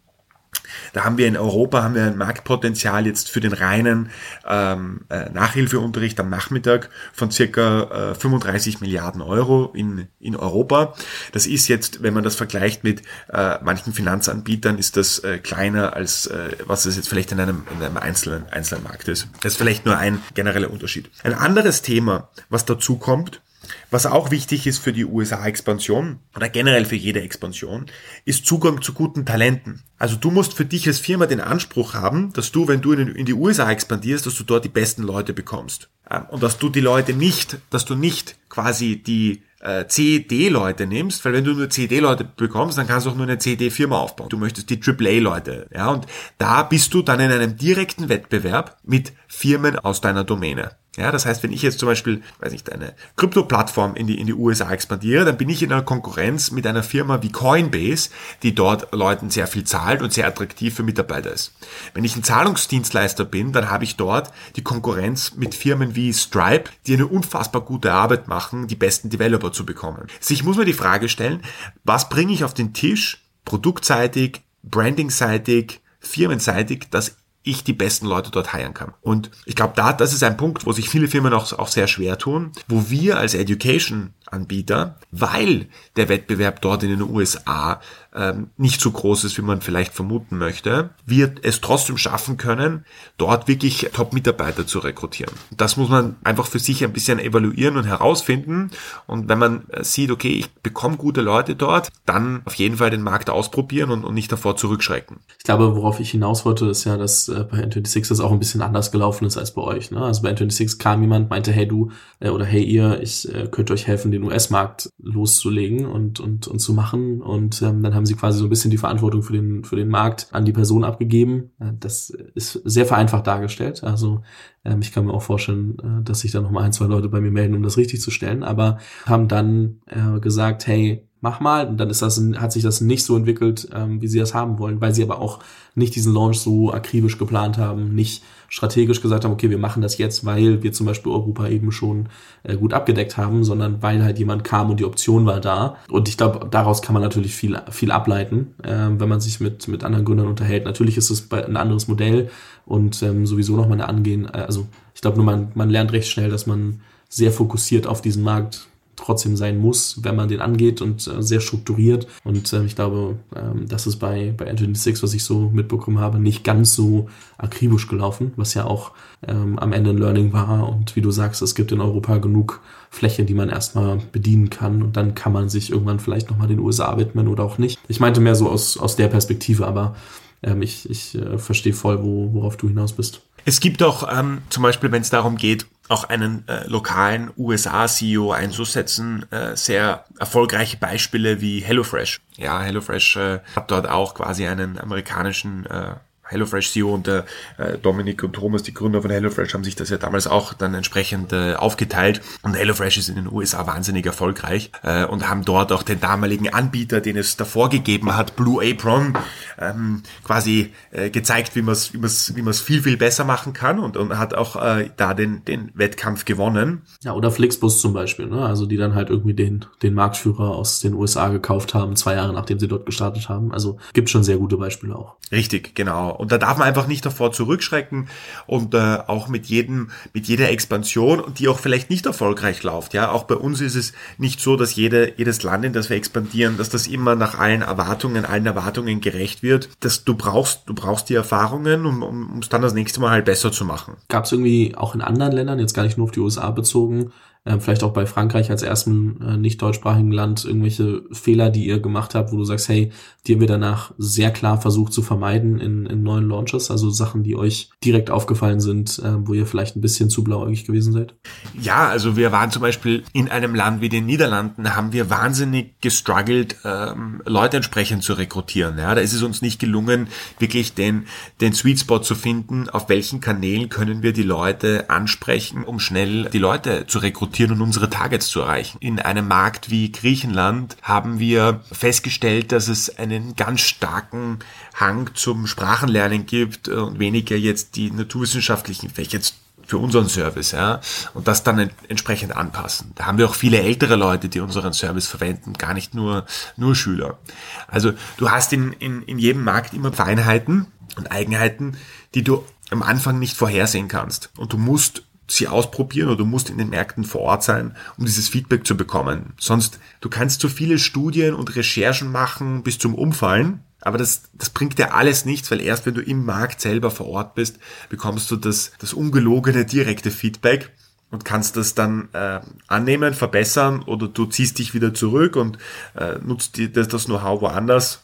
da 0.93 1.03
haben 1.03 1.17
wir 1.17 1.27
in 1.27 1.37
Europa 1.37 1.83
haben 1.83 1.95
wir 1.95 2.03
ein 2.03 2.17
Marktpotenzial 2.17 3.05
jetzt 3.05 3.29
für 3.29 3.39
den 3.39 3.53
reinen 3.53 4.09
ähm, 4.47 5.01
äh, 5.09 5.29
Nachhilfeunterricht 5.29 6.19
am 6.19 6.29
Nachmittag 6.29 6.89
von 7.13 7.31
circa 7.31 8.11
äh, 8.11 8.15
35 8.15 8.81
Milliarden 8.81 9.21
Euro 9.21 9.71
in, 9.73 10.07
in 10.19 10.35
Europa. 10.35 10.93
Das 11.31 11.47
ist 11.47 11.67
jetzt, 11.67 12.03
wenn 12.03 12.13
man 12.13 12.23
das 12.23 12.35
vergleicht 12.35 12.83
mit 12.83 13.01
äh, 13.31 13.57
manchen 13.63 13.93
Finanzanbietern, 13.93 14.77
ist 14.77 14.97
das 14.97 15.19
äh, 15.19 15.37
kleiner 15.39 15.95
als 15.95 16.27
äh, 16.27 16.57
was 16.65 16.85
es 16.85 16.95
jetzt 16.95 17.09
vielleicht 17.09 17.31
in 17.31 17.39
einem, 17.39 17.63
in 17.75 17.83
einem 17.83 17.97
einzelnen, 17.97 18.47
einzelnen 18.49 18.83
Markt 18.83 19.07
ist. 19.07 19.27
Das 19.41 19.53
ist 19.53 19.57
vielleicht 19.57 19.85
nur 19.85 19.97
ein 19.97 20.21
genereller 20.33 20.71
Unterschied. 20.71 21.09
Ein 21.23 21.33
anderes 21.33 21.81
Thema, 21.81 22.29
was 22.49 22.65
dazu 22.65 22.97
kommt, 22.97 23.41
was 23.89 24.06
auch 24.06 24.32
wichtig 24.32 24.67
ist 24.67 24.80
für 24.80 24.93
die 24.93 25.06
USA-Expansion 25.06 26.19
oder 26.36 26.50
generell 26.50 26.86
für 26.86 26.95
jede 26.95 27.21
Expansion, 27.21 27.86
ist 28.26 28.45
Zugang 28.45 28.82
zu 28.82 28.93
guten 28.93 29.26
Talenten. 29.26 29.84
Also 29.97 30.15
du 30.15 30.32
musst 30.32 30.54
für 30.54 30.65
dich 30.65 30.88
als 30.88 31.00
Firma 31.00 31.26
den 31.28 31.41
Anspruch 31.41 31.93
haben, 31.93 32.34
dass 32.34 32.52
du, 32.52 32.67
wenn 32.67 32.82
du 32.82 32.93
in 32.93 33.26
die 33.26 33.34
USA 33.34 33.69
expandierst, 33.69 34.26
dass 34.26 34.36
du 34.36 34.43
dort 34.43 34.65
die 34.65 34.69
besten 34.69 35.04
Leute 35.04 35.34
bekommst. 35.34 35.89
Und 36.30 36.43
dass 36.43 36.58
du 36.58 36.69
die 36.69 36.82
Leute 36.82 37.13
nicht, 37.13 37.60
dass 37.69 37.86
du 37.86 37.95
nicht 37.95 38.38
quasi 38.50 38.97
die 39.02 39.43
äh, 39.62 39.86
CED-Leute 39.88 40.88
nimmst, 40.88 41.24
weil 41.24 41.34
wenn 41.34 41.43
du 41.43 41.54
nur 41.54 41.69
CED-Leute 41.69 42.26
bekommst, 42.36 42.78
dann 42.78 42.88
kannst 42.88 43.06
du 43.06 43.12
auch 43.12 43.15
nur 43.15 43.28
eine 43.28 43.38
CED-Firma 43.38 43.97
aufbauen. 43.97 44.30
Du 44.30 44.38
möchtest 44.38 44.69
die 44.69 44.82
AAA-Leute, 44.82 45.67
ja, 45.74 45.89
und 45.89 46.08
da 46.38 46.63
bist 46.63 46.93
du 46.93 47.02
dann 47.02 47.19
in 47.19 47.32
einem 47.32 47.58
direkten 47.58 48.10
Wettbewerb 48.10 48.78
mit 48.84 49.13
Firmen 49.28 49.78
aus 49.78 50.02
deiner 50.02 50.24
Domäne. 50.24 50.71
Ja, 50.97 51.10
das 51.10 51.25
heißt, 51.25 51.41
wenn 51.41 51.54
ich 51.54 51.62
jetzt 51.62 51.80
zum 51.80 51.88
Beispiel, 51.88 52.21
weiß 52.39 52.51
nicht, 52.51 52.69
eine 52.69 52.93
Krypto-Plattform 53.15 53.95
in 53.95 54.08
die, 54.08 54.19
in 54.19 54.27
die 54.27 54.34
USA 54.34 54.69
expandiere, 54.71 55.23
dann 55.23 55.38
bin 55.38 55.47
ich 55.47 55.63
in 55.63 55.71
einer 55.71 55.84
Konkurrenz 55.84 56.51
mit 56.51 56.67
einer 56.67 56.84
Firma 56.84 57.21
wie 57.21 57.32
Coinbase, 57.32 58.10
die 58.43 58.54
dort 58.54 58.93
Leuten 58.93 59.30
sehr 59.30 59.47
viel 59.47 59.63
zahlt 59.63 60.01
und 60.01 60.12
sehr 60.12 60.27
attraktiv 60.27 60.75
für 60.75 60.84
Mitarbeiter 60.84 61.32
ist. 61.32 61.54
Wenn 61.93 62.04
ich 62.04 62.17
ein 62.17 62.23
Zahlungsdienstleister 62.23 63.23
bin, 63.23 63.54
dann 63.54 63.69
habe 63.69 63.86
ich 63.86 63.95
dort 63.95 64.34
die 64.58 64.63
Konkurrenz 64.63 65.36
mit 65.36 65.56
Firmen 65.56 65.95
wie 65.95 66.13
Stripe, 66.13 66.69
die 66.88 66.95
eine 66.95 67.08
unfassbar 67.08 67.62
gute 67.62 67.93
Arbeit 67.93 68.27
machen, 68.27 68.67
die 68.67 68.75
besten 68.75 69.10
Developer 69.10 69.54
zu 69.54 69.65
bekommen. 69.65 70.08
Also 70.19 70.34
ich 70.34 70.43
muss 70.43 70.58
mir 70.58 70.65
die 70.65 70.73
Frage 70.73 71.08
stellen, 71.08 71.41
was 71.86 72.10
bringe 72.10 72.34
ich 72.34 72.43
auf 72.43 72.54
den 72.54 72.73
Tisch, 72.73 73.23
produktseitig, 73.45 74.41
brandingseitig, 74.63 75.80
firmenseitig, 76.01 76.89
dass 76.91 77.15
ich 77.43 77.63
die 77.63 77.73
besten 77.73 78.06
Leute 78.06 78.32
dort 78.32 78.54
heiren 78.54 78.73
kann. 78.73 78.93
Und 79.01 79.32
ich 79.45 79.56
glaube, 79.56 79.73
da, 79.75 79.93
das 79.93 80.13
ist 80.13 80.23
ein 80.23 80.38
Punkt, 80.38 80.65
wo 80.65 80.71
sich 80.71 80.89
viele 80.89 81.08
Firmen 81.08 81.34
auch, 81.34 81.51
auch 81.54 81.67
sehr 81.67 81.88
schwer 81.88 82.17
tun, 82.17 82.51
wo 82.67 82.89
wir 82.89 83.17
als 83.17 83.34
Education 83.34 84.13
Anbieter, 84.31 84.95
weil 85.11 85.67
der 85.95 86.09
Wettbewerb 86.09 86.61
dort 86.61 86.83
in 86.83 86.89
den 86.89 87.01
USA 87.01 87.81
ähm, 88.13 88.49
nicht 88.57 88.81
so 88.81 88.91
groß 88.91 89.23
ist, 89.23 89.37
wie 89.37 89.41
man 89.41 89.61
vielleicht 89.61 89.93
vermuten 89.93 90.37
möchte, 90.37 90.89
wird 91.05 91.39
es 91.43 91.61
trotzdem 91.61 91.97
schaffen 91.97 92.37
können, 92.37 92.85
dort 93.17 93.47
wirklich 93.47 93.89
Top-Mitarbeiter 93.93 94.67
zu 94.67 94.79
rekrutieren. 94.79 95.33
Das 95.51 95.77
muss 95.77 95.89
man 95.89 96.17
einfach 96.23 96.45
für 96.45 96.59
sich 96.59 96.83
ein 96.83 96.91
bisschen 96.91 97.19
evaluieren 97.19 97.77
und 97.77 97.85
herausfinden. 97.85 98.71
Und 99.07 99.29
wenn 99.29 99.39
man 99.39 99.69
äh, 99.69 99.83
sieht, 99.83 100.11
okay, 100.11 100.31
ich 100.31 100.51
bekomme 100.55 100.97
gute 100.97 101.21
Leute 101.21 101.55
dort, 101.55 101.89
dann 102.05 102.41
auf 102.45 102.55
jeden 102.55 102.77
Fall 102.77 102.89
den 102.89 103.01
Markt 103.01 103.29
ausprobieren 103.29 103.91
und, 103.91 104.03
und 104.03 104.13
nicht 104.13 104.31
davor 104.31 104.57
zurückschrecken. 104.57 105.17
Ich 105.37 105.45
glaube, 105.45 105.75
worauf 105.75 105.99
ich 105.99 106.11
hinaus 106.11 106.43
wollte, 106.45 106.65
ist 106.65 106.83
ja, 106.83 106.97
dass 106.97 107.29
äh, 107.29 107.45
bei 107.49 107.59
N26 107.59 108.09
das 108.09 108.19
auch 108.19 108.31
ein 108.31 108.39
bisschen 108.39 108.61
anders 108.61 108.91
gelaufen 108.91 109.25
ist 109.25 109.37
als 109.37 109.53
bei 109.53 109.61
euch. 109.61 109.91
Ne? 109.91 110.01
Also 110.01 110.21
bei 110.21 110.31
N26 110.31 110.79
kam 110.79 111.01
jemand, 111.01 111.29
meinte, 111.29 111.51
hey 111.53 111.67
du 111.67 111.91
äh, 112.19 112.29
oder 112.29 112.45
hey 112.45 112.63
ihr, 112.63 113.01
ich 113.01 113.27
könnte 113.51 113.73
euch 113.73 113.87
helfen, 113.87 114.11
den 114.11 114.20
US-Markt 114.23 114.89
loszulegen 114.97 115.86
und, 115.86 116.19
und, 116.19 116.47
und 116.47 116.60
zu 116.60 116.73
machen. 116.73 117.21
Und 117.21 117.62
ähm, 117.62 117.81
dann 117.84 117.95
haben 117.95 118.05
sie 118.05 118.15
quasi 118.15 118.39
so 118.39 118.45
ein 118.45 118.49
bisschen 118.49 118.71
die 118.71 118.77
Verantwortung 118.77 119.23
für 119.23 119.34
den, 119.34 119.63
für 119.63 119.75
den 119.75 119.89
Markt 119.89 120.27
an 120.31 120.45
die 120.45 120.53
Person 120.53 120.84
abgegeben. 120.84 121.51
Äh, 121.60 121.73
das 121.79 122.10
ist 122.10 122.62
sehr 122.65 122.86
vereinfacht 122.86 123.27
dargestellt. 123.27 123.84
Also 123.84 124.21
ähm, 124.63 124.79
ich 124.81 124.91
kann 124.91 125.05
mir 125.05 125.13
auch 125.13 125.23
vorstellen, 125.23 125.77
äh, 125.79 126.03
dass 126.03 126.21
sich 126.21 126.31
da 126.31 126.41
noch 126.41 126.51
mal 126.51 126.63
ein, 126.63 126.73
zwei 126.73 126.86
Leute 126.86 127.10
bei 127.10 127.21
mir 127.21 127.31
melden, 127.31 127.55
um 127.55 127.63
das 127.63 127.77
richtig 127.77 128.01
zu 128.01 128.12
stellen. 128.12 128.43
Aber 128.43 128.77
haben 129.05 129.27
dann 129.27 129.81
äh, 129.88 130.19
gesagt, 130.19 130.67
hey, 130.67 131.07
mach 131.21 131.39
mal. 131.39 131.67
Und 131.67 131.77
dann 131.77 131.89
ist 131.89 132.01
das, 132.01 132.21
hat 132.38 132.51
sich 132.51 132.63
das 132.63 132.81
nicht 132.81 133.05
so 133.05 133.15
entwickelt, 133.15 133.69
ähm, 133.73 134.01
wie 134.01 134.07
sie 134.07 134.19
das 134.19 134.34
haben 134.34 134.60
wollen, 134.60 134.81
weil 134.81 134.93
sie 134.93 135.03
aber 135.03 135.21
auch 135.21 135.39
nicht 135.75 135.95
diesen 135.95 136.13
Launch 136.13 136.39
so 136.39 136.73
akribisch 136.73 137.17
geplant 137.17 137.57
haben, 137.57 137.95
nicht 137.95 138.23
strategisch 138.49 139.01
gesagt 139.01 139.23
haben, 139.23 139.31
okay, 139.31 139.49
wir 139.49 139.57
machen 139.57 139.81
das 139.81 139.97
jetzt, 139.97 140.25
weil 140.25 140.62
wir 140.62 140.73
zum 140.73 140.86
Beispiel 140.86 141.13
Europa 141.13 141.47
eben 141.47 141.71
schon 141.71 142.10
äh, 142.43 142.57
gut 142.57 142.73
abgedeckt 142.73 143.15
haben, 143.15 143.45
sondern 143.45 143.81
weil 143.81 144.03
halt 144.03 144.19
jemand 144.19 144.43
kam 144.43 144.69
und 144.69 144.81
die 144.81 144.86
Option 144.86 145.25
war 145.25 145.39
da. 145.39 145.77
Und 145.89 146.10
ich 146.10 146.17
glaube, 146.17 146.45
daraus 146.49 146.81
kann 146.81 146.93
man 146.93 147.01
natürlich 147.01 147.34
viel, 147.34 147.57
viel 147.69 147.91
ableiten, 147.91 148.55
äh, 148.63 148.89
wenn 148.89 149.07
man 149.07 149.21
sich 149.21 149.39
mit, 149.39 149.69
mit 149.69 149.86
anderen 149.86 150.03
Gründern 150.03 150.27
unterhält. 150.27 150.65
Natürlich 150.65 150.97
ist 150.97 151.10
es 151.10 151.31
ein 151.31 151.55
anderes 151.55 151.88
Modell 151.88 152.29
und 152.65 153.01
ähm, 153.03 153.25
sowieso 153.25 153.55
nochmal 153.55 153.79
eine 153.79 153.88
Angehen. 153.88 154.25
Äh, 154.25 154.39
also 154.39 154.67
ich 154.93 155.01
glaube 155.01 155.15
nur, 155.15 155.25
man, 155.25 155.51
man 155.53 155.69
lernt 155.69 155.93
recht 155.93 156.10
schnell, 156.10 156.29
dass 156.29 156.45
man 156.45 156.81
sehr 157.07 157.31
fokussiert 157.31 157.88
auf 157.88 158.01
diesen 158.01 158.23
Markt 158.23 158.67
trotzdem 159.01 159.35
sein 159.35 159.57
muss, 159.57 160.03
wenn 160.03 160.15
man 160.15 160.29
den 160.29 160.41
angeht 160.41 160.81
und 160.81 161.07
äh, 161.07 161.21
sehr 161.21 161.39
strukturiert. 161.39 162.07
Und 162.23 162.51
äh, 162.53 162.63
ich 162.63 162.75
glaube, 162.75 163.17
ähm, 163.35 163.65
das 163.67 163.87
ist 163.87 163.97
bei, 163.97 164.33
bei 164.35 164.49
Anthony 164.49 164.75
Six, 164.75 165.03
was 165.03 165.13
ich 165.13 165.23
so 165.23 165.49
mitbekommen 165.53 165.99
habe, 165.99 166.19
nicht 166.19 166.43
ganz 166.43 166.75
so 166.75 167.09
akribisch 167.37 167.87
gelaufen, 167.87 168.33
was 168.35 168.53
ja 168.53 168.65
auch 168.65 168.91
ähm, 169.27 169.57
am 169.59 169.73
Ende 169.73 169.91
ein 169.91 169.97
Learning 169.97 170.33
war. 170.33 170.69
Und 170.69 170.95
wie 170.95 171.01
du 171.01 171.11
sagst, 171.11 171.41
es 171.41 171.55
gibt 171.55 171.71
in 171.71 171.81
Europa 171.81 172.17
genug 172.17 172.61
Fläche, 172.89 173.23
die 173.23 173.33
man 173.33 173.49
erstmal 173.49 173.99
bedienen 174.11 174.49
kann 174.49 174.83
und 174.83 174.97
dann 174.97 175.15
kann 175.15 175.31
man 175.31 175.49
sich 175.49 175.71
irgendwann 175.71 175.99
vielleicht 175.99 176.29
nochmal 176.29 176.47
den 176.47 176.59
USA 176.59 176.97
widmen 176.97 177.27
oder 177.27 177.43
auch 177.43 177.57
nicht. 177.57 177.79
Ich 177.87 177.99
meinte 177.99 178.19
mehr 178.19 178.35
so 178.35 178.49
aus, 178.49 178.77
aus 178.77 178.97
der 178.97 179.07
Perspektive, 179.07 179.65
aber 179.65 179.95
ähm, 180.43 180.61
ich, 180.61 180.89
ich 180.89 181.15
äh, 181.15 181.37
verstehe 181.37 181.73
voll, 181.73 182.03
wo, 182.03 182.33
worauf 182.33 182.57
du 182.57 182.67
hinaus 182.67 182.93
bist. 182.93 183.21
Es 183.45 183.59
gibt 183.59 183.81
auch 183.81 184.07
ähm, 184.11 184.39
zum 184.49 184.63
Beispiel, 184.63 184.91
wenn 184.91 185.01
es 185.01 185.09
darum 185.09 185.37
geht, 185.37 185.65
auch 185.91 186.06
einen 186.06 186.47
äh, 186.47 186.65
lokalen 186.67 187.32
USA-CEO 187.38 188.32
einzusetzen, 188.32 189.25
äh, 189.32 189.56
sehr 189.56 190.06
erfolgreiche 190.19 190.77
Beispiele 190.77 191.41
wie 191.41 191.60
HelloFresh. 191.60 192.21
Ja, 192.38 192.62
HelloFresh 192.62 193.17
äh, 193.17 193.39
hat 193.56 193.69
dort 193.71 193.89
auch 193.89 194.15
quasi 194.15 194.47
einen 194.47 194.80
amerikanischen 194.80 195.65
äh, 195.65 195.95
HelloFresh 196.31 196.71
CEO 196.71 196.93
und 196.93 197.07
der 197.07 197.25
äh, 197.57 197.77
Dominik 197.77 198.23
und 198.23 198.33
Thomas, 198.33 198.63
die 198.63 198.73
Gründer 198.73 199.01
von 199.01 199.11
HelloFresh, 199.11 199.53
haben 199.53 199.63
sich 199.63 199.75
das 199.75 199.89
ja 199.89 199.97
damals 199.97 200.27
auch 200.27 200.53
dann 200.53 200.73
entsprechend 200.73 201.33
äh, 201.33 201.53
aufgeteilt. 201.53 202.21
Und 202.41 202.55
HelloFresh 202.55 202.97
ist 202.97 203.09
in 203.09 203.15
den 203.15 203.31
USA 203.31 203.67
wahnsinnig 203.67 204.05
erfolgreich 204.05 204.71
äh, 204.83 205.05
und 205.05 205.29
haben 205.29 205.45
dort 205.45 205.71
auch 205.71 205.83
den 205.83 205.99
damaligen 205.99 206.49
Anbieter, 206.49 207.01
den 207.01 207.17
es 207.17 207.37
davor 207.37 207.69
gegeben 207.69 208.15
hat, 208.15 208.35
Blue 208.35 208.63
Apron, 208.63 209.13
ähm, 209.59 210.03
quasi 210.23 210.71
äh, 210.91 211.09
gezeigt, 211.09 211.55
wie 211.55 211.61
man 211.61 211.73
es 211.73 211.93
wie 211.93 211.97
man's, 211.97 212.35
wie 212.35 212.41
man's 212.41 212.61
viel, 212.61 212.81
viel 212.81 212.97
besser 212.97 213.23
machen 213.23 213.53
kann 213.53 213.79
und, 213.79 213.97
und 213.97 214.17
hat 214.17 214.33
auch 214.33 214.55
äh, 214.55 214.89
da 214.97 215.13
den, 215.13 215.43
den 215.45 215.71
Wettkampf 215.73 216.25
gewonnen. 216.25 216.81
Ja, 217.03 217.13
oder 217.13 217.31
Flixbus 217.31 217.81
zum 217.81 217.93
Beispiel, 217.93 218.27
ne? 218.27 218.45
also 218.45 218.65
die 218.65 218.77
dann 218.77 218.95
halt 218.95 219.09
irgendwie 219.09 219.33
den, 219.33 219.65
den 219.81 219.93
Marktführer 219.93 220.51
aus 220.51 220.79
den 220.79 220.93
USA 220.93 221.29
gekauft 221.29 221.73
haben, 221.73 221.95
zwei 221.95 222.15
Jahre 222.15 222.33
nachdem 222.33 222.59
sie 222.59 222.67
dort 222.67 222.85
gestartet 222.85 223.29
haben. 223.29 223.53
Also 223.53 223.77
gibt 223.93 224.09
schon 224.09 224.23
sehr 224.23 224.37
gute 224.37 224.57
Beispiele 224.57 224.95
auch. 224.95 225.15
Richtig, 225.31 225.75
genau. 225.75 226.09
Und 226.21 226.31
da 226.31 226.38
darf 226.38 226.60
man 226.60 226.67
einfach 226.67 226.86
nicht 226.86 227.03
davor 227.03 227.31
zurückschrecken 227.31 228.07
und 228.45 228.75
äh, 228.75 228.99
auch 229.07 229.27
mit 229.27 229.47
jedem, 229.47 229.89
mit 230.13 230.27
jeder 230.27 230.51
Expansion, 230.51 231.23
die 231.36 231.47
auch 231.47 231.57
vielleicht 231.57 231.89
nicht 231.89 232.05
erfolgreich 232.05 232.62
läuft. 232.62 232.93
Ja, 232.93 233.10
auch 233.10 233.23
bei 233.23 233.34
uns 233.34 233.60
ist 233.60 233.73
es 233.73 233.93
nicht 234.19 234.39
so, 234.39 234.55
dass 234.55 234.75
jede, 234.75 235.13
jedes 235.17 235.41
Land, 235.41 235.65
in 235.65 235.73
das 235.73 235.89
wir 235.89 235.97
expandieren, 235.97 236.57
dass 236.60 236.69
das 236.69 236.86
immer 236.86 237.15
nach 237.15 237.39
allen 237.39 237.63
Erwartungen, 237.63 238.23
allen 238.23 238.45
Erwartungen 238.45 239.01
gerecht 239.01 239.41
wird. 239.41 239.69
Dass 239.79 240.03
du 240.03 240.13
brauchst, 240.13 240.62
du 240.67 240.75
brauchst 240.75 241.10
die 241.10 241.15
Erfahrungen, 241.15 241.88
um, 241.88 242.03
um 242.03 242.38
es 242.38 242.49
dann 242.49 242.62
das 242.62 242.75
nächste 242.75 243.01
Mal 243.01 243.10
halt 243.10 243.25
besser 243.25 243.51
zu 243.51 243.65
machen. 243.65 243.95
Gab 244.07 244.25
es 244.25 244.31
irgendwie 244.31 244.75
auch 244.77 244.93
in 244.93 245.01
anderen 245.01 245.31
Ländern, 245.31 245.57
jetzt 245.57 245.73
gar 245.73 245.81
nicht 245.81 245.97
nur 245.97 246.05
auf 246.05 246.12
die 246.12 246.19
USA 246.19 246.51
bezogen, 246.51 247.12
äh, 247.43 247.60
vielleicht 247.60 247.84
auch 247.84 247.93
bei 247.93 248.06
Frankreich 248.06 248.51
als 248.51 248.62
ersten 248.62 249.19
äh, 249.21 249.38
nicht 249.38 249.62
deutschsprachigen 249.62 250.12
Land 250.12 250.45
irgendwelche 250.45 251.01
Fehler, 251.12 251.49
die 251.49 251.65
ihr 251.65 251.80
gemacht 251.80 252.13
habt, 252.13 252.32
wo 252.32 252.38
du 252.38 252.43
sagst, 252.43 252.69
hey, 252.69 252.91
die 253.25 253.34
haben 253.34 253.39
wir 253.39 253.47
danach 253.47 253.93
sehr 253.97 254.32
klar 254.32 254.62
versucht 254.62 254.93
zu 254.93 255.01
vermeiden 255.01 255.60
in, 255.60 255.88
in 255.88 256.04
neuen 256.04 256.30
Launches, 256.30 256.69
also 256.69 256.91
Sachen, 256.91 257.23
die 257.23 257.36
euch 257.36 257.69
direkt 257.84 258.12
aufgefallen 258.12 258.60
sind, 258.60 258.99
äh, 258.99 259.27
wo 259.27 259.34
ihr 259.34 259.47
vielleicht 259.47 259.75
ein 259.75 259.82
bisschen 259.82 260.12
zu 260.12 260.23
blauäugig 260.23 260.65
gewesen 260.65 260.93
seid? 260.93 261.15
Ja, 261.60 261.88
also 261.88 262.15
wir 262.15 262.32
waren 262.32 262.51
zum 262.51 262.62
Beispiel 262.62 263.04
in 263.12 263.30
einem 263.30 263.56
Land 263.56 263.82
wie 263.82 263.89
den 263.89 264.06
Niederlanden, 264.06 264.75
haben 264.75 264.93
wir 264.93 265.10
wahnsinnig 265.10 265.82
gestruggelt, 265.82 266.58
ähm, 266.63 267.23
Leute 267.25 267.58
entsprechend 267.58 268.04
zu 268.04 268.13
rekrutieren. 268.13 268.77
Ja, 268.77 268.93
da 268.93 269.01
ist 269.01 269.13
es 269.13 269.23
uns 269.23 269.41
nicht 269.41 269.60
gelungen, 269.60 270.10
wirklich 270.38 270.75
den, 270.75 271.08
den 271.41 271.54
Sweet 271.54 271.80
Spot 271.80 271.99
zu 271.99 272.13
finden, 272.13 272.69
auf 272.69 272.88
welchen 272.88 273.19
Kanälen 273.19 273.69
können 273.69 274.04
wir 274.04 274.13
die 274.13 274.21
Leute 274.21 274.91
ansprechen, 274.91 275.63
um 275.63 275.80
schnell 275.80 276.30
die 276.32 276.38
Leute 276.38 276.86
zu 276.86 276.99
rekrutieren 276.99 277.30
und 277.51 277.61
unsere 277.61 277.89
Targets 277.89 278.27
zu 278.27 278.41
erreichen. 278.41 278.77
In 278.79 278.99
einem 278.99 279.27
Markt 279.27 279.69
wie 279.69 279.91
Griechenland 279.91 280.75
haben 280.81 281.19
wir 281.19 281.61
festgestellt, 281.71 282.51
dass 282.51 282.67
es 282.67 282.97
eine 282.97 283.11
einen 283.21 283.35
ganz 283.35 283.61
starken 283.61 284.39
Hang 284.73 285.11
zum 285.13 285.47
Sprachenlernen 285.47 286.25
gibt 286.25 286.67
und 286.67 286.99
weniger 286.99 287.35
jetzt 287.35 287.75
die 287.75 287.91
naturwissenschaftlichen 287.91 288.89
Fächer 288.89 289.19
für 289.65 289.77
unseren 289.77 290.09
Service, 290.09 290.51
ja, 290.51 290.81
und 291.13 291.27
das 291.27 291.43
dann 291.43 291.69
entsprechend 291.87 292.35
anpassen. 292.35 292.91
Da 292.95 293.05
haben 293.05 293.17
wir 293.17 293.29
auch 293.29 293.35
viele 293.35 293.61
ältere 293.61 293.95
Leute, 293.95 294.27
die 294.27 294.41
unseren 294.41 294.73
Service 294.73 295.07
verwenden, 295.07 295.53
gar 295.53 295.73
nicht 295.73 295.93
nur, 295.93 296.25
nur 296.57 296.75
Schüler. 296.75 297.19
Also 297.67 297.93
du 298.17 298.29
hast 298.29 298.51
in, 298.51 298.73
in, 298.73 299.03
in 299.03 299.17
jedem 299.17 299.43
Markt 299.43 299.73
immer 299.73 299.93
Feinheiten 299.93 300.67
und 300.97 301.11
Eigenheiten, 301.11 301.77
die 302.15 302.23
du 302.23 302.43
am 302.69 302.81
Anfang 302.81 303.19
nicht 303.19 303.37
vorhersehen 303.37 303.87
kannst. 303.87 304.29
Und 304.35 304.51
du 304.51 304.57
musst 304.57 305.03
sie 305.35 305.47
ausprobieren 305.47 306.09
oder 306.09 306.17
du 306.17 306.25
musst 306.25 306.49
in 306.49 306.57
den 306.57 306.69
Märkten 306.69 307.03
vor 307.03 307.21
Ort 307.21 307.43
sein, 307.43 307.75
um 307.97 308.05
dieses 308.05 308.29
Feedback 308.29 308.65
zu 308.65 308.75
bekommen. 308.75 309.33
Sonst, 309.39 309.79
du 310.01 310.09
kannst 310.09 310.41
so 310.41 310.49
viele 310.49 310.77
Studien 310.77 311.33
und 311.33 311.55
Recherchen 311.55 312.11
machen 312.11 312.63
bis 312.63 312.79
zum 312.79 312.95
Umfallen, 312.95 313.61
aber 313.81 313.97
das, 313.97 314.23
das 314.33 314.51
bringt 314.51 314.77
dir 314.77 314.93
alles 314.93 315.25
nichts, 315.25 315.49
weil 315.49 315.61
erst 315.61 315.85
wenn 315.85 315.95
du 315.95 316.01
im 316.01 316.25
Markt 316.25 316.61
selber 316.61 316.91
vor 316.91 317.07
Ort 317.07 317.35
bist, 317.35 317.57
bekommst 317.89 318.29
du 318.29 318.35
das, 318.35 318.71
das 318.79 318.93
ungelogene 318.93 319.65
direkte 319.65 320.11
Feedback 320.11 320.71
und 321.09 321.25
kannst 321.25 321.57
das 321.57 321.73
dann 321.73 322.09
äh, 322.13 322.39
annehmen, 322.67 323.13
verbessern 323.13 323.83
oder 323.83 324.07
du 324.07 324.25
ziehst 324.25 324.59
dich 324.59 324.73
wieder 324.73 324.93
zurück 324.93 325.35
und 325.35 325.57
äh, 325.95 326.19
nutzt 326.23 326.57
die, 326.57 326.71
das, 326.71 326.87
das 326.87 327.05
Know-how 327.05 327.41
woanders. 327.41 328.01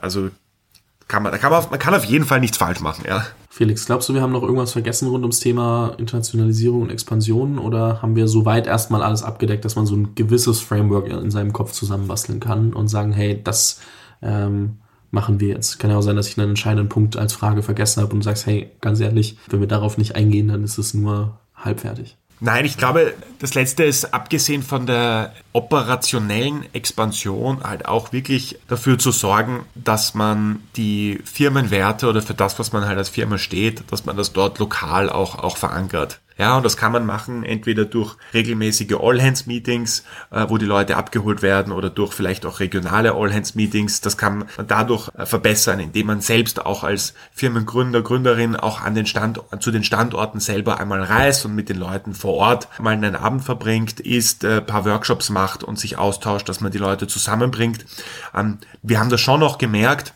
Also 0.00 0.30
kann 1.08 1.22
man, 1.22 1.32
kann 1.32 1.50
man, 1.50 1.64
man 1.70 1.78
kann 1.78 1.94
auf 1.94 2.04
jeden 2.04 2.24
Fall 2.24 2.40
nichts 2.40 2.58
falsch 2.58 2.80
machen, 2.80 3.04
ja. 3.06 3.24
Felix, 3.48 3.86
glaubst 3.86 4.08
du, 4.08 4.14
wir 4.14 4.20
haben 4.20 4.32
noch 4.32 4.42
irgendwas 4.42 4.72
vergessen 4.72 5.08
rund 5.08 5.24
ums 5.24 5.40
Thema 5.40 5.94
Internationalisierung 5.98 6.82
und 6.82 6.90
Expansion 6.90 7.58
oder 7.58 8.02
haben 8.02 8.14
wir 8.14 8.28
soweit 8.28 8.66
erstmal 8.66 9.02
alles 9.02 9.22
abgedeckt, 9.22 9.64
dass 9.64 9.74
man 9.74 9.86
so 9.86 9.96
ein 9.96 10.14
gewisses 10.14 10.60
Framework 10.60 11.08
in 11.08 11.30
seinem 11.30 11.52
Kopf 11.52 11.72
zusammenbasteln 11.72 12.38
kann 12.38 12.72
und 12.72 12.88
sagen, 12.88 13.12
hey, 13.12 13.40
das 13.42 13.80
ähm, 14.22 14.76
machen 15.10 15.40
wir 15.40 15.48
jetzt. 15.48 15.78
Kann 15.78 15.90
ja 15.90 15.96
auch 15.96 16.02
sein, 16.02 16.14
dass 16.14 16.28
ich 16.28 16.38
einen 16.38 16.50
entscheidenden 16.50 16.88
Punkt 16.88 17.16
als 17.16 17.32
Frage 17.32 17.62
vergessen 17.62 18.02
habe 18.02 18.14
und 18.14 18.22
sagst, 18.22 18.46
hey, 18.46 18.70
ganz 18.80 19.00
ehrlich, 19.00 19.38
wenn 19.48 19.60
wir 19.60 19.66
darauf 19.66 19.98
nicht 19.98 20.14
eingehen, 20.14 20.48
dann 20.48 20.62
ist 20.62 20.78
es 20.78 20.94
nur 20.94 21.40
halbfertig. 21.56 22.16
Nein, 22.40 22.64
ich 22.64 22.76
glaube, 22.76 23.14
das 23.40 23.54
letzte 23.54 23.84
ist 23.84 24.14
abgesehen 24.14 24.62
von 24.62 24.86
der 24.86 25.32
operationellen 25.52 26.72
Expansion 26.72 27.64
halt 27.64 27.86
auch 27.86 28.12
wirklich 28.12 28.58
dafür 28.68 28.98
zu 28.98 29.10
sorgen, 29.10 29.64
dass 29.74 30.14
man 30.14 30.60
die 30.76 31.20
Firmenwerte 31.24 32.08
oder 32.08 32.22
für 32.22 32.34
das, 32.34 32.58
was 32.58 32.72
man 32.72 32.86
halt 32.86 32.98
als 32.98 33.08
Firma 33.08 33.38
steht, 33.38 33.90
dass 33.90 34.04
man 34.04 34.16
das 34.16 34.32
dort 34.32 34.58
lokal 34.58 35.10
auch, 35.10 35.38
auch 35.38 35.56
verankert. 35.56 36.20
Ja, 36.38 36.56
und 36.56 36.64
das 36.64 36.76
kann 36.76 36.92
man 36.92 37.04
machen 37.04 37.42
entweder 37.42 37.84
durch 37.84 38.16
regelmäßige 38.32 38.94
All-Hands-Meetings, 39.00 40.04
äh, 40.30 40.46
wo 40.48 40.56
die 40.56 40.66
Leute 40.66 40.96
abgeholt 40.96 41.42
werden 41.42 41.72
oder 41.72 41.90
durch 41.90 42.12
vielleicht 42.12 42.46
auch 42.46 42.60
regionale 42.60 43.14
All-Hands-Meetings. 43.14 44.00
Das 44.02 44.16
kann 44.16 44.38
man 44.38 44.48
dadurch 44.68 45.10
äh, 45.18 45.26
verbessern, 45.26 45.80
indem 45.80 46.06
man 46.06 46.20
selbst 46.20 46.64
auch 46.64 46.84
als 46.84 47.14
Firmengründer, 47.32 48.02
Gründerin 48.02 48.54
auch 48.54 48.80
an 48.82 48.94
den 48.94 49.06
Stand, 49.06 49.40
zu 49.58 49.72
den 49.72 49.82
Standorten 49.82 50.38
selber 50.38 50.78
einmal 50.78 51.02
reist 51.02 51.44
und 51.44 51.56
mit 51.56 51.68
den 51.68 51.78
Leuten 51.78 52.14
vor 52.14 52.34
Ort 52.34 52.68
mal 52.78 52.92
einen 52.92 53.16
Abend 53.16 53.44
verbringt, 53.44 53.98
isst, 53.98 54.44
äh, 54.44 54.60
paar 54.60 54.84
Workshops 54.84 55.30
macht 55.30 55.64
und 55.64 55.76
sich 55.78 55.98
austauscht, 55.98 56.48
dass 56.48 56.60
man 56.60 56.70
die 56.70 56.78
Leute 56.78 57.08
zusammenbringt. 57.08 57.84
Ähm, 58.32 58.58
wir 58.82 59.00
haben 59.00 59.10
das 59.10 59.20
schon 59.20 59.40
noch 59.40 59.58
gemerkt, 59.58 60.14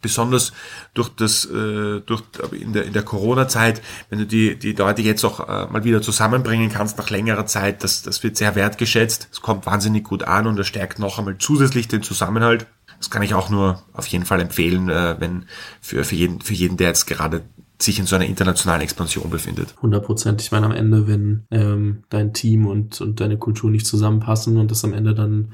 besonders 0.00 0.52
durch 0.94 1.08
das 1.10 1.44
äh, 1.44 2.00
durch 2.00 2.22
in 2.52 2.72
der 2.72 2.84
in 2.84 2.92
der 2.92 3.02
Corona-Zeit, 3.02 3.82
wenn 4.10 4.18
du 4.18 4.26
die 4.26 4.58
die 4.58 4.72
Leute 4.72 5.02
jetzt 5.02 5.24
auch 5.24 5.40
äh, 5.40 5.66
mal 5.70 5.84
wieder 5.84 6.02
zusammenbringen 6.02 6.70
kannst 6.70 6.98
nach 6.98 7.10
längerer 7.10 7.46
Zeit, 7.46 7.84
das 7.84 8.02
das 8.02 8.22
wird 8.22 8.36
sehr 8.36 8.54
wertgeschätzt. 8.54 9.28
Es 9.32 9.40
kommt 9.40 9.66
wahnsinnig 9.66 10.04
gut 10.04 10.22
an 10.22 10.46
und 10.46 10.56
das 10.56 10.66
stärkt 10.66 10.98
noch 10.98 11.18
einmal 11.18 11.36
zusätzlich 11.38 11.88
den 11.88 12.02
Zusammenhalt. 12.02 12.66
Das 12.98 13.10
kann 13.10 13.22
ich 13.22 13.34
auch 13.34 13.48
nur 13.48 13.82
auf 13.92 14.06
jeden 14.06 14.24
Fall 14.24 14.40
empfehlen, 14.40 14.88
äh, 14.88 15.16
wenn 15.18 15.46
für 15.80 16.04
für 16.04 16.14
jeden 16.14 16.40
für 16.40 16.54
jeden, 16.54 16.76
der 16.76 16.88
jetzt 16.88 17.06
gerade 17.06 17.42
sich 17.80 17.98
in 17.98 18.06
so 18.06 18.16
einer 18.16 18.26
internationalen 18.26 18.82
Expansion 18.82 19.30
befindet. 19.30 19.74
100 19.76 20.04
Prozent. 20.04 20.42
Ich 20.42 20.50
meine, 20.50 20.66
am 20.66 20.72
Ende, 20.72 21.06
wenn 21.06 21.44
ähm, 21.50 22.02
dein 22.08 22.32
Team 22.32 22.66
und, 22.66 23.00
und 23.00 23.20
deine 23.20 23.38
Kultur 23.38 23.70
nicht 23.70 23.86
zusammenpassen 23.86 24.56
und 24.56 24.70
das 24.70 24.84
am 24.84 24.92
Ende 24.92 25.14
dann 25.14 25.52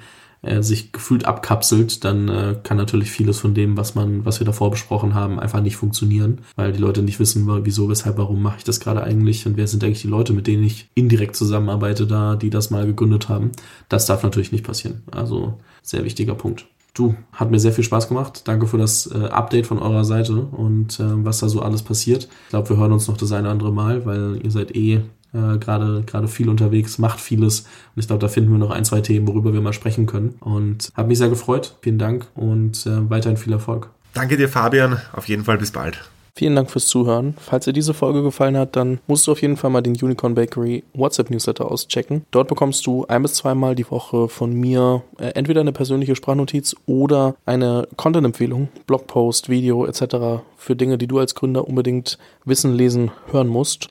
sich 0.62 0.92
gefühlt 0.92 1.24
abkapselt, 1.26 2.04
dann 2.04 2.28
äh, 2.28 2.57
kann 2.62 2.76
natürlich 2.76 3.11
vieles 3.11 3.38
von 3.38 3.54
dem, 3.54 3.76
was 3.76 3.94
man, 3.94 4.24
was 4.24 4.40
wir 4.40 4.46
davor 4.46 4.70
besprochen 4.70 5.14
haben, 5.14 5.38
einfach 5.40 5.61
nicht 5.61 5.76
funktionieren, 5.76 6.40
weil 6.57 6.72
die 6.72 6.80
Leute 6.80 7.02
nicht 7.02 7.20
wissen, 7.20 7.46
wieso, 7.64 7.88
weshalb, 7.88 8.18
warum 8.18 8.42
mache 8.42 8.59
ich 8.59 8.64
das 8.64 8.80
gerade 8.80 9.02
eigentlich 9.02 9.46
und 9.46 9.57
wer 9.57 9.66
sind 9.66 9.83
eigentlich 9.85 10.02
die 10.02 10.09
Leute, 10.09 10.33
mit 10.33 10.46
denen 10.46 10.64
ich 10.64 10.88
indirekt 10.94 11.37
zusammenarbeite, 11.37 12.07
da, 12.07 12.37
die 12.37 12.50
das 12.50 12.70
mal 12.70 12.87
gegründet 12.87 13.28
haben. 13.28 13.52
Das 13.88 14.07
darf 14.07 14.22
natürlich 14.22 14.52
nicht 14.52 14.64
passieren. 14.64 15.02
Also 15.11 15.59
sehr 15.83 16.04
wichtiger 16.04 16.35
Punkt. 16.35 16.66
Du, 16.94 17.16
hat 17.33 17.50
mir 17.50 17.59
sehr 17.59 17.72
viel 17.72 17.83
Spaß 17.83 18.07
gemacht. 18.07 18.42
Danke 18.46 18.68
für 18.68 18.78
das 18.78 19.11
äh, 19.12 19.26
Update 19.26 19.66
von 19.66 19.80
eurer 19.80 20.04
Seite 20.04 20.35
und 20.35 21.01
äh, 21.01 21.24
was 21.24 21.40
da 21.40 21.49
so 21.49 21.61
alles 21.61 21.82
passiert. 21.82 22.28
Ich 22.45 22.51
glaube, 22.51 22.68
wir 22.70 22.76
hören 22.76 22.92
uns 22.92 23.09
noch 23.09 23.16
das 23.16 23.32
eine 23.32 23.42
oder 23.42 23.51
andere 23.51 23.72
Mal, 23.72 24.07
weil 24.07 24.40
ihr 24.42 24.51
seid 24.53 24.76
eh 24.76 25.01
äh, 25.35 25.59
gerade 25.59 26.03
gerade 26.07 26.28
viel 26.28 26.49
unterwegs, 26.49 26.99
macht 26.99 27.20
vieles. 27.20 27.61
Und 27.95 28.01
ich 28.01 28.07
glaube, 28.07 28.20
da 28.20 28.28
finden 28.28 28.51
wir 28.53 28.59
noch 28.59 28.70
ein, 28.70 28.85
zwei 28.85 29.01
Themen, 29.01 29.26
worüber 29.28 29.53
wir 29.53 29.61
mal 29.61 29.72
sprechen 29.72 30.07
können. 30.07 30.37
Und 30.41 30.91
habe 30.95 31.09
mich 31.09 31.18
sehr 31.18 31.28
gefreut. 31.28 31.76
Vielen 31.82 31.99
Dank 31.99 32.26
und 32.35 32.87
äh, 32.87 33.11
weiterhin 33.11 33.37
viel 33.37 33.53
Erfolg. 33.53 33.91
Danke 34.14 34.37
dir, 34.37 34.49
Fabian. 34.49 35.01
Auf 35.12 35.28
jeden 35.28 35.45
Fall 35.45 35.59
bis 35.59 35.72
bald. 35.72 35.99
Vielen 36.37 36.57
Dank 36.57 36.68
fürs 36.68 36.89
Zuhören. 36.89 37.35
Falls 37.39 37.64
dir 37.64 37.72
diese 37.72 37.95
Folge 37.95 38.24
gefallen 38.24 38.57
hat, 38.57 38.74
dann 38.74 38.99
musst 39.07 39.24
du 39.26 39.32
auf 39.32 39.41
jeden 39.41 39.57
Fall 39.57 39.70
mal 39.70 39.82
den 39.82 39.95
Unicorn 39.95 40.35
Bakery 40.35 40.82
WhatsApp 40.93 41.30
Newsletter 41.30 41.70
auschecken. 41.70 42.24
Dort 42.32 42.49
bekommst 42.49 42.85
du 42.89 43.07
ein 43.07 43.22
bis 43.22 43.35
zweimal 43.35 43.76
die 43.76 43.89
Woche 43.89 44.28
von 44.28 44.53
mir 44.53 45.03
äh, 45.18 45.26
entweder 45.26 45.61
eine 45.61 45.70
persönliche 45.70 46.16
Sprachnotiz 46.16 46.74
oder 46.87 47.37
eine 47.47 47.87
Content-Empfehlung, 47.97 48.68
Blogpost, 48.89 49.49
Video 49.49 49.87
etc. 49.87 50.43
für 50.57 50.74
Dinge, 50.74 50.99
die 50.99 51.07
du 51.07 51.20
als 51.20 51.37
Gründer 51.37 51.68
unbedingt 51.68 52.18
wissen, 52.45 52.74
lesen, 52.74 53.12
hören 53.30 53.47
musst. 53.47 53.91